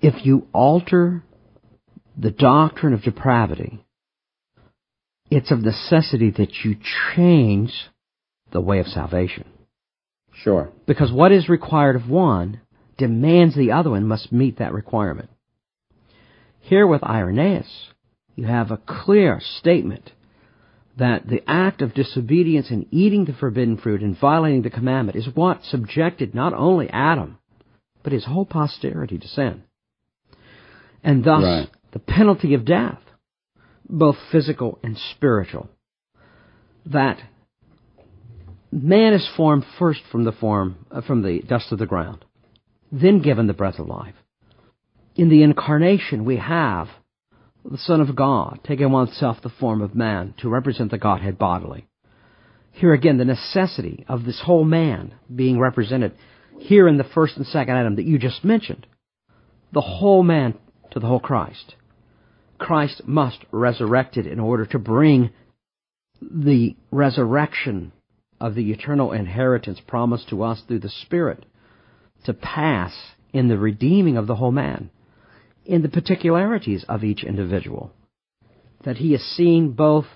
If 0.00 0.26
you 0.26 0.46
alter 0.52 1.22
the 2.16 2.30
doctrine 2.30 2.92
of 2.92 3.02
depravity, 3.02 3.84
it's 5.30 5.50
of 5.50 5.60
necessity 5.60 6.30
that 6.30 6.52
you 6.64 6.76
change 7.16 7.72
the 8.52 8.60
way 8.60 8.78
of 8.78 8.86
salvation. 8.86 9.44
Sure. 10.34 10.70
Because 10.86 11.12
what 11.12 11.32
is 11.32 11.48
required 11.48 11.96
of 11.96 12.08
one 12.08 12.60
demands 12.96 13.54
the 13.54 13.72
other 13.72 13.90
one 13.90 14.06
must 14.06 14.32
meet 14.32 14.58
that 14.58 14.72
requirement. 14.72 15.30
Here 16.60 16.86
with 16.86 17.02
Irenaeus, 17.02 17.88
you 18.36 18.44
have 18.46 18.70
a 18.70 18.80
clear 18.86 19.40
statement 19.58 20.12
that 20.98 21.26
the 21.26 21.42
act 21.46 21.82
of 21.82 21.94
disobedience 21.94 22.70
in 22.70 22.86
eating 22.90 23.24
the 23.24 23.32
forbidden 23.32 23.78
fruit 23.78 24.02
and 24.02 24.18
violating 24.18 24.62
the 24.62 24.70
commandment 24.70 25.16
is 25.16 25.26
what 25.34 25.64
subjected 25.64 26.34
not 26.34 26.52
only 26.52 26.88
Adam, 26.90 27.38
but 28.02 28.12
his 28.12 28.24
whole 28.24 28.44
posterity 28.44 29.18
to 29.18 29.28
sin. 29.28 29.62
And 31.02 31.24
thus, 31.24 31.42
right. 31.42 31.68
the 31.92 31.98
penalty 31.98 32.54
of 32.54 32.64
death, 32.64 33.00
both 33.88 34.16
physical 34.30 34.78
and 34.82 34.96
spiritual, 35.14 35.68
that 36.86 37.18
man 38.72 39.12
is 39.12 39.28
formed 39.36 39.64
first 39.78 40.00
from 40.10 40.24
the 40.24 40.32
form, 40.32 40.86
uh, 40.90 41.02
from 41.02 41.22
the 41.22 41.40
dust 41.40 41.70
of 41.70 41.78
the 41.78 41.86
ground, 41.86 42.24
then 42.90 43.22
given 43.22 43.46
the 43.46 43.52
breath 43.52 43.78
of 43.78 43.86
life 43.86 44.14
in 45.16 45.28
the 45.28 45.42
incarnation 45.42 46.24
we 46.24 46.36
have 46.36 46.88
the 47.64 47.78
Son 47.78 48.00
of 48.00 48.16
God 48.16 48.60
taking 48.64 48.86
on 48.86 49.06
himself 49.06 49.38
the 49.42 49.48
form 49.48 49.82
of 49.82 49.94
man 49.94 50.34
to 50.38 50.48
represent 50.48 50.90
the 50.90 50.98
Godhead 50.98 51.38
bodily. 51.38 51.86
Here 52.72 52.92
again, 52.92 53.18
the 53.18 53.24
necessity 53.24 54.04
of 54.08 54.24
this 54.24 54.40
whole 54.44 54.64
man 54.64 55.14
being 55.34 55.60
represented 55.60 56.14
here 56.58 56.88
in 56.88 56.96
the 56.96 57.04
first 57.04 57.36
and 57.36 57.46
second 57.46 57.76
Adam 57.76 57.96
that 57.96 58.06
you 58.06 58.18
just 58.18 58.44
mentioned. 58.44 58.86
The 59.72 59.80
whole 59.80 60.22
man 60.22 60.54
to 60.90 60.98
the 60.98 61.06
whole 61.06 61.20
Christ. 61.20 61.76
Christ 62.58 63.02
must 63.06 63.38
resurrected 63.50 64.26
in 64.26 64.40
order 64.40 64.66
to 64.66 64.78
bring 64.78 65.30
the 66.20 66.76
resurrection 66.90 67.92
of 68.42 68.56
the 68.56 68.72
eternal 68.72 69.12
inheritance 69.12 69.80
promised 69.86 70.28
to 70.28 70.42
us 70.42 70.60
through 70.66 70.80
the 70.80 70.88
Spirit 70.88 71.46
to 72.24 72.34
pass 72.34 72.92
in 73.32 73.46
the 73.46 73.56
redeeming 73.56 74.16
of 74.16 74.26
the 74.26 74.34
whole 74.34 74.50
man 74.50 74.90
in 75.64 75.80
the 75.82 75.88
particularities 75.88 76.84
of 76.88 77.04
each 77.04 77.22
individual. 77.22 77.92
That 78.84 78.96
he 78.96 79.14
is 79.14 79.36
seen 79.36 79.70
both 79.70 80.06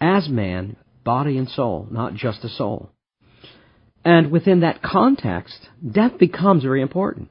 as 0.00 0.28
man, 0.28 0.76
body 1.04 1.36
and 1.36 1.48
soul, 1.48 1.88
not 1.90 2.14
just 2.14 2.44
a 2.44 2.48
soul. 2.48 2.90
And 4.04 4.30
within 4.30 4.60
that 4.60 4.80
context, 4.80 5.68
death 5.84 6.16
becomes 6.18 6.62
very 6.62 6.80
important. 6.80 7.30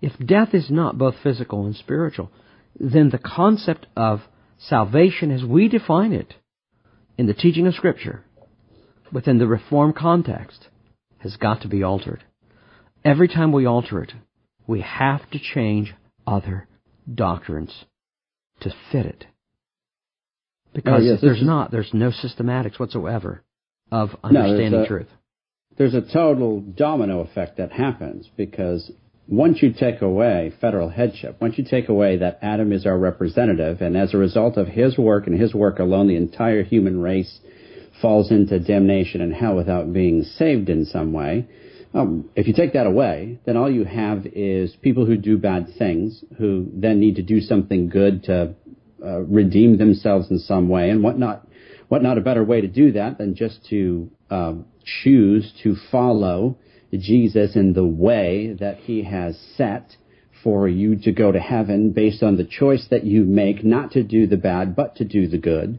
If 0.00 0.12
death 0.24 0.54
is 0.54 0.70
not 0.70 0.96
both 0.96 1.16
physical 1.24 1.66
and 1.66 1.74
spiritual, 1.74 2.30
then 2.78 3.10
the 3.10 3.18
concept 3.18 3.88
of 3.96 4.20
salvation 4.58 5.32
as 5.32 5.44
we 5.44 5.66
define 5.66 6.12
it 6.12 6.34
in 7.18 7.26
the 7.26 7.34
teaching 7.34 7.66
of 7.66 7.74
Scripture, 7.74 8.22
within 9.16 9.38
the 9.38 9.46
Reform 9.46 9.94
context, 9.94 10.68
has 11.20 11.38
got 11.38 11.62
to 11.62 11.68
be 11.68 11.82
altered. 11.82 12.22
Every 13.02 13.28
time 13.28 13.50
we 13.50 13.64
alter 13.64 14.02
it, 14.02 14.12
we 14.66 14.82
have 14.82 15.30
to 15.30 15.38
change 15.38 15.94
other 16.26 16.68
doctrines 17.14 17.86
to 18.60 18.68
fit 18.92 19.06
it. 19.06 19.24
Because 20.74 21.00
oh, 21.00 21.12
yes, 21.12 21.20
there's 21.22 21.38
is... 21.38 21.46
not, 21.46 21.70
there's 21.70 21.94
no 21.94 22.10
systematics 22.10 22.78
whatsoever. 22.78 23.42
of 23.90 24.10
understanding 24.22 24.72
no, 24.72 24.78
there's 24.80 24.84
a, 24.84 24.86
truth. 24.86 25.08
There's 25.78 25.94
a 25.94 26.02
total 26.02 26.60
domino 26.60 27.20
effect 27.20 27.56
that 27.56 27.72
happens 27.72 28.28
because 28.36 28.92
once 29.26 29.62
you 29.62 29.72
take 29.72 30.02
away 30.02 30.52
federal 30.60 30.90
headship, 30.90 31.40
once 31.40 31.56
you 31.56 31.64
take 31.64 31.88
away 31.88 32.18
that 32.18 32.40
Adam 32.42 32.70
is 32.70 32.84
our 32.84 32.98
representative, 32.98 33.80
and 33.80 33.96
as 33.96 34.12
a 34.12 34.18
result 34.18 34.58
of 34.58 34.66
his 34.66 34.98
work 34.98 35.26
and 35.26 35.40
his 35.40 35.54
work 35.54 35.78
alone, 35.78 36.06
the 36.06 36.16
entire 36.16 36.62
human 36.62 37.00
race 37.00 37.40
falls 38.00 38.30
into 38.30 38.58
damnation 38.58 39.20
and 39.20 39.34
hell 39.34 39.54
without 39.54 39.92
being 39.92 40.22
saved 40.22 40.68
in 40.68 40.84
some 40.84 41.12
way. 41.12 41.46
Um, 41.94 42.28
if 42.34 42.46
you 42.46 42.52
take 42.52 42.74
that 42.74 42.86
away, 42.86 43.38
then 43.46 43.56
all 43.56 43.70
you 43.70 43.84
have 43.84 44.26
is 44.26 44.76
people 44.82 45.06
who 45.06 45.16
do 45.16 45.38
bad 45.38 45.68
things, 45.78 46.22
who 46.36 46.68
then 46.74 47.00
need 47.00 47.16
to 47.16 47.22
do 47.22 47.40
something 47.40 47.88
good 47.88 48.24
to 48.24 48.54
uh, 49.02 49.20
redeem 49.20 49.78
themselves 49.78 50.30
in 50.30 50.38
some 50.38 50.68
way, 50.68 50.90
and 50.90 51.02
what 51.02 51.18
not, 51.18 51.46
what 51.88 52.02
not 52.02 52.18
a 52.18 52.20
better 52.20 52.44
way 52.44 52.60
to 52.60 52.68
do 52.68 52.92
that 52.92 53.18
than 53.18 53.34
just 53.34 53.64
to 53.70 54.10
uh, 54.30 54.54
choose 55.02 55.52
to 55.62 55.76
follow 55.90 56.58
Jesus 56.92 57.56
in 57.56 57.72
the 57.72 57.84
way 57.84 58.56
that 58.58 58.78
he 58.78 59.02
has 59.02 59.38
set 59.56 59.96
for 60.42 60.68
you 60.68 60.96
to 60.96 61.12
go 61.12 61.32
to 61.32 61.40
heaven 61.40 61.90
based 61.90 62.22
on 62.22 62.36
the 62.36 62.44
choice 62.44 62.86
that 62.90 63.04
you 63.04 63.24
make 63.24 63.64
not 63.64 63.92
to 63.92 64.02
do 64.02 64.26
the 64.26 64.36
bad 64.36 64.76
but 64.76 64.96
to 64.96 65.04
do 65.04 65.28
the 65.28 65.38
good 65.38 65.78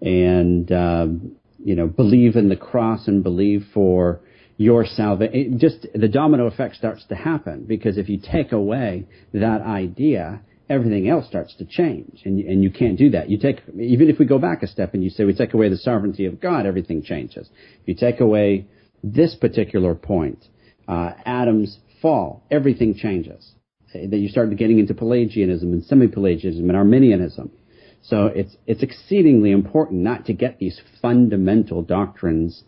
and 0.00 0.72
um, 0.72 1.36
you 1.64 1.74
know 1.74 1.86
believe 1.86 2.36
in 2.36 2.48
the 2.48 2.56
cross 2.56 3.06
and 3.08 3.22
believe 3.22 3.64
for 3.72 4.20
your 4.56 4.84
salvation 4.84 5.58
just 5.58 5.86
the 5.94 6.08
domino 6.08 6.46
effect 6.46 6.76
starts 6.76 7.04
to 7.06 7.14
happen 7.14 7.64
because 7.66 7.98
if 7.98 8.08
you 8.08 8.18
take 8.18 8.52
away 8.52 9.06
that 9.32 9.60
idea 9.62 10.40
everything 10.68 11.08
else 11.08 11.26
starts 11.26 11.54
to 11.56 11.64
change 11.64 12.20
and 12.24 12.40
and 12.40 12.62
you 12.62 12.70
can't 12.70 12.98
do 12.98 13.10
that 13.10 13.30
you 13.30 13.38
take 13.38 13.60
even 13.78 14.08
if 14.08 14.18
we 14.18 14.24
go 14.24 14.38
back 14.38 14.62
a 14.62 14.66
step 14.66 14.94
and 14.94 15.02
you 15.02 15.10
say 15.10 15.24
we 15.24 15.34
take 15.34 15.54
away 15.54 15.68
the 15.68 15.76
sovereignty 15.76 16.26
of 16.26 16.40
God 16.40 16.66
everything 16.66 17.02
changes 17.02 17.48
if 17.82 17.88
you 17.88 17.94
take 17.94 18.20
away 18.20 18.66
this 19.02 19.34
particular 19.34 19.94
point, 19.94 20.44
uh, 20.88 21.12
Adam's 21.24 21.78
fall, 22.02 22.44
everything 22.50 22.94
changes. 22.94 23.52
That 23.92 24.18
you 24.18 24.28
start 24.28 24.54
getting 24.56 24.78
into 24.78 24.94
Pelagianism 24.94 25.72
and 25.72 25.84
semi-Pelagianism 25.84 26.68
and 26.68 26.76
Arminianism. 26.76 27.50
So 28.02 28.26
it's 28.26 28.56
it's 28.66 28.82
exceedingly 28.82 29.50
important 29.50 30.02
not 30.02 30.26
to 30.26 30.32
get 30.32 30.58
these 30.58 30.80
fundamental 31.02 31.82
doctrines 31.82 32.62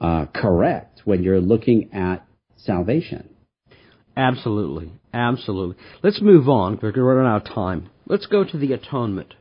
uh, 0.00 0.26
correct 0.34 1.02
when 1.04 1.22
you're 1.22 1.40
looking 1.40 1.92
at 1.92 2.26
salvation. 2.56 3.30
Absolutely, 4.16 4.92
absolutely. 5.12 5.76
Let's 6.02 6.22
move 6.22 6.48
on 6.48 6.76
because 6.76 6.94
we're 6.96 7.14
running 7.14 7.30
out 7.30 7.46
of 7.46 7.54
time. 7.54 7.90
Let's 8.06 8.26
go 8.26 8.44
to 8.44 8.56
the 8.56 8.72
atonement. 8.72 9.34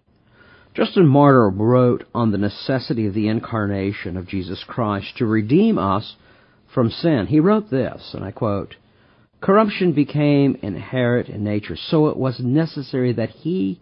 Justin 0.73 1.07
Martyr 1.07 1.49
wrote 1.49 2.03
on 2.13 2.31
the 2.31 2.37
necessity 2.37 3.07
of 3.07 3.13
the 3.13 3.29
incarnation 3.29 4.17
of 4.17 4.27
Jesus 4.27 4.61
Christ 4.67 5.17
to 5.17 5.25
redeem 5.25 5.77
us 5.77 6.15
from 6.73 6.89
sin. 6.89 7.27
He 7.29 7.39
wrote 7.39 7.69
this, 7.69 8.11
and 8.13 8.25
I 8.25 8.31
quote, 8.31 8.75
Corruption 9.39 9.93
became 9.93 10.57
inherent 10.61 11.29
in 11.29 11.45
nature, 11.45 11.77
so 11.77 12.07
it 12.07 12.17
was 12.17 12.39
necessary 12.39 13.13
that 13.13 13.29
he 13.29 13.79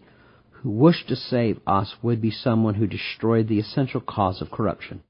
who 0.64 0.70
wished 0.70 1.06
to 1.08 1.14
save 1.14 1.60
us 1.66 1.94
would 2.02 2.22
be 2.22 2.30
someone 2.30 2.74
who 2.74 2.86
destroyed 2.86 3.46
the 3.46 3.60
essential 3.60 4.00
cause 4.00 4.40
of 4.40 4.50
corruption. 4.50 5.02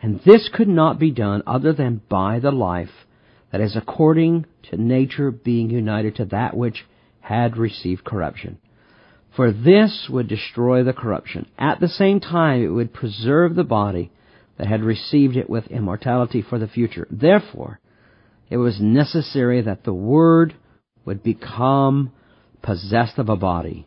And 0.00 0.18
this 0.24 0.48
could 0.52 0.66
not 0.66 0.98
be 0.98 1.10
done 1.10 1.42
other 1.46 1.74
than 1.74 2.00
by 2.08 2.40
the 2.40 2.50
life 2.50 3.06
that 3.52 3.60
is 3.60 3.76
according 3.76 4.46
to 4.70 4.78
nature 4.78 5.30
being 5.30 5.68
united 5.68 6.16
to 6.16 6.24
that 6.24 6.56
which 6.56 6.86
had 7.20 7.58
received 7.58 8.02
corruption. 8.02 8.58
For 9.36 9.52
this 9.52 10.08
would 10.10 10.26
destroy 10.26 10.82
the 10.82 10.94
corruption. 10.94 11.46
At 11.58 11.78
the 11.78 11.88
same 11.88 12.18
time, 12.18 12.62
it 12.62 12.68
would 12.68 12.94
preserve 12.94 13.54
the 13.54 13.64
body 13.64 14.10
that 14.56 14.68
had 14.68 14.82
received 14.82 15.36
it 15.36 15.50
with 15.50 15.66
immortality 15.66 16.40
for 16.40 16.58
the 16.58 16.66
future. 16.66 17.06
Therefore, 17.10 17.78
it 18.48 18.56
was 18.56 18.80
necessary 18.80 19.60
that 19.60 19.84
the 19.84 19.92
Word 19.92 20.54
would 21.04 21.22
become 21.22 22.10
possessed 22.62 23.18
of 23.18 23.28
a 23.28 23.36
body. 23.36 23.86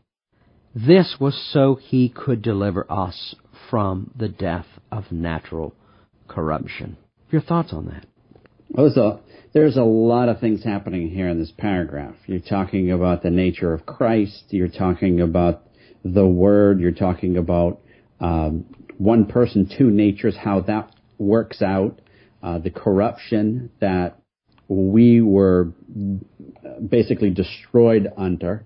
This 0.76 1.16
was 1.22 1.42
so 1.54 1.76
he 1.76 2.10
could 2.10 2.42
deliver 2.42 2.86
us 2.92 3.34
from 3.70 4.12
the 4.14 4.28
death 4.28 4.66
of 4.92 5.10
natural 5.10 5.74
corruption. 6.28 6.98
Your 7.32 7.42
thoughts 7.42 7.72
on 7.72 7.86
that? 7.86 8.06
Well, 8.70 8.86
there's 8.86 8.98
a, 8.98 9.20
there's 9.54 9.78
a 9.78 9.84
lot 9.84 10.28
of 10.28 10.42
things 10.42 10.66
happening 10.66 11.10
here 11.10 11.30
in 11.30 11.40
this 11.40 11.54
paragraph. 11.58 12.16
You're 12.26 12.40
talking 12.40 12.92
about 12.92 13.24
the 13.24 13.30
nature 13.30 13.74
of 13.74 13.86
Christ. 13.86 14.48
You're 14.50 14.68
talking 14.68 15.22
about 15.22 15.64
the 16.04 16.28
Word. 16.28 16.82
You're 16.82 16.92
talking 16.92 17.38
about 17.38 17.80
um, 18.20 18.66
one 18.98 19.28
person, 19.28 19.72
two 19.78 19.90
natures, 19.90 20.36
how 20.36 20.60
that 20.62 20.94
works 21.18 21.62
out, 21.62 22.02
uh, 22.44 22.60
the 22.60 22.70
corruption 22.70 23.72
that 23.80 24.20
we 24.68 25.22
were 25.22 25.72
basically 26.90 27.30
destroyed 27.30 28.12
under, 28.18 28.66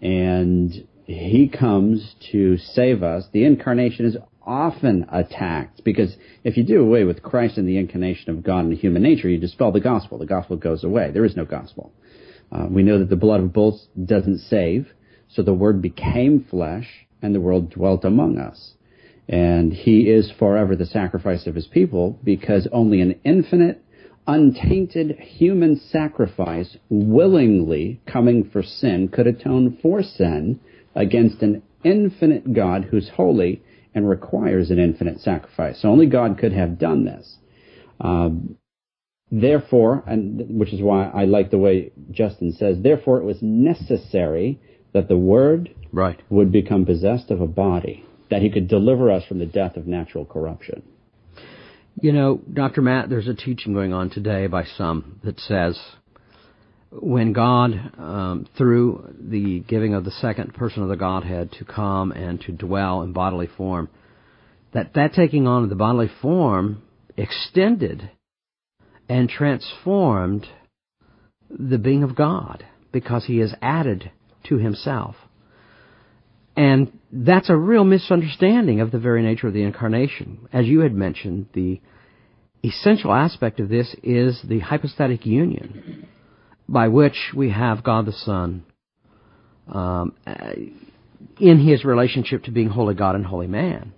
and 0.00 0.86
he 1.06 1.48
comes 1.48 2.14
to 2.32 2.56
save 2.56 3.02
us. 3.02 3.24
The 3.32 3.44
incarnation 3.44 4.06
is 4.06 4.16
often 4.42 5.06
attacked 5.10 5.82
because 5.84 6.16
if 6.44 6.56
you 6.56 6.64
do 6.64 6.80
away 6.80 7.04
with 7.04 7.22
Christ 7.22 7.58
and 7.58 7.68
the 7.68 7.78
incarnation 7.78 8.30
of 8.30 8.42
God 8.42 8.64
and 8.64 8.74
human 8.74 9.02
nature, 9.02 9.28
you 9.28 9.38
dispel 9.38 9.72
the 9.72 9.80
gospel. 9.80 10.18
The 10.18 10.26
gospel 10.26 10.56
goes 10.56 10.84
away. 10.84 11.10
There 11.12 11.24
is 11.24 11.36
no 11.36 11.44
gospel. 11.44 11.92
Uh, 12.50 12.66
we 12.70 12.82
know 12.82 12.98
that 12.98 13.10
the 13.10 13.16
blood 13.16 13.40
of 13.40 13.52
bulls 13.52 13.88
doesn't 14.04 14.38
save, 14.38 14.88
so 15.28 15.42
the 15.42 15.54
Word 15.54 15.82
became 15.82 16.46
flesh 16.48 17.06
and 17.22 17.34
the 17.34 17.40
world 17.40 17.70
dwelt 17.70 18.04
among 18.04 18.38
us. 18.38 18.74
And 19.28 19.72
he 19.72 20.02
is 20.02 20.32
forever 20.38 20.76
the 20.76 20.86
sacrifice 20.86 21.46
of 21.46 21.56
his 21.56 21.66
people 21.66 22.18
because 22.22 22.68
only 22.70 23.00
an 23.00 23.18
infinite, 23.24 23.82
untainted 24.26 25.18
human 25.18 25.80
sacrifice 25.90 26.76
willingly 26.88 28.00
coming 28.06 28.48
for 28.48 28.62
sin 28.62 29.08
could 29.08 29.26
atone 29.26 29.78
for 29.82 30.02
sin 30.02 30.60
against 30.96 31.42
an 31.42 31.62
infinite 31.84 32.52
God 32.52 32.84
who's 32.90 33.10
holy 33.14 33.62
and 33.94 34.08
requires 34.08 34.70
an 34.70 34.78
infinite 34.78 35.20
sacrifice. 35.20 35.80
So 35.80 35.88
only 35.88 36.06
God 36.06 36.38
could 36.38 36.52
have 36.52 36.78
done 36.78 37.04
this. 37.04 37.36
Um, 38.00 38.56
therefore, 39.30 40.02
and 40.06 40.58
which 40.58 40.72
is 40.72 40.80
why 40.80 41.04
I 41.08 41.24
like 41.24 41.50
the 41.50 41.58
way 41.58 41.92
Justin 42.10 42.52
says, 42.52 42.78
therefore 42.80 43.18
it 43.18 43.24
was 43.24 43.38
necessary 43.40 44.60
that 44.92 45.08
the 45.08 45.16
Word 45.16 45.74
right. 45.92 46.20
would 46.30 46.50
become 46.50 46.84
possessed 46.84 47.30
of 47.30 47.40
a 47.40 47.46
body 47.46 48.04
that 48.30 48.42
he 48.42 48.50
could 48.50 48.68
deliver 48.68 49.10
us 49.10 49.24
from 49.24 49.38
the 49.38 49.46
death 49.46 49.76
of 49.76 49.86
natural 49.86 50.24
corruption. 50.24 50.82
You 52.00 52.12
know, 52.12 52.40
Dr. 52.52 52.82
Matt, 52.82 53.08
there's 53.08 53.28
a 53.28 53.34
teaching 53.34 53.72
going 53.72 53.92
on 53.92 54.10
today 54.10 54.46
by 54.46 54.64
some 54.64 55.20
that 55.24 55.40
says 55.40 55.78
when 57.00 57.32
God, 57.32 57.72
um, 57.98 58.48
through 58.56 59.14
the 59.20 59.60
giving 59.60 59.94
of 59.94 60.04
the 60.04 60.10
second 60.10 60.54
person 60.54 60.82
of 60.82 60.88
the 60.88 60.96
Godhead 60.96 61.52
to 61.52 61.64
come 61.64 62.12
and 62.12 62.40
to 62.42 62.52
dwell 62.52 63.02
in 63.02 63.12
bodily 63.12 63.48
form, 63.56 63.88
that 64.72 64.94
that 64.94 65.12
taking 65.12 65.46
on 65.46 65.64
of 65.64 65.68
the 65.68 65.76
bodily 65.76 66.10
form 66.22 66.82
extended 67.16 68.10
and 69.08 69.28
transformed 69.28 70.46
the 71.50 71.78
being 71.78 72.02
of 72.02 72.16
God 72.16 72.64
because 72.92 73.24
he 73.26 73.40
is 73.40 73.54
added 73.60 74.10
to 74.44 74.56
himself. 74.56 75.16
And 76.56 76.98
that's 77.12 77.50
a 77.50 77.56
real 77.56 77.84
misunderstanding 77.84 78.80
of 78.80 78.90
the 78.90 78.98
very 78.98 79.22
nature 79.22 79.46
of 79.46 79.52
the 79.52 79.62
incarnation. 79.62 80.48
As 80.52 80.66
you 80.66 80.80
had 80.80 80.94
mentioned, 80.94 81.46
the 81.52 81.80
essential 82.64 83.12
aspect 83.12 83.60
of 83.60 83.68
this 83.68 83.94
is 84.02 84.40
the 84.42 84.60
hypostatic 84.60 85.26
union 85.26 86.08
by 86.68 86.88
which 86.88 87.32
we 87.34 87.50
have 87.50 87.84
God 87.84 88.06
the 88.06 88.12
Son 88.12 88.64
um, 89.68 90.14
in 91.40 91.58
his 91.58 91.84
relationship 91.84 92.44
to 92.44 92.50
being 92.50 92.68
holy 92.68 92.94
God 92.94 93.14
and 93.14 93.26
holy 93.26 93.46
man. 93.46 93.92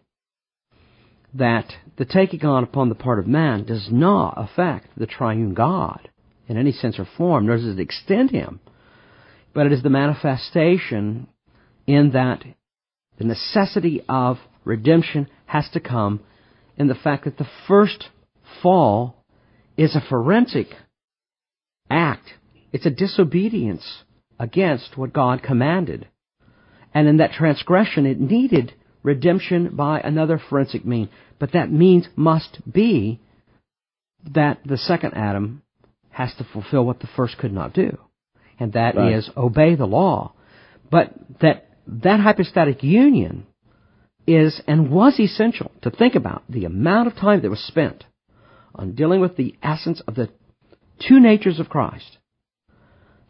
That 1.35 1.73
the 1.97 2.05
taking 2.05 2.45
on 2.45 2.65
upon 2.65 2.89
the 2.89 2.95
part 2.95 3.19
of 3.19 3.27
man 3.27 3.65
does 3.65 3.89
not 3.91 4.35
affect 4.37 4.89
the 4.97 5.07
triune 5.07 5.55
God 5.55 6.09
in 6.49 6.57
any 6.57 6.73
sense 6.73 6.99
or 6.99 7.07
form, 7.17 7.47
nor 7.47 7.57
does 7.57 7.67
it 7.67 7.81
extend 7.81 8.31
him, 8.31 8.61
but 9.53 9.67
it 9.67 9.73
is 9.73 9.83
the 9.83 9.91
manifestation 9.91 11.27
in 11.87 12.13
that 12.13 12.43
the 13.19 13.25
necessity 13.25 14.03
of 14.09 14.39
redemption 14.65 15.29
has 15.47 15.69
to 15.71 15.81
come 15.81 16.21
in 16.77 16.87
the 16.87 16.95
fact 16.95 17.25
that 17.25 17.37
the 17.37 17.49
first 17.67 18.09
fall 18.63 19.25
is 19.77 19.95
a 19.95 20.01
forensic 20.09 20.69
act. 21.91 22.29
It's 22.73 22.87
a 22.87 22.91
disobedience 22.91 24.03
against 24.39 24.97
what 24.97 25.13
God 25.13 25.43
commanded. 25.43 26.09
And 26.95 27.09
in 27.09 27.19
that 27.19 27.33
transgression, 27.33 28.07
it 28.07 28.21
needed 28.21 28.75
redemption 29.03 29.75
by 29.75 30.01
another 30.01 30.41
forensic 30.49 30.85
mean. 30.85 31.09
But 31.39 31.53
that 31.53 31.71
means 31.71 32.09
must 32.17 32.61
be 32.71 33.21
that 34.35 34.61
the 34.65 34.77
second 34.77 35.15
Adam 35.15 35.63
has 36.11 36.35
to 36.37 36.47
fulfill 36.53 36.85
what 36.85 37.01
the 37.01 37.09
first 37.17 37.39
could 37.39 37.53
not 37.53 37.73
do. 37.73 37.97
And 38.59 38.73
that 38.73 38.97
right. 38.97 39.15
is 39.15 39.31
obey 39.37 39.77
the 39.77 39.87
law. 39.87 40.33
But 40.91 41.15
that 41.41 41.69
that 41.87 42.21
hypostatic 42.21 42.83
union 42.83 43.47
is 44.27 44.61
and 44.67 44.91
was 44.91 45.19
essential 45.19 45.71
to 45.83 45.91
think 45.91 46.15
about 46.15 46.43
the 46.49 46.67
amount 46.67 47.09
of 47.09 47.15
time 47.15 47.41
that 47.41 47.51
was 47.51 47.61
spent 47.61 48.05
on 48.75 48.95
dealing 48.95 49.21
with 49.21 49.37
the 49.37 49.55
essence 49.63 50.03
of 50.07 50.15
the 50.15 50.29
two 51.09 51.19
natures 51.19 51.59
of 51.59 51.69
Christ. 51.69 52.19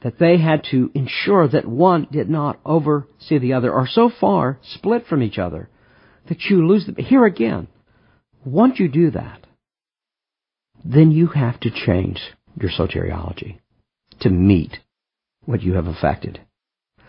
That 0.02 0.18
they 0.18 0.38
had 0.38 0.64
to 0.70 0.90
ensure 0.94 1.48
that 1.48 1.66
one 1.66 2.06
did 2.10 2.30
not 2.30 2.60
oversee 2.64 3.38
the 3.38 3.54
other 3.54 3.72
or 3.72 3.88
so 3.88 4.10
far 4.20 4.58
split 4.62 5.06
from 5.06 5.22
each 5.22 5.38
other 5.38 5.68
that 6.28 6.42
you 6.44 6.66
lose 6.66 6.86
the. 6.86 7.02
Here 7.02 7.24
again, 7.24 7.66
once 8.44 8.78
you 8.78 8.88
do 8.88 9.10
that, 9.10 9.46
then 10.84 11.10
you 11.10 11.26
have 11.28 11.58
to 11.60 11.70
change 11.70 12.20
your 12.60 12.70
soteriology 12.70 13.58
to 14.20 14.30
meet 14.30 14.78
what 15.44 15.62
you 15.62 15.74
have 15.74 15.86
affected. 15.86 16.40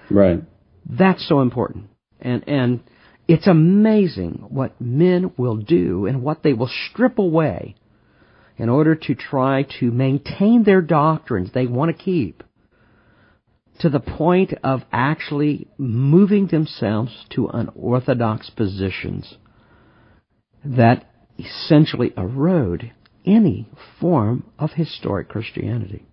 Right. 0.10 0.42
That's 0.90 1.28
so 1.28 1.42
important. 1.42 1.90
And, 2.20 2.48
and 2.48 2.80
it's 3.28 3.48
amazing 3.48 4.46
what 4.50 4.80
men 4.82 5.32
will 5.38 5.58
do 5.58 6.06
and 6.06 6.24
what 6.24 6.44
they 6.44 6.54
will 6.54 6.70
strip 6.90 7.20
away 7.20 7.76
in 8.58 8.70
order 8.70 8.96
to 8.96 9.16
try 9.16 9.66
to 9.80 9.92
maintain 9.92 10.64
their 10.64 10.82
doctrines 10.82 11.52
they 11.54 11.68
want 11.68 11.96
to 11.96 12.04
keep 12.04 12.44
to 13.80 13.90
the 13.90 14.00
point 14.00 14.54
of 14.64 14.82
actually 14.92 15.68
moving 15.78 16.48
themselves 16.48 17.26
to 17.30 17.48
unorthodox 17.48 18.50
positions 18.50 19.38
that 20.64 21.10
essentially 21.38 22.14
erode 22.18 22.92
any 23.26 23.70
form 24.00 24.44
of 24.58 24.72
historic 24.72 25.30
Christianity. 25.30 26.06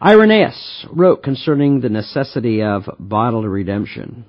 Irenaeus 0.00 0.86
wrote 0.92 1.22
concerning 1.22 1.80
the 1.80 1.88
necessity 1.88 2.62
of 2.62 2.84
bodily 2.98 3.48
redemption. 3.48 4.26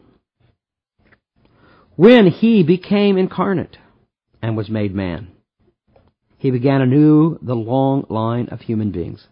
When 1.95 2.27
he 2.27 2.63
became 2.63 3.17
incarnate 3.17 3.77
and 4.41 4.55
was 4.55 4.69
made 4.69 4.95
man, 4.95 5.29
he 6.37 6.51
began 6.51 6.81
anew 6.81 7.37
the 7.41 7.55
long 7.55 8.05
line 8.09 8.49
of 8.49 8.61
human 8.61 8.91
beings, 8.91 9.25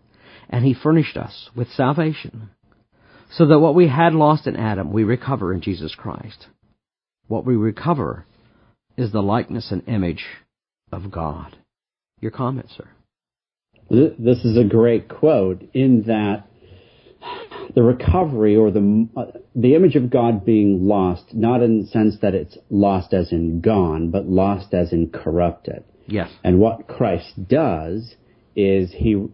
and 0.50 0.66
he 0.66 0.74
furnished 0.74 1.18
us 1.18 1.50
with 1.56 1.70
salvation, 1.72 2.50
so 3.32 3.46
that 3.46 3.60
what 3.60 3.76
we 3.76 3.88
had 3.88 4.14
lost 4.14 4.48
in 4.48 4.56
Adam 4.56 4.92
we 4.92 5.04
recover 5.04 5.54
in 5.54 5.62
Jesus 5.62 5.96
Christ. 5.96 6.48
What 7.28 7.46
we 7.46 7.56
recover 7.56 8.26
is 8.98 9.12
the 9.12 9.22
likeness 9.22 9.72
and 9.72 9.88
image 9.88 10.26
of 10.92 11.12
God. 11.12 11.58
Your 12.22 12.32
comment, 12.32 12.70
sir? 12.76 12.88
This 13.90 14.44
is 14.44 14.58
a 14.58 14.64
great 14.64 15.10
quote 15.10 15.62
in 15.74 16.04
that 16.08 16.48
the 17.76 17.84
recovery 17.84 18.56
or 18.56 18.72
the 18.72 19.08
uh, 19.16 19.26
the 19.56 19.76
image 19.76 19.96
of 19.96 20.10
God 20.10 20.46
being 20.46 20.88
lost, 20.88 21.34
not 21.34 21.62
in 21.62 21.82
the 21.82 21.88
sense 21.88 22.16
that 22.22 22.36
it's 22.36 22.58
lost 22.70 23.14
as 23.14 23.32
in 23.32 23.62
gone, 23.62 24.12
but 24.12 24.26
lost 24.26 24.74
as 24.74 24.92
in 24.92 25.10
corrupted. 25.10 25.84
Yes. 26.08 26.32
And 26.44 26.60
what 26.60 26.88
Christ 26.88 27.48
does 27.48 28.16
is 28.56 28.92
he 28.92 29.28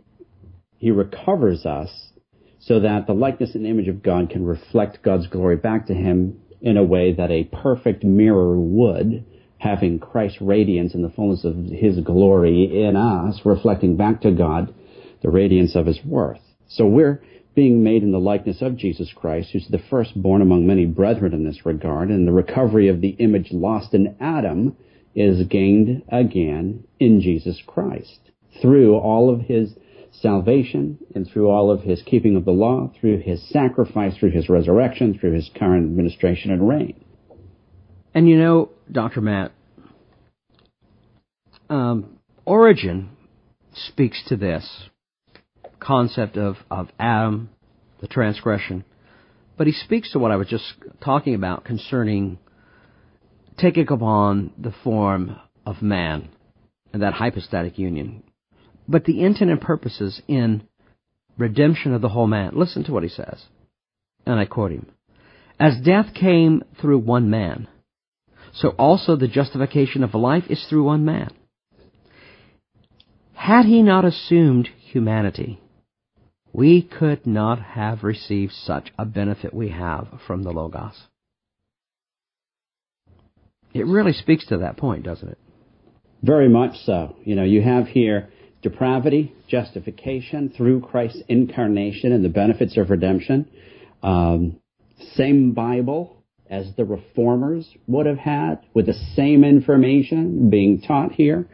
he 0.77 0.91
recovers 0.91 1.65
us 1.65 2.11
so 2.59 2.79
that 2.79 3.07
the 3.07 3.13
likeness 3.13 3.55
and 3.55 3.65
image 3.65 3.87
of 3.87 4.01
God 4.01 4.29
can 4.29 4.45
reflect 4.45 5.03
God's 5.03 5.27
glory 5.27 5.57
back 5.57 5.87
to 5.87 5.93
him 5.93 6.41
in 6.61 6.77
a 6.77 6.83
way 6.83 7.13
that 7.13 7.31
a 7.31 7.43
perfect 7.43 8.03
mirror 8.03 8.59
would 8.59 9.25
having 9.61 9.99
Christ's 9.99 10.41
radiance 10.41 10.95
in 10.95 11.03
the 11.03 11.09
fullness 11.09 11.43
of 11.43 11.55
His 11.55 11.99
glory 11.99 12.83
in 12.83 12.95
us, 12.95 13.41
reflecting 13.45 13.95
back 13.95 14.21
to 14.21 14.31
God 14.31 14.73
the 15.21 15.29
radiance 15.29 15.75
of 15.75 15.85
His 15.85 15.99
worth. 16.03 16.39
So 16.67 16.87
we're 16.87 17.21
being 17.53 17.83
made 17.83 18.01
in 18.01 18.11
the 18.11 18.19
likeness 18.19 18.61
of 18.61 18.77
Jesus 18.77 19.11
Christ, 19.13 19.49
who's 19.51 19.67
the 19.69 19.81
firstborn 19.89 20.41
among 20.41 20.65
many 20.65 20.85
brethren 20.85 21.33
in 21.33 21.45
this 21.45 21.65
regard, 21.65 22.09
and 22.09 22.27
the 22.27 22.31
recovery 22.31 22.87
of 22.87 23.01
the 23.01 23.09
image 23.09 23.51
lost 23.51 23.93
in 23.93 24.15
Adam 24.19 24.75
is 25.15 25.45
gained 25.47 26.03
again 26.09 26.85
in 26.99 27.21
Jesus 27.21 27.61
Christ 27.65 28.19
through 28.61 28.95
all 28.95 29.33
of 29.33 29.41
His 29.41 29.73
salvation 30.11 30.97
and 31.15 31.27
through 31.27 31.49
all 31.49 31.71
of 31.71 31.81
His 31.81 32.01
keeping 32.03 32.35
of 32.35 32.45
the 32.45 32.51
law, 32.51 32.91
through 32.99 33.19
His 33.21 33.47
sacrifice, 33.49 34.17
through 34.17 34.31
His 34.31 34.49
resurrection, 34.49 35.17
through 35.17 35.33
His 35.33 35.49
current 35.55 35.85
administration 35.85 36.51
and 36.51 36.67
reign. 36.67 37.03
And 38.13 38.27
you 38.27 38.37
know, 38.37 38.69
Dr. 38.91 39.21
Matt, 39.21 39.51
um, 41.69 42.17
Origen 42.45 43.09
speaks 43.73 44.21
to 44.27 44.35
this 44.35 44.89
concept 45.79 46.37
of, 46.37 46.57
of 46.69 46.89
Adam, 46.99 47.49
the 48.01 48.07
transgression, 48.07 48.83
but 49.57 49.67
he 49.67 49.73
speaks 49.73 50.11
to 50.11 50.19
what 50.19 50.31
I 50.31 50.35
was 50.35 50.47
just 50.47 50.65
talking 51.03 51.35
about 51.35 51.63
concerning 51.63 52.39
taking 53.61 53.87
upon 53.89 54.51
the 54.57 54.73
form 54.83 55.37
of 55.65 55.81
man 55.81 56.29
and 56.91 57.01
that 57.01 57.13
hypostatic 57.13 57.77
union. 57.77 58.23
But 58.87 59.05
the 59.05 59.23
intent 59.23 59.51
and 59.51 59.61
purposes 59.61 60.21
in 60.27 60.63
redemption 61.37 61.93
of 61.93 62.01
the 62.01 62.09
whole 62.09 62.27
man. 62.27 62.51
Listen 62.53 62.83
to 62.85 62.91
what 62.91 63.03
he 63.03 63.09
says. 63.09 63.43
And 64.25 64.39
I 64.39 64.45
quote 64.45 64.71
him. 64.71 64.87
As 65.59 65.79
death 65.83 66.13
came 66.13 66.63
through 66.79 66.99
one 66.99 67.29
man, 67.29 67.67
so 68.53 68.69
also 68.69 69.15
the 69.15 69.27
justification 69.27 70.03
of 70.03 70.13
life 70.13 70.45
is 70.49 70.65
through 70.69 70.83
one 70.83 71.05
man. 71.05 71.29
Had 73.33 73.65
he 73.65 73.81
not 73.81 74.05
assumed 74.05 74.69
humanity, 74.91 75.59
we 76.53 76.81
could 76.81 77.25
not 77.25 77.61
have 77.61 78.03
received 78.03 78.53
such 78.53 78.91
a 78.97 79.05
benefit 79.05 79.53
we 79.53 79.69
have 79.69 80.07
from 80.27 80.43
the 80.43 80.51
Logos. 80.51 81.07
It 83.73 83.85
really 83.85 84.13
speaks 84.13 84.45
to 84.47 84.59
that 84.59 84.77
point, 84.77 85.03
doesn't 85.03 85.27
it? 85.27 85.37
Very 86.21 86.49
much 86.49 86.75
so. 86.85 87.15
You 87.23 87.35
know, 87.35 87.43
you 87.43 87.61
have 87.61 87.87
here 87.87 88.29
depravity, 88.61 89.33
justification 89.47 90.53
through 90.55 90.81
Christ's 90.81 91.23
incarnation 91.27 92.11
and 92.11 92.23
the 92.23 92.29
benefits 92.29 92.77
of 92.77 92.89
redemption. 92.89 93.49
Um, 94.03 94.59
same 95.15 95.53
Bible, 95.53 96.23
as 96.49 96.67
the 96.75 96.85
reformers 96.85 97.67
would 97.87 98.05
have 98.05 98.17
had 98.17 98.59
with 98.73 98.85
the 98.85 98.93
same 99.15 99.43
information 99.43 100.49
being 100.49 100.81
taught 100.81 101.13
here. 101.13 101.47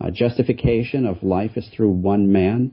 Uh, 0.00 0.10
justification 0.10 1.06
of 1.06 1.22
life 1.22 1.52
is 1.56 1.68
through 1.76 1.90
one 1.90 2.32
man. 2.32 2.72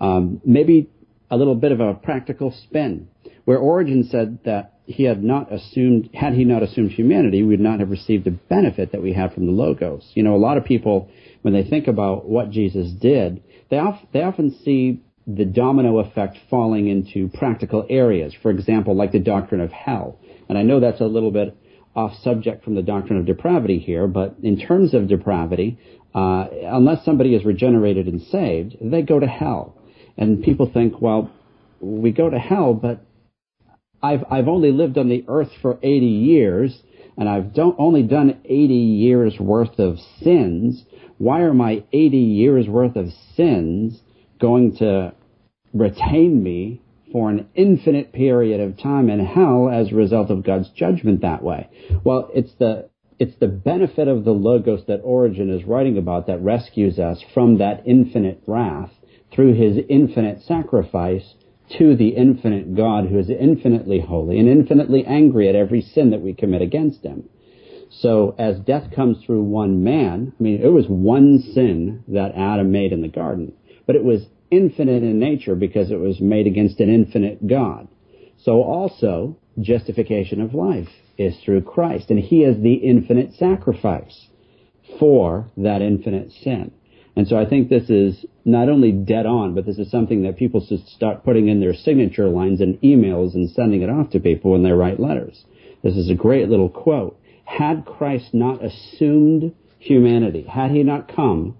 Um, 0.00 0.40
maybe 0.44 0.88
a 1.30 1.36
little 1.36 1.54
bit 1.54 1.72
of 1.72 1.80
a 1.80 1.94
practical 1.94 2.54
spin, 2.64 3.08
where 3.44 3.58
Origen 3.58 4.04
said 4.04 4.38
that 4.44 4.75
he 4.86 5.02
had 5.02 5.22
not 5.22 5.52
assumed, 5.52 6.10
had 6.14 6.34
he 6.34 6.44
not 6.44 6.62
assumed 6.62 6.92
humanity, 6.92 7.42
we 7.42 7.50
would 7.50 7.60
not 7.60 7.80
have 7.80 7.90
received 7.90 8.24
the 8.24 8.30
benefit 8.30 8.92
that 8.92 9.02
we 9.02 9.12
have 9.12 9.34
from 9.34 9.46
the 9.46 9.52
Logos. 9.52 10.08
You 10.14 10.22
know, 10.22 10.34
a 10.34 10.38
lot 10.38 10.56
of 10.56 10.64
people, 10.64 11.10
when 11.42 11.52
they 11.52 11.64
think 11.64 11.88
about 11.88 12.28
what 12.28 12.50
Jesus 12.50 12.92
did, 12.92 13.42
they, 13.68 13.78
of, 13.78 13.94
they 14.12 14.22
often 14.22 14.56
see 14.64 15.02
the 15.26 15.44
domino 15.44 15.98
effect 15.98 16.38
falling 16.48 16.86
into 16.86 17.28
practical 17.36 17.84
areas. 17.90 18.32
For 18.40 18.52
example, 18.52 18.94
like 18.94 19.10
the 19.10 19.18
doctrine 19.18 19.60
of 19.60 19.72
hell. 19.72 20.20
And 20.48 20.56
I 20.56 20.62
know 20.62 20.78
that's 20.78 21.00
a 21.00 21.06
little 21.06 21.32
bit 21.32 21.56
off 21.96 22.12
subject 22.22 22.62
from 22.62 22.76
the 22.76 22.82
doctrine 22.82 23.18
of 23.18 23.26
depravity 23.26 23.80
here, 23.80 24.06
but 24.06 24.36
in 24.42 24.60
terms 24.60 24.94
of 24.94 25.08
depravity, 25.08 25.78
uh, 26.14 26.46
unless 26.62 27.04
somebody 27.04 27.34
is 27.34 27.44
regenerated 27.44 28.06
and 28.06 28.22
saved, 28.22 28.76
they 28.80 29.02
go 29.02 29.18
to 29.18 29.26
hell. 29.26 29.76
And 30.16 30.44
people 30.44 30.70
think, 30.72 31.00
well, 31.00 31.30
we 31.80 32.12
go 32.12 32.30
to 32.30 32.38
hell, 32.38 32.72
but 32.72 33.04
I've 34.02 34.24
I've 34.30 34.48
only 34.48 34.72
lived 34.72 34.98
on 34.98 35.08
the 35.08 35.24
earth 35.28 35.50
for 35.62 35.78
80 35.82 36.06
years, 36.06 36.82
and 37.16 37.28
I've 37.28 37.54
don't, 37.54 37.76
only 37.78 38.02
done 38.02 38.40
80 38.44 38.74
years 38.74 39.38
worth 39.38 39.78
of 39.78 39.98
sins. 40.22 40.84
Why 41.18 41.40
are 41.40 41.54
my 41.54 41.82
80 41.92 42.16
years 42.16 42.68
worth 42.68 42.96
of 42.96 43.12
sins 43.34 44.00
going 44.38 44.76
to 44.76 45.14
retain 45.72 46.42
me 46.42 46.80
for 47.12 47.30
an 47.30 47.48
infinite 47.54 48.12
period 48.12 48.60
of 48.60 48.76
time 48.78 49.08
in 49.08 49.24
hell 49.24 49.70
as 49.70 49.90
a 49.90 49.94
result 49.94 50.30
of 50.30 50.44
God's 50.44 50.68
judgment 50.70 51.22
that 51.22 51.42
way. 51.42 51.68
Well, 52.04 52.30
it's 52.34 52.52
the 52.58 52.90
it's 53.18 53.36
the 53.40 53.48
benefit 53.48 54.08
of 54.08 54.24
the 54.24 54.32
logos 54.32 54.84
that 54.88 55.00
Origen 55.02 55.48
is 55.48 55.64
writing 55.64 55.96
about 55.96 56.26
that 56.26 56.42
rescues 56.42 56.98
us 56.98 57.24
from 57.32 57.58
that 57.58 57.82
infinite 57.86 58.42
wrath 58.46 58.90
through 59.32 59.54
his 59.54 59.78
infinite 59.88 60.42
sacrifice 60.42 61.34
to 61.78 61.96
the 61.96 62.10
infinite 62.10 62.74
God 62.74 63.06
who 63.06 63.18
is 63.18 63.30
infinitely 63.30 64.00
holy 64.00 64.38
and 64.38 64.48
infinitely 64.48 65.04
angry 65.04 65.48
at 65.48 65.54
every 65.54 65.80
sin 65.80 66.10
that 66.10 66.20
we 66.20 66.34
commit 66.34 66.62
against 66.62 67.02
him. 67.02 67.28
So 67.90 68.34
as 68.38 68.58
death 68.60 68.90
comes 68.94 69.24
through 69.24 69.42
one 69.42 69.82
man, 69.84 70.32
I 70.38 70.42
mean, 70.42 70.60
it 70.62 70.68
was 70.68 70.86
one 70.88 71.38
sin 71.54 72.04
that 72.08 72.34
Adam 72.34 72.70
made 72.70 72.92
in 72.92 73.00
the 73.00 73.08
garden, 73.08 73.52
but 73.86 73.96
it 73.96 74.04
was 74.04 74.26
infinite 74.50 75.02
in 75.02 75.18
nature 75.18 75.54
because 75.54 75.90
it 75.90 76.00
was 76.00 76.20
made 76.20 76.46
against 76.46 76.80
an 76.80 76.92
infinite 76.92 77.46
God. 77.46 77.88
So 78.38 78.62
also, 78.62 79.38
justification 79.60 80.40
of 80.40 80.54
life 80.54 80.88
is 81.16 81.36
through 81.44 81.62
Christ, 81.62 82.10
and 82.10 82.18
He 82.18 82.42
is 82.42 82.60
the 82.60 82.74
infinite 82.74 83.34
sacrifice 83.34 84.28
for 84.98 85.50
that 85.56 85.82
infinite 85.82 86.30
sin. 86.32 86.72
And 87.16 87.26
so 87.26 87.36
I 87.38 87.48
think 87.48 87.68
this 87.68 87.88
is 87.88 88.26
not 88.44 88.68
only 88.68 88.92
dead 88.92 89.24
on, 89.24 89.54
but 89.54 89.64
this 89.64 89.78
is 89.78 89.90
something 89.90 90.22
that 90.22 90.36
people 90.36 90.64
should 90.64 90.86
start 90.86 91.24
putting 91.24 91.48
in 91.48 91.60
their 91.60 91.72
signature 91.72 92.28
lines 92.28 92.60
and 92.60 92.78
emails 92.82 93.34
and 93.34 93.50
sending 93.50 93.80
it 93.80 93.88
off 93.88 94.10
to 94.10 94.20
people 94.20 94.52
when 94.52 94.62
they 94.62 94.72
write 94.72 95.00
letters. 95.00 95.44
This 95.82 95.96
is 95.96 96.10
a 96.10 96.14
great 96.14 96.50
little 96.50 96.68
quote. 96.68 97.18
Had 97.44 97.86
Christ 97.86 98.34
not 98.34 98.62
assumed 98.62 99.54
humanity, 99.78 100.42
had 100.42 100.72
he 100.72 100.82
not 100.82 101.14
come 101.14 101.56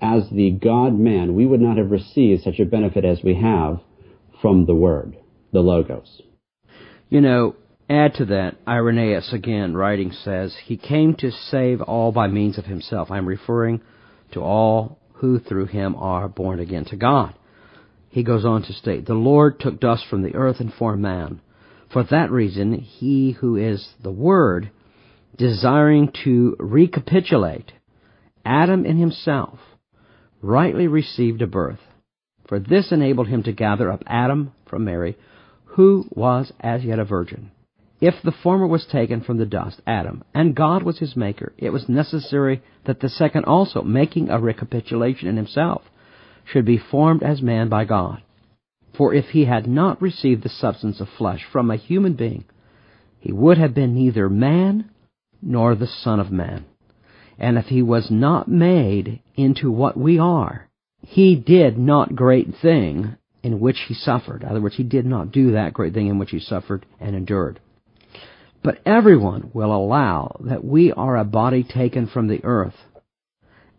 as 0.00 0.28
the 0.30 0.50
God 0.50 0.98
man, 0.98 1.34
we 1.34 1.46
would 1.46 1.60
not 1.60 1.76
have 1.76 1.90
received 1.90 2.42
such 2.42 2.60
a 2.60 2.64
benefit 2.64 3.04
as 3.04 3.22
we 3.22 3.34
have 3.34 3.80
from 4.40 4.66
the 4.66 4.74
Word, 4.74 5.16
the 5.52 5.60
Logos. 5.60 6.22
You 7.08 7.20
know, 7.20 7.56
add 7.88 8.14
to 8.14 8.26
that, 8.26 8.56
Irenaeus 8.66 9.32
again 9.32 9.74
writing 9.74 10.12
says, 10.12 10.54
He 10.64 10.76
came 10.76 11.14
to 11.16 11.30
save 11.30 11.80
all 11.80 12.12
by 12.12 12.28
means 12.28 12.58
of 12.58 12.66
himself. 12.66 13.10
I'm 13.10 13.26
referring 13.26 13.80
to 14.32 14.40
all 14.40 14.97
who 15.18 15.38
through 15.38 15.66
him 15.66 15.94
are 15.96 16.28
born 16.28 16.60
again 16.60 16.84
to 16.86 16.96
God. 16.96 17.34
He 18.08 18.22
goes 18.22 18.44
on 18.44 18.62
to 18.62 18.72
state, 18.72 19.06
The 19.06 19.14
Lord 19.14 19.60
took 19.60 19.80
dust 19.80 20.04
from 20.08 20.22
the 20.22 20.34
earth 20.34 20.60
and 20.60 20.72
formed 20.72 21.02
man. 21.02 21.40
For 21.92 22.04
that 22.04 22.30
reason, 22.30 22.74
he 22.74 23.32
who 23.32 23.56
is 23.56 23.88
the 24.02 24.10
Word, 24.10 24.70
desiring 25.36 26.12
to 26.24 26.56
recapitulate 26.58 27.72
Adam 28.44 28.84
in 28.84 28.98
himself, 28.98 29.58
rightly 30.42 30.86
received 30.86 31.42
a 31.42 31.46
birth. 31.46 31.80
For 32.48 32.58
this 32.58 32.92
enabled 32.92 33.28
him 33.28 33.42
to 33.42 33.52
gather 33.52 33.90
up 33.90 34.02
Adam 34.06 34.52
from 34.68 34.84
Mary, 34.84 35.16
who 35.64 36.06
was 36.10 36.52
as 36.60 36.82
yet 36.82 36.98
a 36.98 37.04
virgin. 37.04 37.50
If 38.00 38.22
the 38.22 38.32
former 38.32 38.66
was 38.66 38.86
taken 38.86 39.22
from 39.22 39.38
the 39.38 39.46
dust, 39.46 39.80
Adam, 39.86 40.22
and 40.32 40.54
God 40.54 40.84
was 40.84 40.98
his 40.98 41.16
maker, 41.16 41.52
it 41.58 41.70
was 41.70 41.88
necessary 41.88 42.62
that 42.84 43.00
the 43.00 43.08
second 43.08 43.44
also, 43.44 43.82
making 43.82 44.30
a 44.30 44.38
recapitulation 44.38 45.28
in 45.28 45.36
himself, 45.36 45.82
should 46.44 46.64
be 46.64 46.78
formed 46.78 47.22
as 47.22 47.42
man 47.42 47.68
by 47.68 47.84
God. 47.84 48.22
For 48.96 49.12
if 49.12 49.26
he 49.30 49.44
had 49.44 49.66
not 49.66 50.00
received 50.00 50.42
the 50.42 50.48
substance 50.48 51.00
of 51.00 51.08
flesh 51.08 51.44
from 51.44 51.70
a 51.70 51.76
human 51.76 52.14
being, 52.14 52.44
he 53.18 53.32
would 53.32 53.58
have 53.58 53.74
been 53.74 53.94
neither 53.94 54.28
man 54.28 54.90
nor 55.42 55.74
the 55.74 55.86
Son 55.86 56.20
of 56.20 56.30
Man. 56.30 56.64
And 57.38 57.58
if 57.58 57.66
he 57.66 57.82
was 57.82 58.10
not 58.10 58.48
made 58.48 59.20
into 59.36 59.70
what 59.70 59.96
we 59.96 60.18
are, 60.18 60.68
he 61.00 61.36
did 61.36 61.78
not 61.78 62.16
great 62.16 62.54
thing 62.60 63.16
in 63.42 63.60
which 63.60 63.78
he 63.86 63.94
suffered. 63.94 64.42
In 64.42 64.48
other 64.48 64.60
words, 64.60 64.76
he 64.76 64.82
did 64.82 65.06
not 65.06 65.32
do 65.32 65.52
that 65.52 65.72
great 65.72 65.94
thing 65.94 66.08
in 66.08 66.18
which 66.18 66.30
he 66.30 66.40
suffered 66.40 66.86
and 67.00 67.14
endured. 67.14 67.60
But 68.68 68.82
everyone 68.84 69.50
will 69.54 69.74
allow 69.74 70.36
that 70.40 70.62
we 70.62 70.92
are 70.92 71.16
a 71.16 71.24
body 71.24 71.64
taken 71.64 72.06
from 72.06 72.28
the 72.28 72.44
earth 72.44 72.74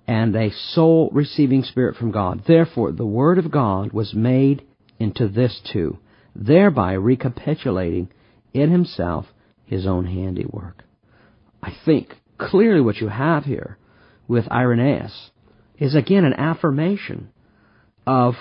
and 0.08 0.36
a 0.36 0.50
soul 0.50 1.12
receiving 1.14 1.62
spirit 1.62 1.96
from 1.96 2.10
God. 2.10 2.42
Therefore, 2.48 2.92
the 2.92 3.06
Word 3.06 3.38
of 3.38 3.52
God 3.52 3.92
was 3.92 4.16
made 4.16 4.64
into 4.98 5.28
this 5.28 5.62
too, 5.72 6.00
thereby 6.36 6.94
recapitulating 6.94 8.10
in 8.52 8.72
himself 8.72 9.28
his 9.64 9.86
own 9.86 10.08
handiwork. 10.08 10.84
I 11.62 11.72
think 11.86 12.16
clearly 12.40 12.82
what 12.82 12.98
you 12.98 13.10
have 13.10 13.44
here 13.44 13.78
with 14.28 14.52
Irenaeus 14.52 15.30
is 15.78 15.94
again 15.94 16.26
an 16.26 16.34
affirmation 16.34 17.30
of 18.08 18.34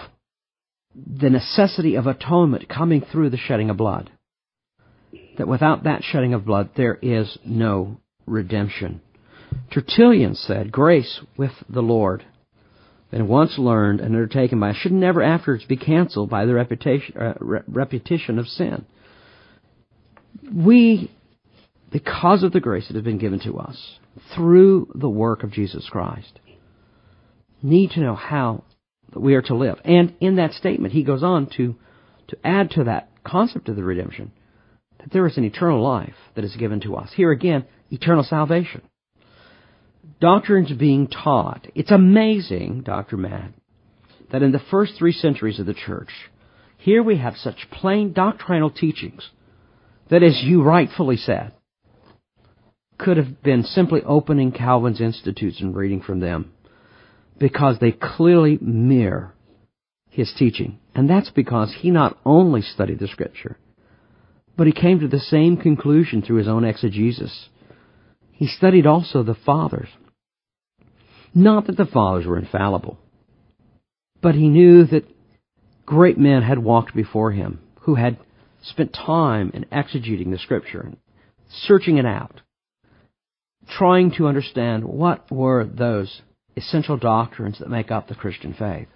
the 0.95 1.29
necessity 1.29 1.97
of 1.97 2.07
atonement 2.07 2.71
coming 2.71 3.03
through 3.03 3.29
the 3.29 3.37
shedding 3.37 3.69
of 3.69 3.77
blood. 3.77 4.11
That 5.39 5.49
without 5.49 5.85
that 5.85 6.03
shedding 6.03 6.35
of 6.35 6.45
blood, 6.45 6.71
there 6.77 6.99
is 7.01 7.39
no 7.45 8.01
redemption. 8.27 9.01
Tertullian 9.73 10.35
said, 10.35 10.73
Grace 10.73 11.21
with 11.37 11.53
the 11.69 11.81
Lord, 11.81 12.25
and 13.13 13.29
once 13.29 13.57
learned 13.57 14.01
and 14.01 14.15
undertaken 14.15 14.59
by, 14.59 14.75
should 14.75 14.93
never 14.93 15.23
afterwards 15.23 15.65
be 15.65 15.77
canceled 15.77 16.29
by 16.29 16.45
the 16.45 16.55
repetition, 16.55 17.17
uh, 17.17 17.35
re- 17.41 17.61
repetition 17.69 18.39
of 18.39 18.49
sin. 18.49 18.85
We, 20.53 21.11
because 21.91 22.43
of 22.43 22.53
the 22.53 22.61
grace 22.61 22.89
that 22.89 22.95
has 22.95 23.05
been 23.05 23.19
given 23.19 23.41
to 23.41 23.59
us 23.59 23.99
through 24.35 24.91
the 24.95 25.09
work 25.09 25.45
of 25.45 25.53
Jesus 25.53 25.89
Christ, 25.89 26.41
need 27.63 27.93
to 27.93 28.01
know 28.01 28.15
how 28.17 28.65
we 29.15 29.35
are 29.35 29.43
to 29.43 29.55
live. 29.55 29.79
And 29.85 30.15
in 30.21 30.37
that 30.37 30.53
statement, 30.53 30.93
he 30.93 31.05
goes 31.05 31.23
on 31.23 31.47
to, 31.57 31.77
to 32.29 32.37
add 32.45 32.73
to 32.73 32.85
that 32.85 33.11
concept 33.25 33.69
of 33.69 33.77
the 33.77 33.85
redemption 33.85 34.33
that 34.99 35.13
there 35.13 35.27
is 35.27 35.37
an 35.37 35.45
eternal 35.45 35.83
life 35.83 36.15
that 36.35 36.45
is 36.45 36.57
given 36.57 36.81
to 36.81 36.97
us. 36.97 37.11
Here 37.15 37.31
again, 37.31 37.65
eternal 37.91 38.25
salvation. 38.25 38.83
Doctrines 40.21 40.73
being 40.73 41.07
taught. 41.07 41.67
It's 41.75 41.91
amazing, 41.91 42.83
Dr. 42.83 43.17
Matt, 43.17 43.53
that 44.33 44.43
in 44.43 44.53
the 44.53 44.61
first 44.71 44.95
three 44.99 45.13
centuries 45.13 45.61
of 45.61 45.67
the 45.67 45.75
church, 45.75 46.11
here 46.77 47.03
we 47.03 47.19
have 47.19 47.37
such 47.37 47.69
plain 47.71 48.13
doctrinal 48.13 48.71
teachings 48.71 49.29
that, 50.11 50.23
as 50.23 50.43
you 50.43 50.63
rightfully 50.63 51.17
said, 51.17 51.53
could 52.99 53.17
have 53.17 53.43
been 53.43 53.63
simply 53.63 54.03
opening 54.05 54.51
Calvin's 54.51 55.01
Institutes 55.01 55.61
and 55.61 55.75
reading 55.75 56.01
from 56.01 56.21
them 56.21 56.53
because 57.39 57.79
they 57.79 57.93
clearly 57.93 58.59
mirror 58.61 59.35
his 60.11 60.33
teaching. 60.37 60.79
And 60.95 61.09
that's 61.09 61.31
because 61.31 61.75
he 61.81 61.91
not 61.91 62.19
only 62.25 62.63
studied 62.63 62.99
the 62.99 63.07
scripture, 63.07 63.57
but 64.59 64.67
he 64.67 64.73
came 64.73 64.99
to 64.99 65.09
the 65.09 65.21
same 65.21 65.57
conclusion 65.57 66.21
through 66.21 66.39
his 66.39 66.49
own 66.49 66.65
exegesis. 66.65 67.49
He 68.33 68.49
studied 68.49 68.87
also 68.87 69.23
the 69.23 69.37
fathers. 69.47 69.89
Not 71.33 71.69
that 71.69 71.77
the 71.77 71.87
fathers 71.87 72.27
were 72.27 72.39
infallible, 72.39 72.99
but 74.21 74.35
he 74.35 74.49
knew 74.49 74.85
that 74.87 75.05
great 75.87 76.19
men 76.19 76.43
had 76.43 76.59
walked 76.59 76.95
before 76.95 77.31
him 77.31 77.61
who 77.83 77.95
had 77.95 78.19
spent 78.63 78.93
time 78.93 79.53
in 79.55 79.65
exegeting 79.67 80.33
the 80.33 80.39
scripture, 80.39 80.81
and 80.81 80.97
searching 81.49 81.97
it 81.97 82.05
out, 82.05 82.41
trying 83.79 84.11
to 84.11 84.27
understand 84.27 84.85
what 84.85 85.31
were 85.31 85.65
those 85.65 86.21
essential 86.57 86.97
doctrines 86.97 87.61
that 87.61 87.71
make 87.71 87.93
up 87.93 88.09
the 88.09 88.15
Christian 88.17 88.53
faith. 88.59 88.89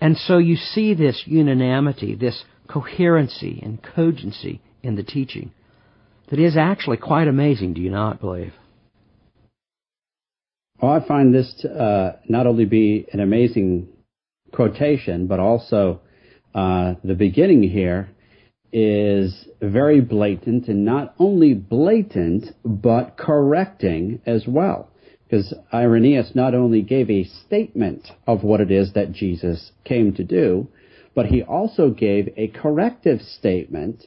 And 0.00 0.16
so 0.16 0.38
you 0.38 0.56
see 0.56 0.94
this 0.94 1.22
unanimity, 1.26 2.16
this 2.16 2.44
coherency 2.72 3.60
and 3.62 3.82
cogency 3.82 4.60
in 4.82 4.96
the 4.96 5.02
teaching 5.02 5.52
that 6.30 6.38
is 6.38 6.56
actually 6.56 6.96
quite 6.96 7.28
amazing, 7.28 7.74
do 7.74 7.80
you 7.80 7.90
not 7.90 8.20
believe? 8.20 8.52
Well, 10.80 10.92
I 10.92 11.06
find 11.06 11.34
this 11.34 11.52
to, 11.60 11.70
uh, 11.70 12.16
not 12.28 12.46
only 12.46 12.64
be 12.64 13.06
an 13.12 13.20
amazing 13.20 13.88
quotation, 14.52 15.26
but 15.26 15.38
also 15.38 16.00
uh, 16.54 16.94
the 17.04 17.14
beginning 17.14 17.62
here 17.62 18.10
is 18.72 19.46
very 19.60 20.00
blatant, 20.00 20.68
and 20.68 20.84
not 20.84 21.14
only 21.18 21.52
blatant, 21.52 22.46
but 22.64 23.16
correcting 23.16 24.20
as 24.24 24.44
well 24.46 24.88
because 25.32 25.54
Irenaeus 25.72 26.32
not 26.34 26.54
only 26.54 26.82
gave 26.82 27.08
a 27.08 27.24
statement 27.24 28.06
of 28.26 28.44
what 28.44 28.60
it 28.60 28.70
is 28.70 28.92
that 28.92 29.12
Jesus 29.12 29.72
came 29.82 30.12
to 30.16 30.24
do, 30.24 30.68
but 31.14 31.26
he 31.26 31.42
also 31.42 31.90
gave 31.90 32.32
a 32.36 32.48
corrective 32.48 33.20
statement 33.20 34.06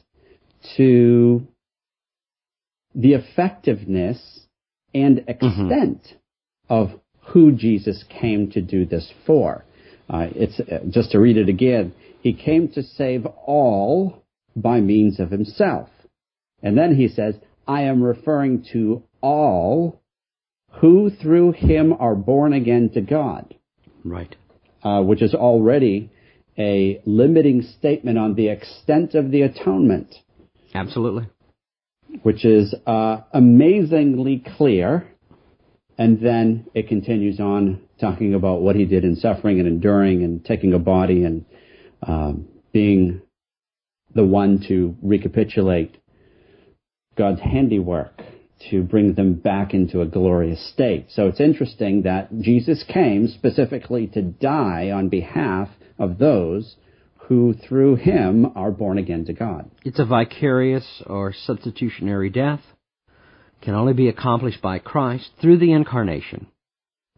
to 0.76 1.46
the 2.94 3.14
effectiveness 3.14 4.46
and 4.94 5.18
mm-hmm. 5.18 5.30
extent 5.30 6.02
mm-hmm. 6.02 6.72
of 6.72 7.00
who 7.32 7.52
Jesus 7.52 8.04
came 8.08 8.50
to 8.50 8.60
do 8.60 8.86
this 8.86 9.12
for. 9.26 9.64
Uh, 10.08 10.28
it's 10.34 10.60
uh, 10.60 10.80
just 10.88 11.10
to 11.12 11.20
read 11.20 11.36
it 11.36 11.48
again. 11.48 11.92
He 12.20 12.32
came 12.32 12.68
to 12.72 12.82
save 12.82 13.26
all 13.26 14.24
by 14.54 14.80
means 14.80 15.20
of 15.20 15.30
himself. 15.30 15.88
And 16.62 16.76
then 16.76 16.96
he 16.96 17.08
says, 17.08 17.34
I 17.66 17.82
am 17.82 18.02
referring 18.02 18.64
to 18.72 19.02
all 19.20 20.00
who 20.80 21.10
through 21.10 21.52
him 21.52 21.92
are 21.92 22.14
born 22.14 22.52
again 22.52 22.90
to 22.94 23.00
God. 23.00 23.54
Right. 24.04 24.34
Uh, 24.82 25.02
which 25.02 25.22
is 25.22 25.34
already 25.34 26.10
a 26.58 27.00
limiting 27.04 27.62
statement 27.78 28.18
on 28.18 28.34
the 28.34 28.48
extent 28.48 29.14
of 29.14 29.30
the 29.30 29.42
atonement. 29.42 30.14
Absolutely. 30.74 31.28
Which 32.22 32.44
is 32.44 32.74
uh, 32.86 33.18
amazingly 33.32 34.42
clear. 34.56 35.06
And 35.98 36.20
then 36.20 36.66
it 36.74 36.88
continues 36.88 37.40
on 37.40 37.80
talking 38.00 38.34
about 38.34 38.60
what 38.60 38.76
he 38.76 38.84
did 38.84 39.04
in 39.04 39.16
suffering 39.16 39.58
and 39.58 39.68
enduring 39.68 40.22
and 40.22 40.44
taking 40.44 40.74
a 40.74 40.78
body 40.78 41.24
and 41.24 41.44
um, 42.02 42.48
being 42.72 43.22
the 44.14 44.24
one 44.24 44.64
to 44.68 44.96
recapitulate 45.02 45.96
God's 47.16 47.40
handiwork 47.40 48.22
to 48.70 48.82
bring 48.82 49.14
them 49.14 49.34
back 49.34 49.74
into 49.74 50.00
a 50.00 50.06
glorious 50.06 50.70
state. 50.72 51.06
So 51.10 51.26
it's 51.26 51.40
interesting 51.40 52.02
that 52.02 52.28
Jesus 52.40 52.84
came 52.88 53.28
specifically 53.28 54.06
to 54.08 54.22
die 54.22 54.90
on 54.90 55.08
behalf 55.08 55.68
of 55.98 56.18
those 56.18 56.76
who 57.28 57.54
through 57.54 57.96
him 57.96 58.46
are 58.54 58.70
born 58.70 58.98
again 58.98 59.24
to 59.24 59.32
God. 59.32 59.70
It's 59.84 59.98
a 59.98 60.04
vicarious 60.04 61.02
or 61.06 61.32
substitutionary 61.32 62.30
death. 62.30 62.60
Can 63.62 63.74
only 63.74 63.94
be 63.94 64.08
accomplished 64.08 64.62
by 64.62 64.78
Christ 64.78 65.30
through 65.40 65.58
the 65.58 65.72
incarnation 65.72 66.46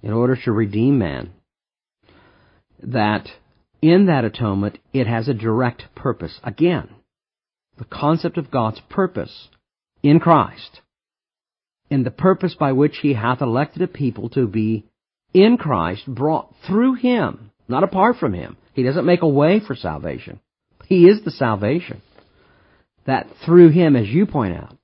in 0.02 0.12
order 0.12 0.36
to 0.44 0.52
redeem 0.52 0.98
man 0.98 1.32
that 2.82 3.28
in 3.82 4.06
that 4.06 4.24
atonement 4.24 4.78
it 4.92 5.06
has 5.06 5.28
a 5.28 5.34
direct 5.34 5.84
purpose. 5.94 6.40
Again, 6.42 6.88
the 7.76 7.84
concept 7.84 8.38
of 8.38 8.50
God's 8.50 8.80
purpose 8.88 9.48
in 10.02 10.20
Christ, 10.20 10.80
in 11.90 12.04
the 12.04 12.10
purpose 12.10 12.54
by 12.54 12.72
which 12.72 12.98
he 12.98 13.14
hath 13.14 13.40
elected 13.40 13.82
a 13.82 13.88
people 13.88 14.28
to 14.30 14.46
be 14.46 14.84
in 15.34 15.56
Christ, 15.56 16.06
brought 16.06 16.54
through 16.66 16.94
him, 16.94 17.47
not 17.68 17.84
apart 17.84 18.16
from 18.16 18.32
him. 18.32 18.56
He 18.72 18.82
doesn't 18.82 19.06
make 19.06 19.22
a 19.22 19.28
way 19.28 19.60
for 19.60 19.74
salvation. 19.74 20.40
He 20.86 21.06
is 21.06 21.22
the 21.24 21.30
salvation. 21.30 22.02
That 23.06 23.26
through 23.44 23.70
him, 23.70 23.96
as 23.96 24.08
you 24.08 24.26
point 24.26 24.56
out, 24.56 24.76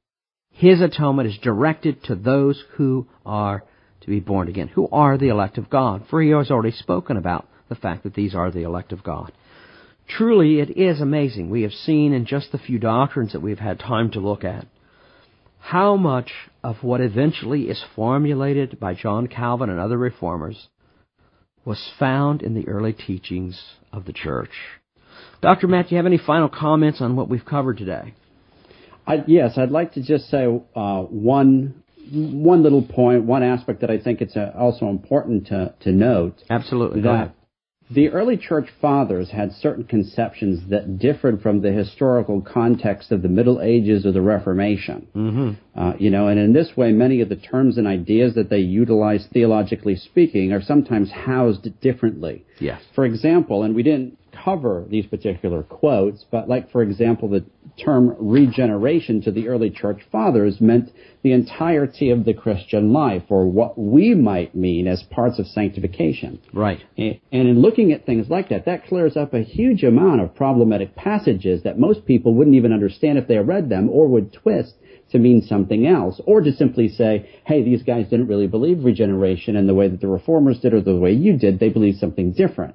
his 0.51 0.81
atonement 0.81 1.29
is 1.29 1.39
directed 1.39 2.05
to 2.05 2.15
those 2.15 2.63
who 2.77 3.07
are 3.27 3.65
to 4.03 4.07
be 4.07 4.21
born 4.21 4.49
again, 4.49 4.69
who 4.69 4.89
are 4.93 5.19
the 5.19 5.29
elect 5.29 5.59
of 5.59 5.71
God. 5.71 6.05
For 6.09 6.23
he 6.23 6.31
has 6.31 6.51
already 6.51 6.77
spoken 6.77 7.17
about 7.17 7.49
the 7.69 7.75
fact 7.75 8.05
that 8.05 8.15
these 8.15 8.35
are 8.35 8.51
the 8.51 8.63
elect 8.63 8.93
of 8.93 9.03
God. 9.03 9.33
Truly, 10.07 10.61
it 10.61 10.77
is 10.77 11.01
amazing. 11.01 11.49
We 11.49 11.63
have 11.63 11.73
seen 11.73 12.13
in 12.13 12.27
just 12.27 12.53
the 12.53 12.59
few 12.59 12.79
doctrines 12.79 13.33
that 13.33 13.41
we've 13.41 13.59
had 13.59 13.79
time 13.79 14.11
to 14.13 14.21
look 14.21 14.45
at 14.45 14.67
how 15.59 15.97
much 15.97 16.31
of 16.63 16.77
what 16.83 17.01
eventually 17.01 17.71
is 17.71 17.83
formulated 17.97 18.79
by 18.79 18.93
John 18.93 19.29
Calvin 19.29 19.71
and 19.71 19.81
other 19.81 19.97
reformers 19.97 20.69
was 21.65 21.91
found 21.99 22.43
in 22.43 22.55
the 22.55 22.69
early 22.69 22.93
teachings 22.93 23.61
of 23.93 24.05
the 24.05 24.13
church. 24.13 24.51
Dr. 25.41 25.67
Matt, 25.67 25.89
do 25.89 25.95
you 25.95 25.97
have 25.97 26.07
any 26.07 26.19
final 26.19 26.49
comments 26.49 27.01
on 27.01 27.17
what 27.17 27.29
we've 27.29 27.45
covered 27.45 27.79
today? 27.79 28.15
I, 29.07 29.23
yes, 29.27 29.59
I'd 29.59 29.71
like 29.71 29.93
to 29.95 30.03
just 30.03 30.31
say 30.31 30.47
uh, 30.75 31.03
one 31.03 31.83
one 32.13 32.63
little 32.63 32.83
point, 32.83 33.25
one 33.25 33.43
aspect 33.43 33.81
that 33.81 33.91
I 33.91 33.99
think 33.99 34.21
it's 34.21 34.37
uh, 34.37 34.53
also 34.59 34.89
important 34.89 35.47
to, 35.47 35.75
to 35.81 35.93
note. 35.93 36.35
Absolutely. 36.51 37.01
That 37.03 37.35
the 37.91 38.09
early 38.09 38.37
church 38.37 38.69
fathers 38.81 39.31
had 39.31 39.53
certain 39.53 39.85
conceptions 39.85 40.71
that 40.71 40.99
differed 40.99 41.43
from 41.43 41.61
the 41.61 41.71
historical 41.71 42.41
context 42.41 43.13
of 43.13 43.21
the 43.21 43.29
Middle 43.29 43.61
Ages 43.61 44.07
or 44.07 44.13
the 44.13 44.23
Reformation. 44.23 45.07
Mm-hmm. 45.15 45.79
Uh, 45.79 45.93
you 45.99 46.11
know, 46.11 46.29
and 46.29 46.39
in 46.39 46.55
this 46.55 46.71
way, 46.77 46.93
many 46.93 47.21
of 47.21 47.29
the 47.29 47.37
terms 47.37 47.77
and 47.77 47.87
ideas 47.87 48.35
that 48.35 48.49
they 48.49 48.59
utilize 48.59 49.27
theologically 49.33 49.97
speaking 49.97 50.53
are 50.53 50.63
sometimes 50.63 51.11
housed 51.11 51.69
differently. 51.81 52.47
Yes. 52.59 52.81
For 52.95 53.05
example, 53.05 53.65
and 53.65 53.75
we 53.75 53.83
didn't 53.83 54.17
cover 54.33 54.85
these 54.89 55.07
particular 55.07 55.63
quotes, 55.63 56.25
but 56.31 56.49
like, 56.49 56.71
for 56.71 56.83
example, 56.83 57.29
the 57.29 57.45
term 57.83 58.15
regeneration 58.19 59.23
to 59.23 59.31
the 59.31 59.49
early 59.49 59.71
church 59.71 60.01
fathers 60.13 60.61
meant 60.61 60.91
the 61.23 61.33
entirety 61.33 62.11
of 62.11 62.25
the 62.25 62.35
Christian 62.35 62.93
life, 62.93 63.25
or 63.29 63.47
what 63.47 63.79
we 63.79 64.15
might 64.15 64.55
mean 64.55 64.87
as 64.87 65.03
parts 65.05 65.39
of 65.39 65.47
sanctification. 65.47 66.41
Right. 66.53 66.81
And 66.97 67.19
in 67.31 67.63
looking 67.63 67.93
at 67.93 68.07
things 68.07 68.29
like 68.29 68.51
that, 68.51 68.67
that 68.67 68.87
clears 68.87 69.17
up 69.17 69.35
a 69.35 69.43
huge 69.43 69.83
amount 69.83 70.21
of 70.21 70.35
problematic 70.35 70.95
passages 70.95 71.63
that 71.63 71.79
most 71.79 72.05
people 72.07 72.35
wouldn't 72.35 72.57
even 72.57 72.73
understand 72.73 73.19
if 73.19 73.27
they 73.27 73.39
read 73.39 73.69
them, 73.69 73.89
or 73.89 74.07
would 74.09 74.33
twist 74.33 74.75
to 75.11 75.19
mean 75.19 75.43
something 75.43 75.87
else, 75.87 76.21
or 76.27 76.41
to 76.41 76.53
simply 76.53 76.89
say, 76.89 77.29
hey, 77.45 77.63
these 77.63 77.83
guys 77.83 78.09
didn't 78.09 78.27
really 78.27 78.47
believe 78.47 78.85
regeneration 78.85 79.57
in 79.57 79.67
the 79.67 79.75
way 79.75 79.89
that 79.89 80.01
the 80.01 80.09
reformers 80.09 80.59
did 80.61 80.75
or 80.75 80.81
the 80.81 80.97
way 80.97 81.13
you 81.13 81.37
did. 81.37 81.59
They 81.59 81.69
believed 81.69 81.99
something 81.99 82.33
different. 82.33 82.75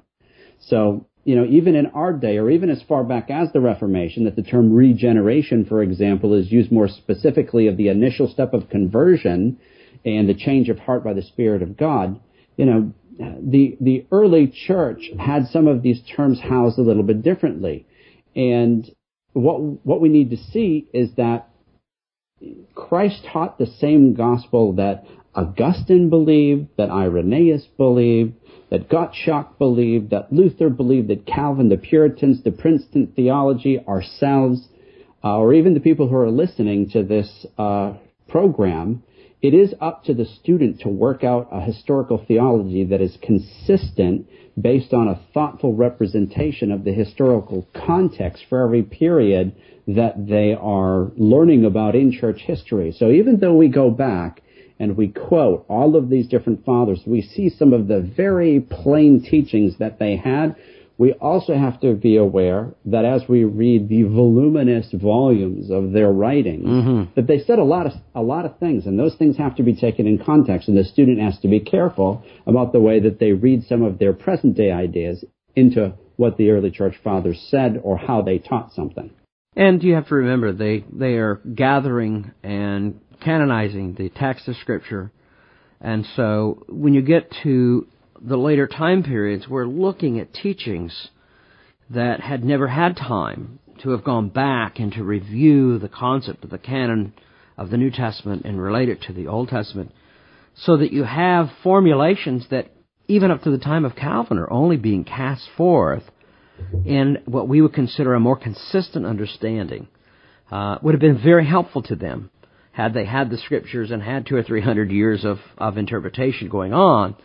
So 0.60 1.06
you 1.24 1.36
know, 1.36 1.44
even 1.44 1.74
in 1.74 1.86
our 1.88 2.12
day, 2.12 2.38
or 2.38 2.50
even 2.50 2.70
as 2.70 2.82
far 2.88 3.04
back 3.04 3.30
as 3.30 3.52
the 3.52 3.60
Reformation, 3.60 4.24
that 4.24 4.36
the 4.36 4.42
term 4.42 4.72
regeneration, 4.72 5.64
for 5.64 5.82
example, 5.82 6.34
is 6.34 6.50
used 6.50 6.72
more 6.72 6.88
specifically 6.88 7.66
of 7.66 7.76
the 7.76 7.88
initial 7.88 8.26
step 8.28 8.54
of 8.54 8.70
conversion 8.70 9.58
and 10.04 10.28
the 10.28 10.34
change 10.34 10.68
of 10.68 10.78
heart 10.78 11.04
by 11.04 11.12
the 11.12 11.22
Spirit 11.22 11.62
of 11.62 11.76
God. 11.76 12.18
You 12.56 12.64
know, 12.64 12.92
the 13.18 13.76
the 13.80 14.06
early 14.10 14.52
church 14.66 15.10
had 15.18 15.48
some 15.48 15.66
of 15.66 15.82
these 15.82 16.00
terms 16.16 16.40
housed 16.40 16.78
a 16.78 16.82
little 16.82 17.02
bit 17.02 17.22
differently, 17.22 17.86
and 18.34 18.90
what 19.32 19.58
what 19.84 20.00
we 20.00 20.08
need 20.08 20.30
to 20.30 20.36
see 20.36 20.88
is 20.92 21.10
that 21.16 21.50
Christ 22.74 23.26
taught 23.30 23.58
the 23.58 23.66
same 23.66 24.14
gospel 24.14 24.74
that 24.74 25.04
Augustine 25.34 26.10
believed, 26.10 26.68
that 26.76 26.90
Irenaeus 26.90 27.66
believed, 27.76 28.34
that 28.70 28.88
Gottschalk 28.88 29.58
believed, 29.58 30.10
that 30.10 30.32
Luther 30.32 30.68
believed, 30.70 31.08
that 31.08 31.26
Calvin, 31.26 31.68
the 31.68 31.76
Puritans, 31.76 32.42
the 32.42 32.50
Princeton 32.50 33.12
theology, 33.14 33.78
ourselves, 33.86 34.68
uh, 35.22 35.36
or 35.38 35.54
even 35.54 35.74
the 35.74 35.80
people 35.80 36.08
who 36.08 36.16
are 36.16 36.30
listening 36.30 36.88
to 36.90 37.02
this 37.02 37.46
uh, 37.58 37.94
program, 38.28 39.02
it 39.42 39.54
is 39.54 39.74
up 39.80 40.04
to 40.04 40.14
the 40.14 40.24
student 40.24 40.80
to 40.80 40.88
work 40.88 41.24
out 41.24 41.48
a 41.50 41.60
historical 41.60 42.22
theology 42.26 42.84
that 42.84 43.00
is 43.00 43.16
consistent 43.22 44.26
based 44.60 44.92
on 44.92 45.08
a 45.08 45.20
thoughtful 45.32 45.74
representation 45.74 46.70
of 46.70 46.84
the 46.84 46.92
historical 46.92 47.66
context 47.86 48.44
for 48.48 48.62
every 48.62 48.82
period 48.82 49.54
that 49.86 50.26
they 50.28 50.54
are 50.60 51.10
learning 51.16 51.64
about 51.64 51.94
in 51.94 52.12
church 52.12 52.40
history. 52.40 52.92
So 52.96 53.10
even 53.10 53.40
though 53.40 53.54
we 53.54 53.68
go 53.68 53.90
back 53.90 54.42
and 54.80 54.96
we 54.96 55.08
quote 55.08 55.66
all 55.68 55.94
of 55.94 56.08
these 56.08 56.26
different 56.26 56.64
fathers, 56.64 57.02
we 57.06 57.20
see 57.20 57.50
some 57.50 57.74
of 57.74 57.86
the 57.86 58.00
very 58.00 58.60
plain 58.60 59.22
teachings 59.22 59.76
that 59.78 59.98
they 59.98 60.16
had. 60.16 60.56
We 60.96 61.12
also 61.12 61.54
have 61.54 61.80
to 61.82 61.94
be 61.94 62.16
aware 62.16 62.72
that 62.86 63.04
as 63.04 63.22
we 63.28 63.44
read 63.44 63.88
the 63.88 64.02
voluminous 64.02 64.92
volumes 64.92 65.70
of 65.70 65.92
their 65.92 66.10
writings, 66.10 66.66
mm-hmm. 66.66 67.12
that 67.14 67.26
they 67.26 67.40
said 67.40 67.58
a 67.58 67.64
lot 67.64 67.86
of 67.86 67.92
a 68.14 68.22
lot 68.22 68.44
of 68.44 68.58
things, 68.58 68.86
and 68.86 68.98
those 68.98 69.14
things 69.16 69.36
have 69.36 69.56
to 69.56 69.62
be 69.62 69.74
taken 69.74 70.06
in 70.06 70.18
context. 70.18 70.68
And 70.68 70.76
the 70.76 70.84
student 70.84 71.20
has 71.20 71.38
to 71.40 71.48
be 71.48 71.60
careful 71.60 72.22
about 72.46 72.72
the 72.72 72.80
way 72.80 73.00
that 73.00 73.18
they 73.18 73.32
read 73.32 73.64
some 73.64 73.82
of 73.82 73.98
their 73.98 74.12
present 74.12 74.56
day 74.56 74.72
ideas 74.72 75.24
into 75.56 75.94
what 76.16 76.36
the 76.36 76.50
early 76.50 76.70
church 76.70 76.96
fathers 77.02 77.46
said 77.50 77.80
or 77.82 77.96
how 77.96 78.20
they 78.22 78.38
taught 78.38 78.72
something. 78.72 79.10
And 79.56 79.82
you 79.82 79.94
have 79.94 80.08
to 80.08 80.14
remember 80.14 80.52
they 80.52 80.84
they 80.92 81.14
are 81.14 81.40
gathering 81.54 82.32
and 82.42 83.00
canonizing 83.20 83.94
the 83.94 84.08
text 84.08 84.48
of 84.48 84.56
Scripture. 84.56 85.12
And 85.80 86.06
so 86.16 86.64
when 86.68 86.94
you 86.94 87.02
get 87.02 87.32
to 87.42 87.86
the 88.20 88.36
later 88.36 88.66
time 88.66 89.02
periods, 89.02 89.48
we're 89.48 89.66
looking 89.66 90.18
at 90.18 90.34
teachings 90.34 91.08
that 91.90 92.20
had 92.20 92.44
never 92.44 92.68
had 92.68 92.96
time 92.96 93.58
to 93.82 93.90
have 93.90 94.04
gone 94.04 94.28
back 94.28 94.78
and 94.78 94.92
to 94.92 95.02
review 95.02 95.78
the 95.78 95.88
concept 95.88 96.44
of 96.44 96.50
the 96.50 96.58
canon 96.58 97.14
of 97.56 97.70
the 97.70 97.76
New 97.76 97.90
Testament 97.90 98.42
and 98.44 98.60
relate 98.60 98.88
it 98.88 99.02
to 99.02 99.12
the 99.12 99.26
Old 99.26 99.48
Testament 99.48 99.92
so 100.54 100.76
that 100.76 100.92
you 100.92 101.04
have 101.04 101.50
formulations 101.62 102.46
that 102.50 102.70
even 103.08 103.30
up 103.30 103.42
to 103.42 103.50
the 103.50 103.58
time 103.58 103.84
of 103.84 103.96
Calvin 103.96 104.38
are 104.38 104.52
only 104.52 104.76
being 104.76 105.04
cast 105.04 105.48
forth 105.56 106.04
in 106.84 107.18
what 107.24 107.48
we 107.48 107.60
would 107.60 107.72
consider 107.72 108.14
a 108.14 108.20
more 108.20 108.36
consistent 108.36 109.06
understanding. 109.06 109.88
Uh, 110.50 110.78
would 110.82 110.94
have 110.94 111.00
been 111.00 111.22
very 111.22 111.46
helpful 111.46 111.82
to 111.82 111.94
them 111.94 112.30
had 112.72 112.94
they 112.94 113.04
had 113.04 113.30
the 113.30 113.38
scriptures 113.38 113.90
and 113.90 114.02
had 114.02 114.26
two 114.26 114.36
or 114.36 114.42
three 114.42 114.60
hundred 114.60 114.90
years 114.90 115.24
of, 115.24 115.38
of 115.58 115.76
interpretation 115.76 116.48
going 116.48 116.72
on, 116.72 117.16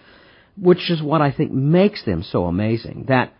which 0.57 0.89
is 0.89 1.01
what 1.01 1.21
I 1.21 1.31
think 1.31 1.51
makes 1.51 2.03
them 2.05 2.23
so 2.23 2.45
amazing. 2.45 3.05
That 3.07 3.33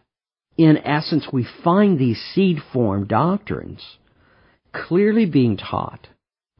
in 0.57 0.77
essence 0.77 1.27
we 1.31 1.47
find 1.63 1.97
these 1.97 2.21
seed 2.33 2.57
form 2.71 3.07
doctrines 3.07 3.81
clearly 4.73 5.25
being 5.25 5.57
taught 5.57 6.07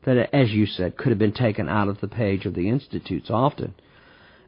that, 0.06 0.34
as 0.34 0.52
you 0.52 0.66
said, 0.66 0.98
could 0.98 1.10
have 1.10 1.20
been 1.20 1.34
taken 1.34 1.68
out 1.68 1.88
of 1.88 2.00
the 2.00 2.08
page 2.08 2.46
of 2.46 2.54
the 2.54 2.70
institutes 2.70 3.30
often. 3.30 3.74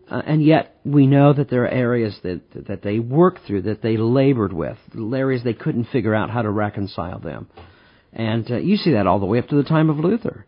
Uh, 0.09 0.21
and 0.25 0.43
yet 0.43 0.77
we 0.85 1.05
know 1.05 1.33
that 1.33 1.49
there 1.49 1.63
are 1.63 1.69
areas 1.69 2.17
that 2.23 2.41
that 2.67 2.81
they 2.81 2.97
worked 2.97 3.45
through, 3.45 3.61
that 3.61 3.81
they 3.81 3.97
labored 3.97 4.53
with, 4.53 4.77
areas 5.13 5.43
they 5.43 5.53
couldn't 5.53 5.85
figure 5.85 6.15
out 6.15 6.29
how 6.29 6.41
to 6.41 6.49
reconcile 6.49 7.19
them. 7.19 7.47
And 8.13 8.49
uh, 8.49 8.57
you 8.57 8.77
see 8.77 8.93
that 8.93 9.05
all 9.05 9.19
the 9.19 9.25
way 9.25 9.37
up 9.37 9.49
to 9.49 9.55
the 9.55 9.63
time 9.67 9.89
of 9.89 9.97
Luther 9.97 10.45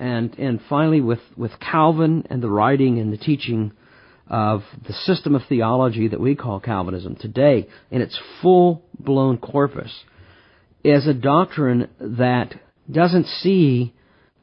and 0.00 0.36
and 0.38 0.60
finally 0.68 1.00
with 1.00 1.20
with 1.36 1.52
Calvin 1.60 2.26
and 2.30 2.42
the 2.42 2.50
writing 2.50 2.98
and 2.98 3.12
the 3.12 3.18
teaching 3.18 3.72
of 4.26 4.62
the 4.86 4.92
system 4.92 5.34
of 5.34 5.42
theology 5.48 6.08
that 6.08 6.20
we 6.20 6.34
call 6.34 6.58
Calvinism 6.58 7.16
today 7.16 7.68
in 7.90 8.00
its 8.00 8.18
full 8.40 8.82
blown 8.98 9.36
corpus 9.36 9.92
is 10.82 11.06
a 11.06 11.14
doctrine 11.14 11.88
that 12.00 12.54
doesn't 12.90 13.26
see 13.26 13.92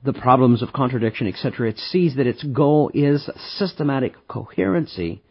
the 0.04 0.14
problems 0.14 0.62
of 0.62 0.72
contradiction, 0.72 1.28
etc. 1.28 1.70
It 1.70 1.80
sees 1.80 2.16
that 2.16 2.28
its 2.28 2.44
goal 2.44 2.92
is 2.94 3.28
systematic 3.58 4.14
coherency 4.28 5.24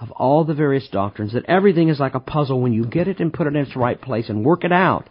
of 0.00 0.10
all 0.12 0.44
the 0.44 0.54
various 0.54 0.88
doctrines, 0.88 1.34
that 1.34 1.44
everything 1.44 1.90
is 1.90 2.00
like 2.00 2.14
a 2.14 2.20
puzzle. 2.20 2.60
When 2.60 2.72
you 2.72 2.86
get 2.86 3.06
it 3.06 3.20
and 3.20 3.32
put 3.32 3.46
it 3.46 3.54
in 3.54 3.62
its 3.62 3.76
right 3.76 4.00
place 4.00 4.28
and 4.28 4.44
work 4.44 4.64
it 4.64 4.72
out, 4.72 5.08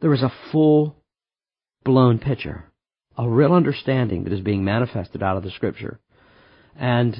there 0.00 0.14
is 0.14 0.22
a 0.22 0.32
full 0.50 0.96
blown 1.84 2.18
picture 2.18 2.64
a 3.18 3.28
real 3.28 3.52
understanding 3.52 4.24
that 4.24 4.32
is 4.32 4.40
being 4.40 4.64
manifested 4.64 5.22
out 5.22 5.36
of 5.36 5.42
the 5.42 5.50
scripture. 5.50 5.98
And 6.78 7.16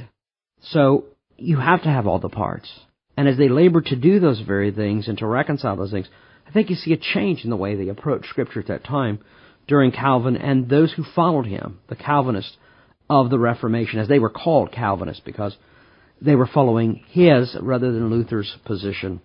so 0.60 1.04
you 1.36 1.58
have 1.58 1.82
to 1.82 1.88
have 1.88 2.06
all 2.06 2.18
the 2.18 2.28
parts. 2.28 2.70
And 3.16 3.28
as 3.28 3.38
they 3.38 3.48
labor 3.48 3.80
to 3.80 3.96
do 3.96 4.20
those 4.20 4.40
very 4.40 4.70
things 4.70 5.08
and 5.08 5.16
to 5.18 5.26
reconcile 5.26 5.76
those 5.76 5.90
things, 5.90 6.08
I 6.46 6.52
think 6.52 6.70
you 6.70 6.76
see 6.76 6.92
a 6.92 6.98
change 6.98 7.44
in 7.44 7.50
the 7.50 7.56
way 7.56 7.74
they 7.74 7.88
approach 7.88 8.26
scripture 8.28 8.60
at 8.60 8.68
that 8.68 8.84
time 8.84 9.20
during 9.66 9.90
Calvin 9.90 10.36
and 10.36 10.68
those 10.68 10.92
who 10.92 11.04
followed 11.14 11.46
him, 11.46 11.80
the 11.88 11.96
Calvinists 11.96 12.56
of 13.08 13.30
the 13.30 13.38
Reformation, 13.38 13.98
as 13.98 14.08
they 14.08 14.18
were 14.18 14.30
called 14.30 14.72
Calvinists 14.72 15.22
because 15.24 15.56
they 16.20 16.34
were 16.34 16.46
following 16.46 17.04
his 17.08 17.56
rather 17.60 17.92
than 17.92 18.10
Luther's 18.10 18.54
position 18.64 19.20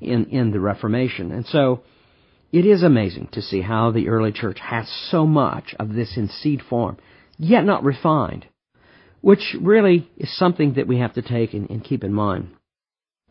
in, 0.00 0.26
in 0.26 0.50
the 0.50 0.60
Reformation. 0.60 1.30
And 1.30 1.46
so 1.46 1.82
it 2.52 2.66
is 2.66 2.82
amazing 2.82 3.28
to 3.32 3.42
see 3.42 3.60
how 3.60 3.90
the 3.90 4.08
early 4.08 4.32
church 4.32 4.58
has 4.60 4.88
so 5.10 5.26
much 5.26 5.74
of 5.78 5.92
this 5.92 6.16
in 6.16 6.28
seed 6.28 6.62
form, 6.68 6.96
yet 7.38 7.64
not 7.64 7.84
refined, 7.84 8.46
which 9.20 9.56
really 9.60 10.10
is 10.16 10.36
something 10.36 10.74
that 10.74 10.88
we 10.88 10.98
have 10.98 11.14
to 11.14 11.22
take 11.22 11.54
and, 11.54 11.70
and 11.70 11.84
keep 11.84 12.02
in 12.02 12.12
mind. 12.12 12.48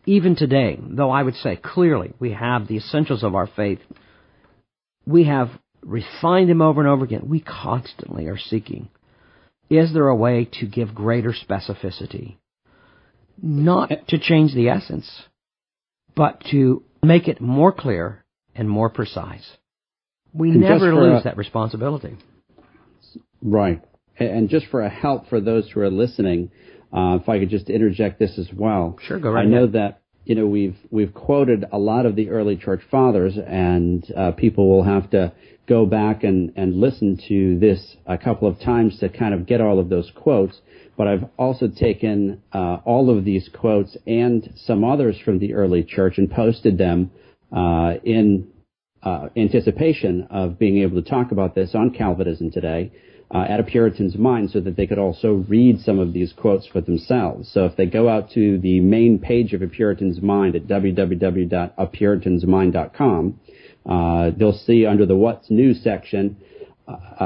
Even 0.05 0.35
today, 0.35 0.79
though 0.81 1.11
I 1.11 1.23
would 1.23 1.35
say 1.35 1.57
clearly 1.57 2.13
we 2.19 2.31
have 2.31 2.67
the 2.67 2.77
essentials 2.77 3.23
of 3.23 3.35
our 3.35 3.47
faith, 3.47 3.79
we 5.05 5.25
have 5.25 5.49
refined 5.83 6.49
them 6.49 6.61
over 6.61 6.79
and 6.79 6.89
over 6.89 7.03
again. 7.03 7.27
We 7.27 7.41
constantly 7.41 8.27
are 8.27 8.37
seeking. 8.37 8.89
Is 9.69 9.93
there 9.93 10.07
a 10.07 10.15
way 10.15 10.49
to 10.59 10.65
give 10.65 10.95
greater 10.95 11.33
specificity? 11.33 12.37
Not 13.41 13.91
to 14.07 14.17
change 14.17 14.53
the 14.53 14.69
essence, 14.69 15.23
but 16.15 16.43
to 16.51 16.83
make 17.03 17.27
it 17.27 17.39
more 17.39 17.71
clear 17.71 18.23
and 18.59 18.69
more 18.69 18.89
precise. 18.89 19.57
We 20.33 20.51
And 20.51 20.59
never 20.59 20.93
lose 20.93 21.21
a- 21.21 21.23
that 21.23 21.37
responsibility. 21.37 22.17
Right. 23.41 23.81
And 24.19 24.49
just 24.49 24.65
for 24.67 24.81
a 24.81 24.89
help 24.89 25.27
for 25.29 25.39
those 25.39 25.69
who 25.71 25.79
are 25.79 25.89
listening, 25.89 26.51
uh, 26.91 27.19
if 27.21 27.29
I 27.29 27.39
could 27.39 27.49
just 27.49 27.69
interject 27.69 28.19
this 28.19 28.37
as 28.37 28.49
well. 28.53 28.97
Sure, 29.07 29.17
go 29.17 29.31
right 29.31 29.45
I 29.45 29.49
know 29.49 29.67
that 29.67 30.01
you 30.25 30.35
know 30.35 30.45
we've 30.45 30.75
we've 30.91 31.13
quoted 31.13 31.63
a 31.71 31.79
lot 31.79 32.05
of 32.05 32.15
the 32.17 32.29
early 32.29 32.57
church 32.57 32.81
fathers, 32.91 33.37
and 33.37 34.05
uh, 34.15 34.31
people 34.31 34.67
will 34.69 34.83
have 34.83 35.09
to 35.11 35.31
go 35.67 35.85
back 35.85 36.25
and 36.25 36.51
and 36.57 36.75
listen 36.75 37.17
to 37.29 37.57
this 37.59 37.95
a 38.05 38.17
couple 38.17 38.47
of 38.49 38.59
times 38.59 38.99
to 38.99 39.07
kind 39.07 39.33
of 39.33 39.45
get 39.45 39.61
all 39.61 39.79
of 39.79 39.87
those 39.87 40.11
quotes. 40.15 40.59
But 40.97 41.07
I've 41.07 41.25
also 41.37 41.69
taken 41.69 42.41
uh, 42.51 42.79
all 42.83 43.09
of 43.15 43.23
these 43.23 43.49
quotes 43.61 43.95
and 44.05 44.51
some 44.57 44.83
others 44.83 45.17
from 45.23 45.39
the 45.39 45.53
early 45.53 45.83
church 45.83 46.17
and 46.17 46.29
posted 46.29 46.77
them 46.77 47.11
uh, 47.51 47.95
in 48.03 48.47
uh, 49.03 49.27
anticipation 49.35 50.27
of 50.29 50.59
being 50.59 50.77
able 50.79 51.01
to 51.01 51.09
talk 51.09 51.31
about 51.31 51.55
this 51.55 51.73
on 51.73 51.91
Calvinism 51.91 52.51
today 52.51 52.91
uh, 53.33 53.45
at 53.47 53.59
a 53.59 53.63
Puritan's 53.63 54.15
mind 54.17 54.51
so 54.51 54.59
that 54.59 54.75
they 54.75 54.85
could 54.87 54.97
also 54.97 55.45
read 55.47 55.79
some 55.81 55.99
of 55.99 56.13
these 56.13 56.33
quotes 56.33 56.65
for 56.67 56.81
themselves. 56.81 57.51
So 57.53 57.65
if 57.65 57.75
they 57.75 57.85
go 57.85 58.09
out 58.09 58.31
to 58.31 58.57
the 58.59 58.81
main 58.81 59.19
page 59.19 59.53
of 59.53 59.61
a 59.61 59.67
Puritan's 59.67 60.19
Mind 60.21 60.55
at 60.55 60.65
www.apuritansmind.com, 60.67 63.39
uh, 63.85 64.31
they'll 64.37 64.57
see 64.57 64.85
under 64.85 65.05
the 65.05 65.15
What's 65.15 65.49
New 65.49 65.73
section 65.73 66.35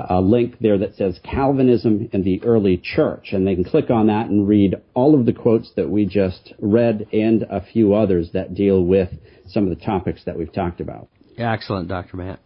a, 0.10 0.22
link 0.22 0.58
there 0.60 0.78
that 0.78 0.96
says 0.96 1.20
Calvinism 1.24 2.10
in 2.12 2.24
the 2.24 2.44
Early 2.44 2.78
Church, 2.78 3.30
and 3.32 3.46
they 3.46 3.56
can 3.56 3.64
click 3.64 3.90
on 3.90 4.08
that 4.08 4.28
and 4.28 4.48
read 4.48 4.76
all 4.94 5.18
of 5.18 5.26
the 5.26 5.34
quotes 5.34 5.72
that 5.76 5.90
we 5.90 6.06
just 6.06 6.54
read 6.60 7.08
and 7.14 7.44
a 7.44 7.62
few 7.62 7.94
others 7.94 8.30
that 8.34 8.54
deal 8.54 8.84
with 8.84 9.10
some 9.48 9.64
of 9.64 9.70
the 9.70 9.84
topics 9.84 10.22
that 10.26 10.38
we've 10.38 10.54
talked 10.54 10.82
about. 10.82 11.08
Excellent, 11.38 11.88
Dr. 11.88 12.18
Matt. 12.18 12.40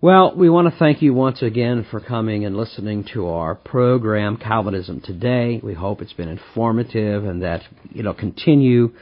Well, 0.00 0.36
we 0.36 0.50
want 0.50 0.70
to 0.70 0.78
thank 0.78 1.00
you 1.00 1.14
once 1.14 1.40
again 1.40 1.86
for 1.90 1.98
coming 1.98 2.44
and 2.44 2.56
listening 2.56 3.06
to 3.14 3.28
our 3.28 3.54
program, 3.54 4.36
Calvinism 4.36 5.00
Today. 5.00 5.60
We 5.62 5.72
hope 5.72 6.02
it's 6.02 6.12
been 6.12 6.28
informative 6.28 7.24
and 7.24 7.42
that 7.42 7.62
it'll 7.94 8.12
continue 8.12 8.92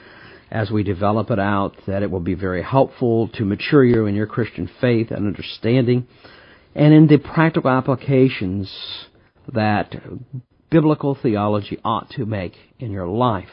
as 0.52 0.70
we 0.70 0.82
develop 0.82 1.30
it 1.30 1.40
out, 1.40 1.74
that 1.86 2.02
it 2.02 2.10
will 2.10 2.20
be 2.20 2.34
very 2.34 2.62
helpful 2.62 3.28
to 3.34 3.44
mature 3.44 3.82
you 3.82 4.04
in 4.06 4.14
your 4.14 4.26
Christian 4.26 4.70
faith 4.80 5.10
and 5.10 5.26
understanding, 5.26 6.06
and 6.74 6.94
in 6.94 7.06
the 7.06 7.18
practical 7.18 7.70
applications 7.70 8.72
that 9.52 9.94
biblical 10.70 11.14
theology 11.20 11.78
ought 11.84 12.10
to 12.10 12.24
make 12.24 12.54
in 12.78 12.90
your 12.90 13.06
life. 13.06 13.48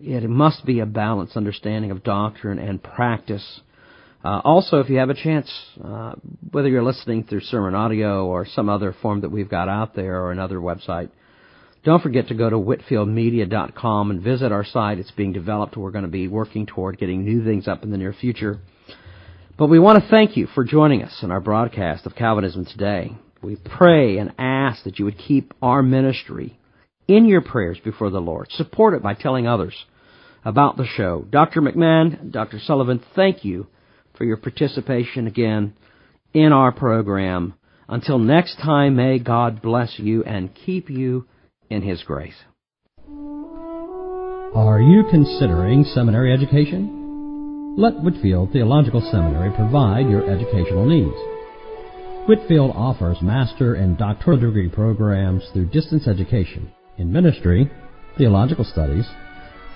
It 0.00 0.28
must 0.28 0.64
be 0.64 0.80
a 0.80 0.86
balanced 0.86 1.36
understanding 1.36 1.90
of 1.90 2.02
doctrine 2.02 2.58
and 2.58 2.82
practice. 2.82 3.60
Uh, 4.24 4.40
also, 4.44 4.78
if 4.78 4.88
you 4.88 4.96
have 4.96 5.10
a 5.10 5.14
chance, 5.14 5.50
uh, 5.84 6.14
whether 6.50 6.68
you're 6.68 6.82
listening 6.82 7.24
through 7.24 7.40
sermon 7.40 7.74
audio 7.74 8.26
or 8.26 8.46
some 8.46 8.70
other 8.70 8.94
form 9.02 9.20
that 9.20 9.30
we've 9.30 9.50
got 9.50 9.68
out 9.68 9.94
there 9.94 10.22
or 10.22 10.32
another 10.32 10.56
website, 10.56 11.10
don't 11.84 12.02
forget 12.02 12.28
to 12.28 12.34
go 12.34 12.48
to 12.48 12.56
whitefieldmedia.com 12.56 14.10
and 14.10 14.22
visit 14.22 14.52
our 14.52 14.64
site. 14.64 14.98
It's 14.98 15.10
being 15.10 15.32
developed. 15.32 15.76
We're 15.76 15.90
going 15.90 16.04
to 16.04 16.10
be 16.10 16.28
working 16.28 16.66
toward 16.66 16.98
getting 16.98 17.24
new 17.24 17.44
things 17.44 17.68
up 17.68 17.82
in 17.82 17.90
the 17.90 17.96
near 17.96 18.12
future. 18.12 18.60
But 19.60 19.68
we 19.68 19.78
want 19.78 20.02
to 20.02 20.08
thank 20.08 20.38
you 20.38 20.46
for 20.46 20.64
joining 20.64 21.02
us 21.02 21.18
in 21.22 21.30
our 21.30 21.38
broadcast 21.38 22.06
of 22.06 22.14
Calvinism 22.16 22.64
today. 22.64 23.12
We 23.42 23.56
pray 23.56 24.16
and 24.16 24.32
ask 24.38 24.84
that 24.84 24.98
you 24.98 25.04
would 25.04 25.18
keep 25.18 25.52
our 25.60 25.82
ministry 25.82 26.58
in 27.06 27.26
your 27.26 27.42
prayers 27.42 27.78
before 27.84 28.08
the 28.08 28.22
Lord. 28.22 28.50
Support 28.52 28.94
it 28.94 29.02
by 29.02 29.12
telling 29.12 29.46
others 29.46 29.74
about 30.46 30.78
the 30.78 30.86
show. 30.86 31.26
Dr. 31.28 31.60
McMahon, 31.60 32.32
Dr. 32.32 32.58
Sullivan, 32.58 33.04
thank 33.14 33.44
you 33.44 33.66
for 34.16 34.24
your 34.24 34.38
participation 34.38 35.26
again 35.26 35.74
in 36.32 36.54
our 36.54 36.72
program. 36.72 37.52
Until 37.86 38.18
next 38.18 38.56
time, 38.56 38.96
may 38.96 39.18
God 39.18 39.60
bless 39.60 39.98
you 39.98 40.24
and 40.24 40.54
keep 40.54 40.88
you 40.88 41.26
in 41.68 41.82
His 41.82 42.02
grace. 42.02 42.32
Are 44.54 44.80
you 44.80 45.04
considering 45.10 45.84
seminary 45.84 46.32
education? 46.32 46.99
Let 47.80 47.94
Whitefield 48.02 48.52
Theological 48.52 49.00
Seminary 49.10 49.56
provide 49.56 50.10
your 50.10 50.28
educational 50.30 50.84
needs. 50.84 51.16
Whitefield 52.28 52.72
offers 52.76 53.22
master 53.22 53.72
and 53.72 53.96
doctoral 53.96 54.36
degree 54.36 54.68
programs 54.68 55.48
through 55.54 55.70
distance 55.70 56.06
education 56.06 56.70
in 56.98 57.10
ministry, 57.10 57.70
theological 58.18 58.64
studies, 58.64 59.06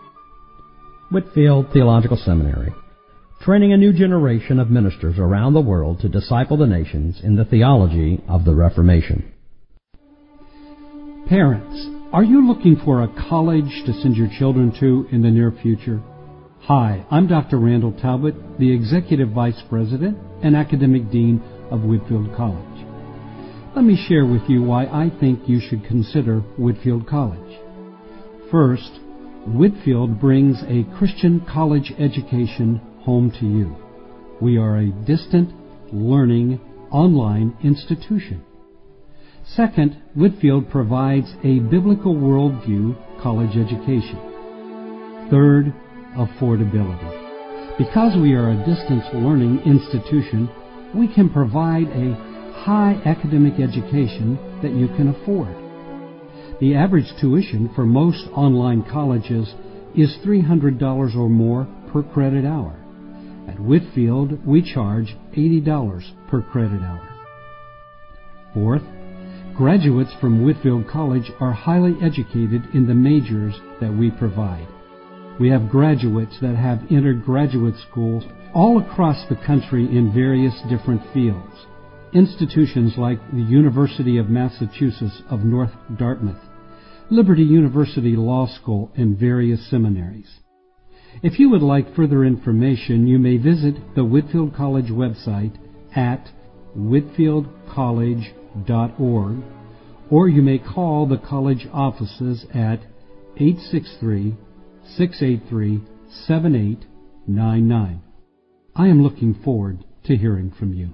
Whitefield 1.12 1.68
Theological 1.72 2.18
Seminary, 2.18 2.74
training 3.42 3.74
a 3.74 3.78
new 3.78 3.94
generation 3.94 4.60
of 4.60 4.72
ministers 4.72 5.20
around 5.20 5.54
the 5.54 5.62
world 5.62 6.00
to 6.00 6.10
disciple 6.10 6.58
the 6.58 6.66
nations 6.66 7.20
in 7.22 7.36
the 7.36 7.46
theology 7.46 8.24
of 8.28 8.46
the 8.46 8.56
Reformation. 8.56 9.32
Parents, 11.28 11.97
are 12.14 12.24
you 12.24 12.48
looking 12.48 12.78
for 12.86 13.04
a 13.04 13.30
college 13.30 13.84
to 13.86 13.94
send 14.02 14.16
your 14.16 14.30
children 14.40 14.72
to 14.80 15.08
in 15.12 15.22
the 15.22 15.30
near 15.30 15.52
future? 15.52 16.02
Hi, 16.62 17.06
I'm 17.12 17.28
Dr. 17.28 17.60
Randall 17.60 17.92
Talbot, 17.92 18.60
the 18.60 18.74
Executive 18.74 19.30
Vice 19.32 19.62
President 19.70 20.18
and 20.42 20.56
Academic 20.56 21.12
Dean 21.12 21.42
of 21.70 21.82
Whitefield 21.82 22.34
College. 22.36 22.86
Let 23.76 23.84
me 23.84 24.02
share 24.08 24.26
with 24.26 24.44
you 24.48 24.64
why 24.64 24.86
I 24.86 25.12
think 25.20 25.50
you 25.50 25.60
should 25.60 25.84
consider 25.84 26.40
Whitefield 26.58 27.08
College. 27.08 27.60
First, 28.50 29.00
Whitefield 29.46 30.22
brings 30.22 30.64
a 30.64 30.88
Christian 30.98 31.46
college 31.52 31.92
education 32.00 32.80
home 33.02 33.32
to 33.40 33.46
you. 33.46 33.76
We 34.42 34.58
are 34.58 34.78
a 34.78 34.92
distant, 35.06 35.54
learning, 35.94 36.62
online 36.90 37.58
institution. 37.62 38.46
Second, 39.56 40.02
Whitefield 40.14 40.70
provides 40.70 41.34
a 41.44 41.60
biblical 41.60 42.14
worldview 42.14 42.96
college 43.22 43.56
education. 43.58 44.20
Third, 45.32 45.74
affordability. 46.16 47.78
Because 47.78 48.18
we 48.20 48.34
are 48.34 48.52
a 48.52 48.66
distance 48.66 49.06
learning 49.14 49.62
institution, 49.66 50.50
we 50.96 51.08
can 51.14 51.30
provide 51.30 51.88
a 51.88 52.14
high 52.64 53.02
academic 53.06 53.60
education 53.60 54.38
that 54.62 54.74
you 54.74 54.88
can 54.90 55.10
afford. 55.10 55.56
The 56.60 56.76
average 56.76 57.12
tuition 57.22 57.70
for 57.76 57.86
most 57.86 58.28
online 58.34 58.84
colleges 58.92 59.54
is 59.96 60.18
$300 60.26 61.16
or 61.16 61.30
more 61.30 61.68
per 61.94 62.04
credit 62.04 62.46
hour. 62.46 62.76
At 63.48 63.60
Whitfield, 63.60 64.46
we 64.46 64.62
charge 64.62 65.16
$80 65.36 66.30
per 66.30 66.42
credit 66.42 66.82
hour. 66.82 67.08
Fourth, 68.54 68.84
graduates 69.58 70.12
from 70.22 70.46
Whitefield 70.46 70.88
College 70.88 71.32
are 71.40 71.52
highly 71.52 71.96
educated 72.00 72.64
in 72.76 72.86
the 72.86 72.94
majors 72.94 73.56
that 73.82 73.92
we 73.92 74.12
provide. 74.12 74.68
We 75.40 75.50
have 75.50 75.70
graduates 75.70 76.38
that 76.42 76.56
have 76.56 76.84
entered 76.92 77.26
graduate 77.26 77.74
schools 77.90 78.24
all 78.54 78.80
across 78.80 79.28
the 79.28 79.36
country 79.36 79.86
in 79.86 80.14
various 80.14 80.54
different 80.70 81.02
fields. 81.12 81.66
Institutions 82.14 82.94
like 82.98 83.20
the 83.32 83.42
University 83.42 84.20
of 84.20 84.30
Massachusetts 84.30 85.24
of 85.30 85.44
North 85.44 85.72
Dartmouth, 85.98 86.42
Liberty 87.10 87.44
University 87.44 88.16
Law 88.16 88.48
School, 88.62 88.92
and 88.96 89.18
various 89.18 89.68
seminaries. 89.72 90.30
If 91.24 91.40
you 91.40 91.50
would 91.50 91.64
like 91.64 91.96
further 91.96 92.24
information, 92.24 93.08
you 93.08 93.18
may 93.18 93.38
visit 93.38 93.96
the 93.96 94.06
Whitefield 94.06 94.56
College 94.56 94.92
website 94.92 95.58
at 95.96 96.30
whitefieldcollege.org 98.66 99.44
or 100.10 100.30
you 100.30 100.42
may 100.42 100.58
call 100.58 101.06
the 101.06 101.18
college 101.18 101.68
offices 101.74 102.46
at 102.54 102.80
863 103.36 104.38
683 104.96 105.82
7899. 106.10 108.02
I 108.76 108.88
am 108.88 109.04
looking 109.04 109.36
forward 109.44 109.84
to 110.06 110.16
hearing 110.16 110.52
from 110.58 110.74
you. 110.74 110.94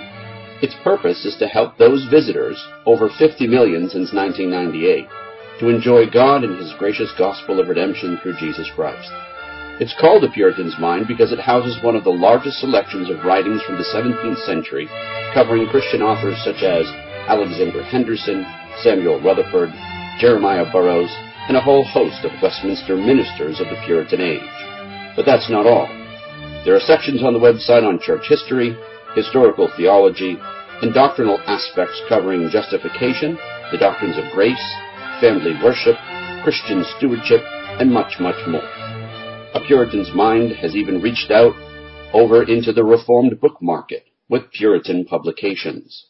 its 0.61 0.75
purpose 0.83 1.25
is 1.25 1.37
to 1.37 1.47
help 1.47 1.77
those 1.77 2.07
visitors, 2.09 2.57
over 2.85 3.09
50 3.19 3.45
million 3.47 3.89
since 3.89 4.13
1998, 4.13 5.07
to 5.59 5.69
enjoy 5.69 6.09
God 6.09 6.43
and 6.43 6.57
His 6.57 6.73
gracious 6.79 7.13
gospel 7.17 7.59
of 7.59 7.67
redemption 7.67 8.17
through 8.21 8.37
Jesus 8.39 8.69
Christ. 8.75 9.11
It's 9.79 9.93
called 10.01 10.23
a 10.23 10.31
Puritan's 10.31 10.73
Mind 10.79 11.05
because 11.07 11.31
it 11.31 11.39
houses 11.39 11.77
one 11.83 11.95
of 11.95 12.03
the 12.03 12.09
largest 12.09 12.57
selections 12.57 13.11
of 13.11 13.23
writings 13.23 13.61
from 13.61 13.77
the 13.77 13.85
17th 13.93 14.41
century, 14.45 14.89
covering 15.33 15.69
Christian 15.69 16.01
authors 16.01 16.41
such 16.43 16.65
as 16.65 16.89
Alexander 17.29 17.83
Henderson, 17.83 18.41
Samuel 18.81 19.21
Rutherford, 19.21 19.69
Jeremiah 20.17 20.65
Burroughs, 20.71 21.13
and 21.47 21.55
a 21.55 21.61
whole 21.61 21.85
host 21.85 22.25
of 22.25 22.31
Westminster 22.41 22.97
ministers 22.97 23.61
of 23.61 23.67
the 23.69 23.79
Puritan 23.85 24.21
age. 24.21 24.57
But 25.15 25.25
that's 25.29 25.49
not 25.49 25.67
all. 25.67 25.85
There 26.65 26.75
are 26.75 26.81
sections 26.81 27.21
on 27.21 27.33
the 27.33 27.39
website 27.39 27.87
on 27.87 27.99
church 28.01 28.25
history, 28.27 28.75
historical 29.17 29.67
theology, 29.75 30.37
and 30.83 30.93
doctrinal 30.93 31.39
aspects 31.47 31.99
covering 32.07 32.47
justification, 32.51 33.35
the 33.71 33.77
doctrines 33.79 34.15
of 34.15 34.31
grace, 34.31 34.61
family 35.19 35.57
worship, 35.63 35.95
Christian 36.43 36.85
stewardship, 36.95 37.41
and 37.81 37.91
much, 37.91 38.19
much 38.19 38.37
more. 38.47 38.61
A 39.55 39.61
Puritan's 39.65 40.13
mind 40.13 40.51
has 40.57 40.75
even 40.75 41.01
reached 41.01 41.31
out 41.31 41.55
over 42.13 42.43
into 42.43 42.71
the 42.71 42.83
Reformed 42.83 43.41
book 43.41 43.57
market 43.59 44.05
with 44.29 44.51
Puritan 44.51 45.05
publications. 45.05 46.05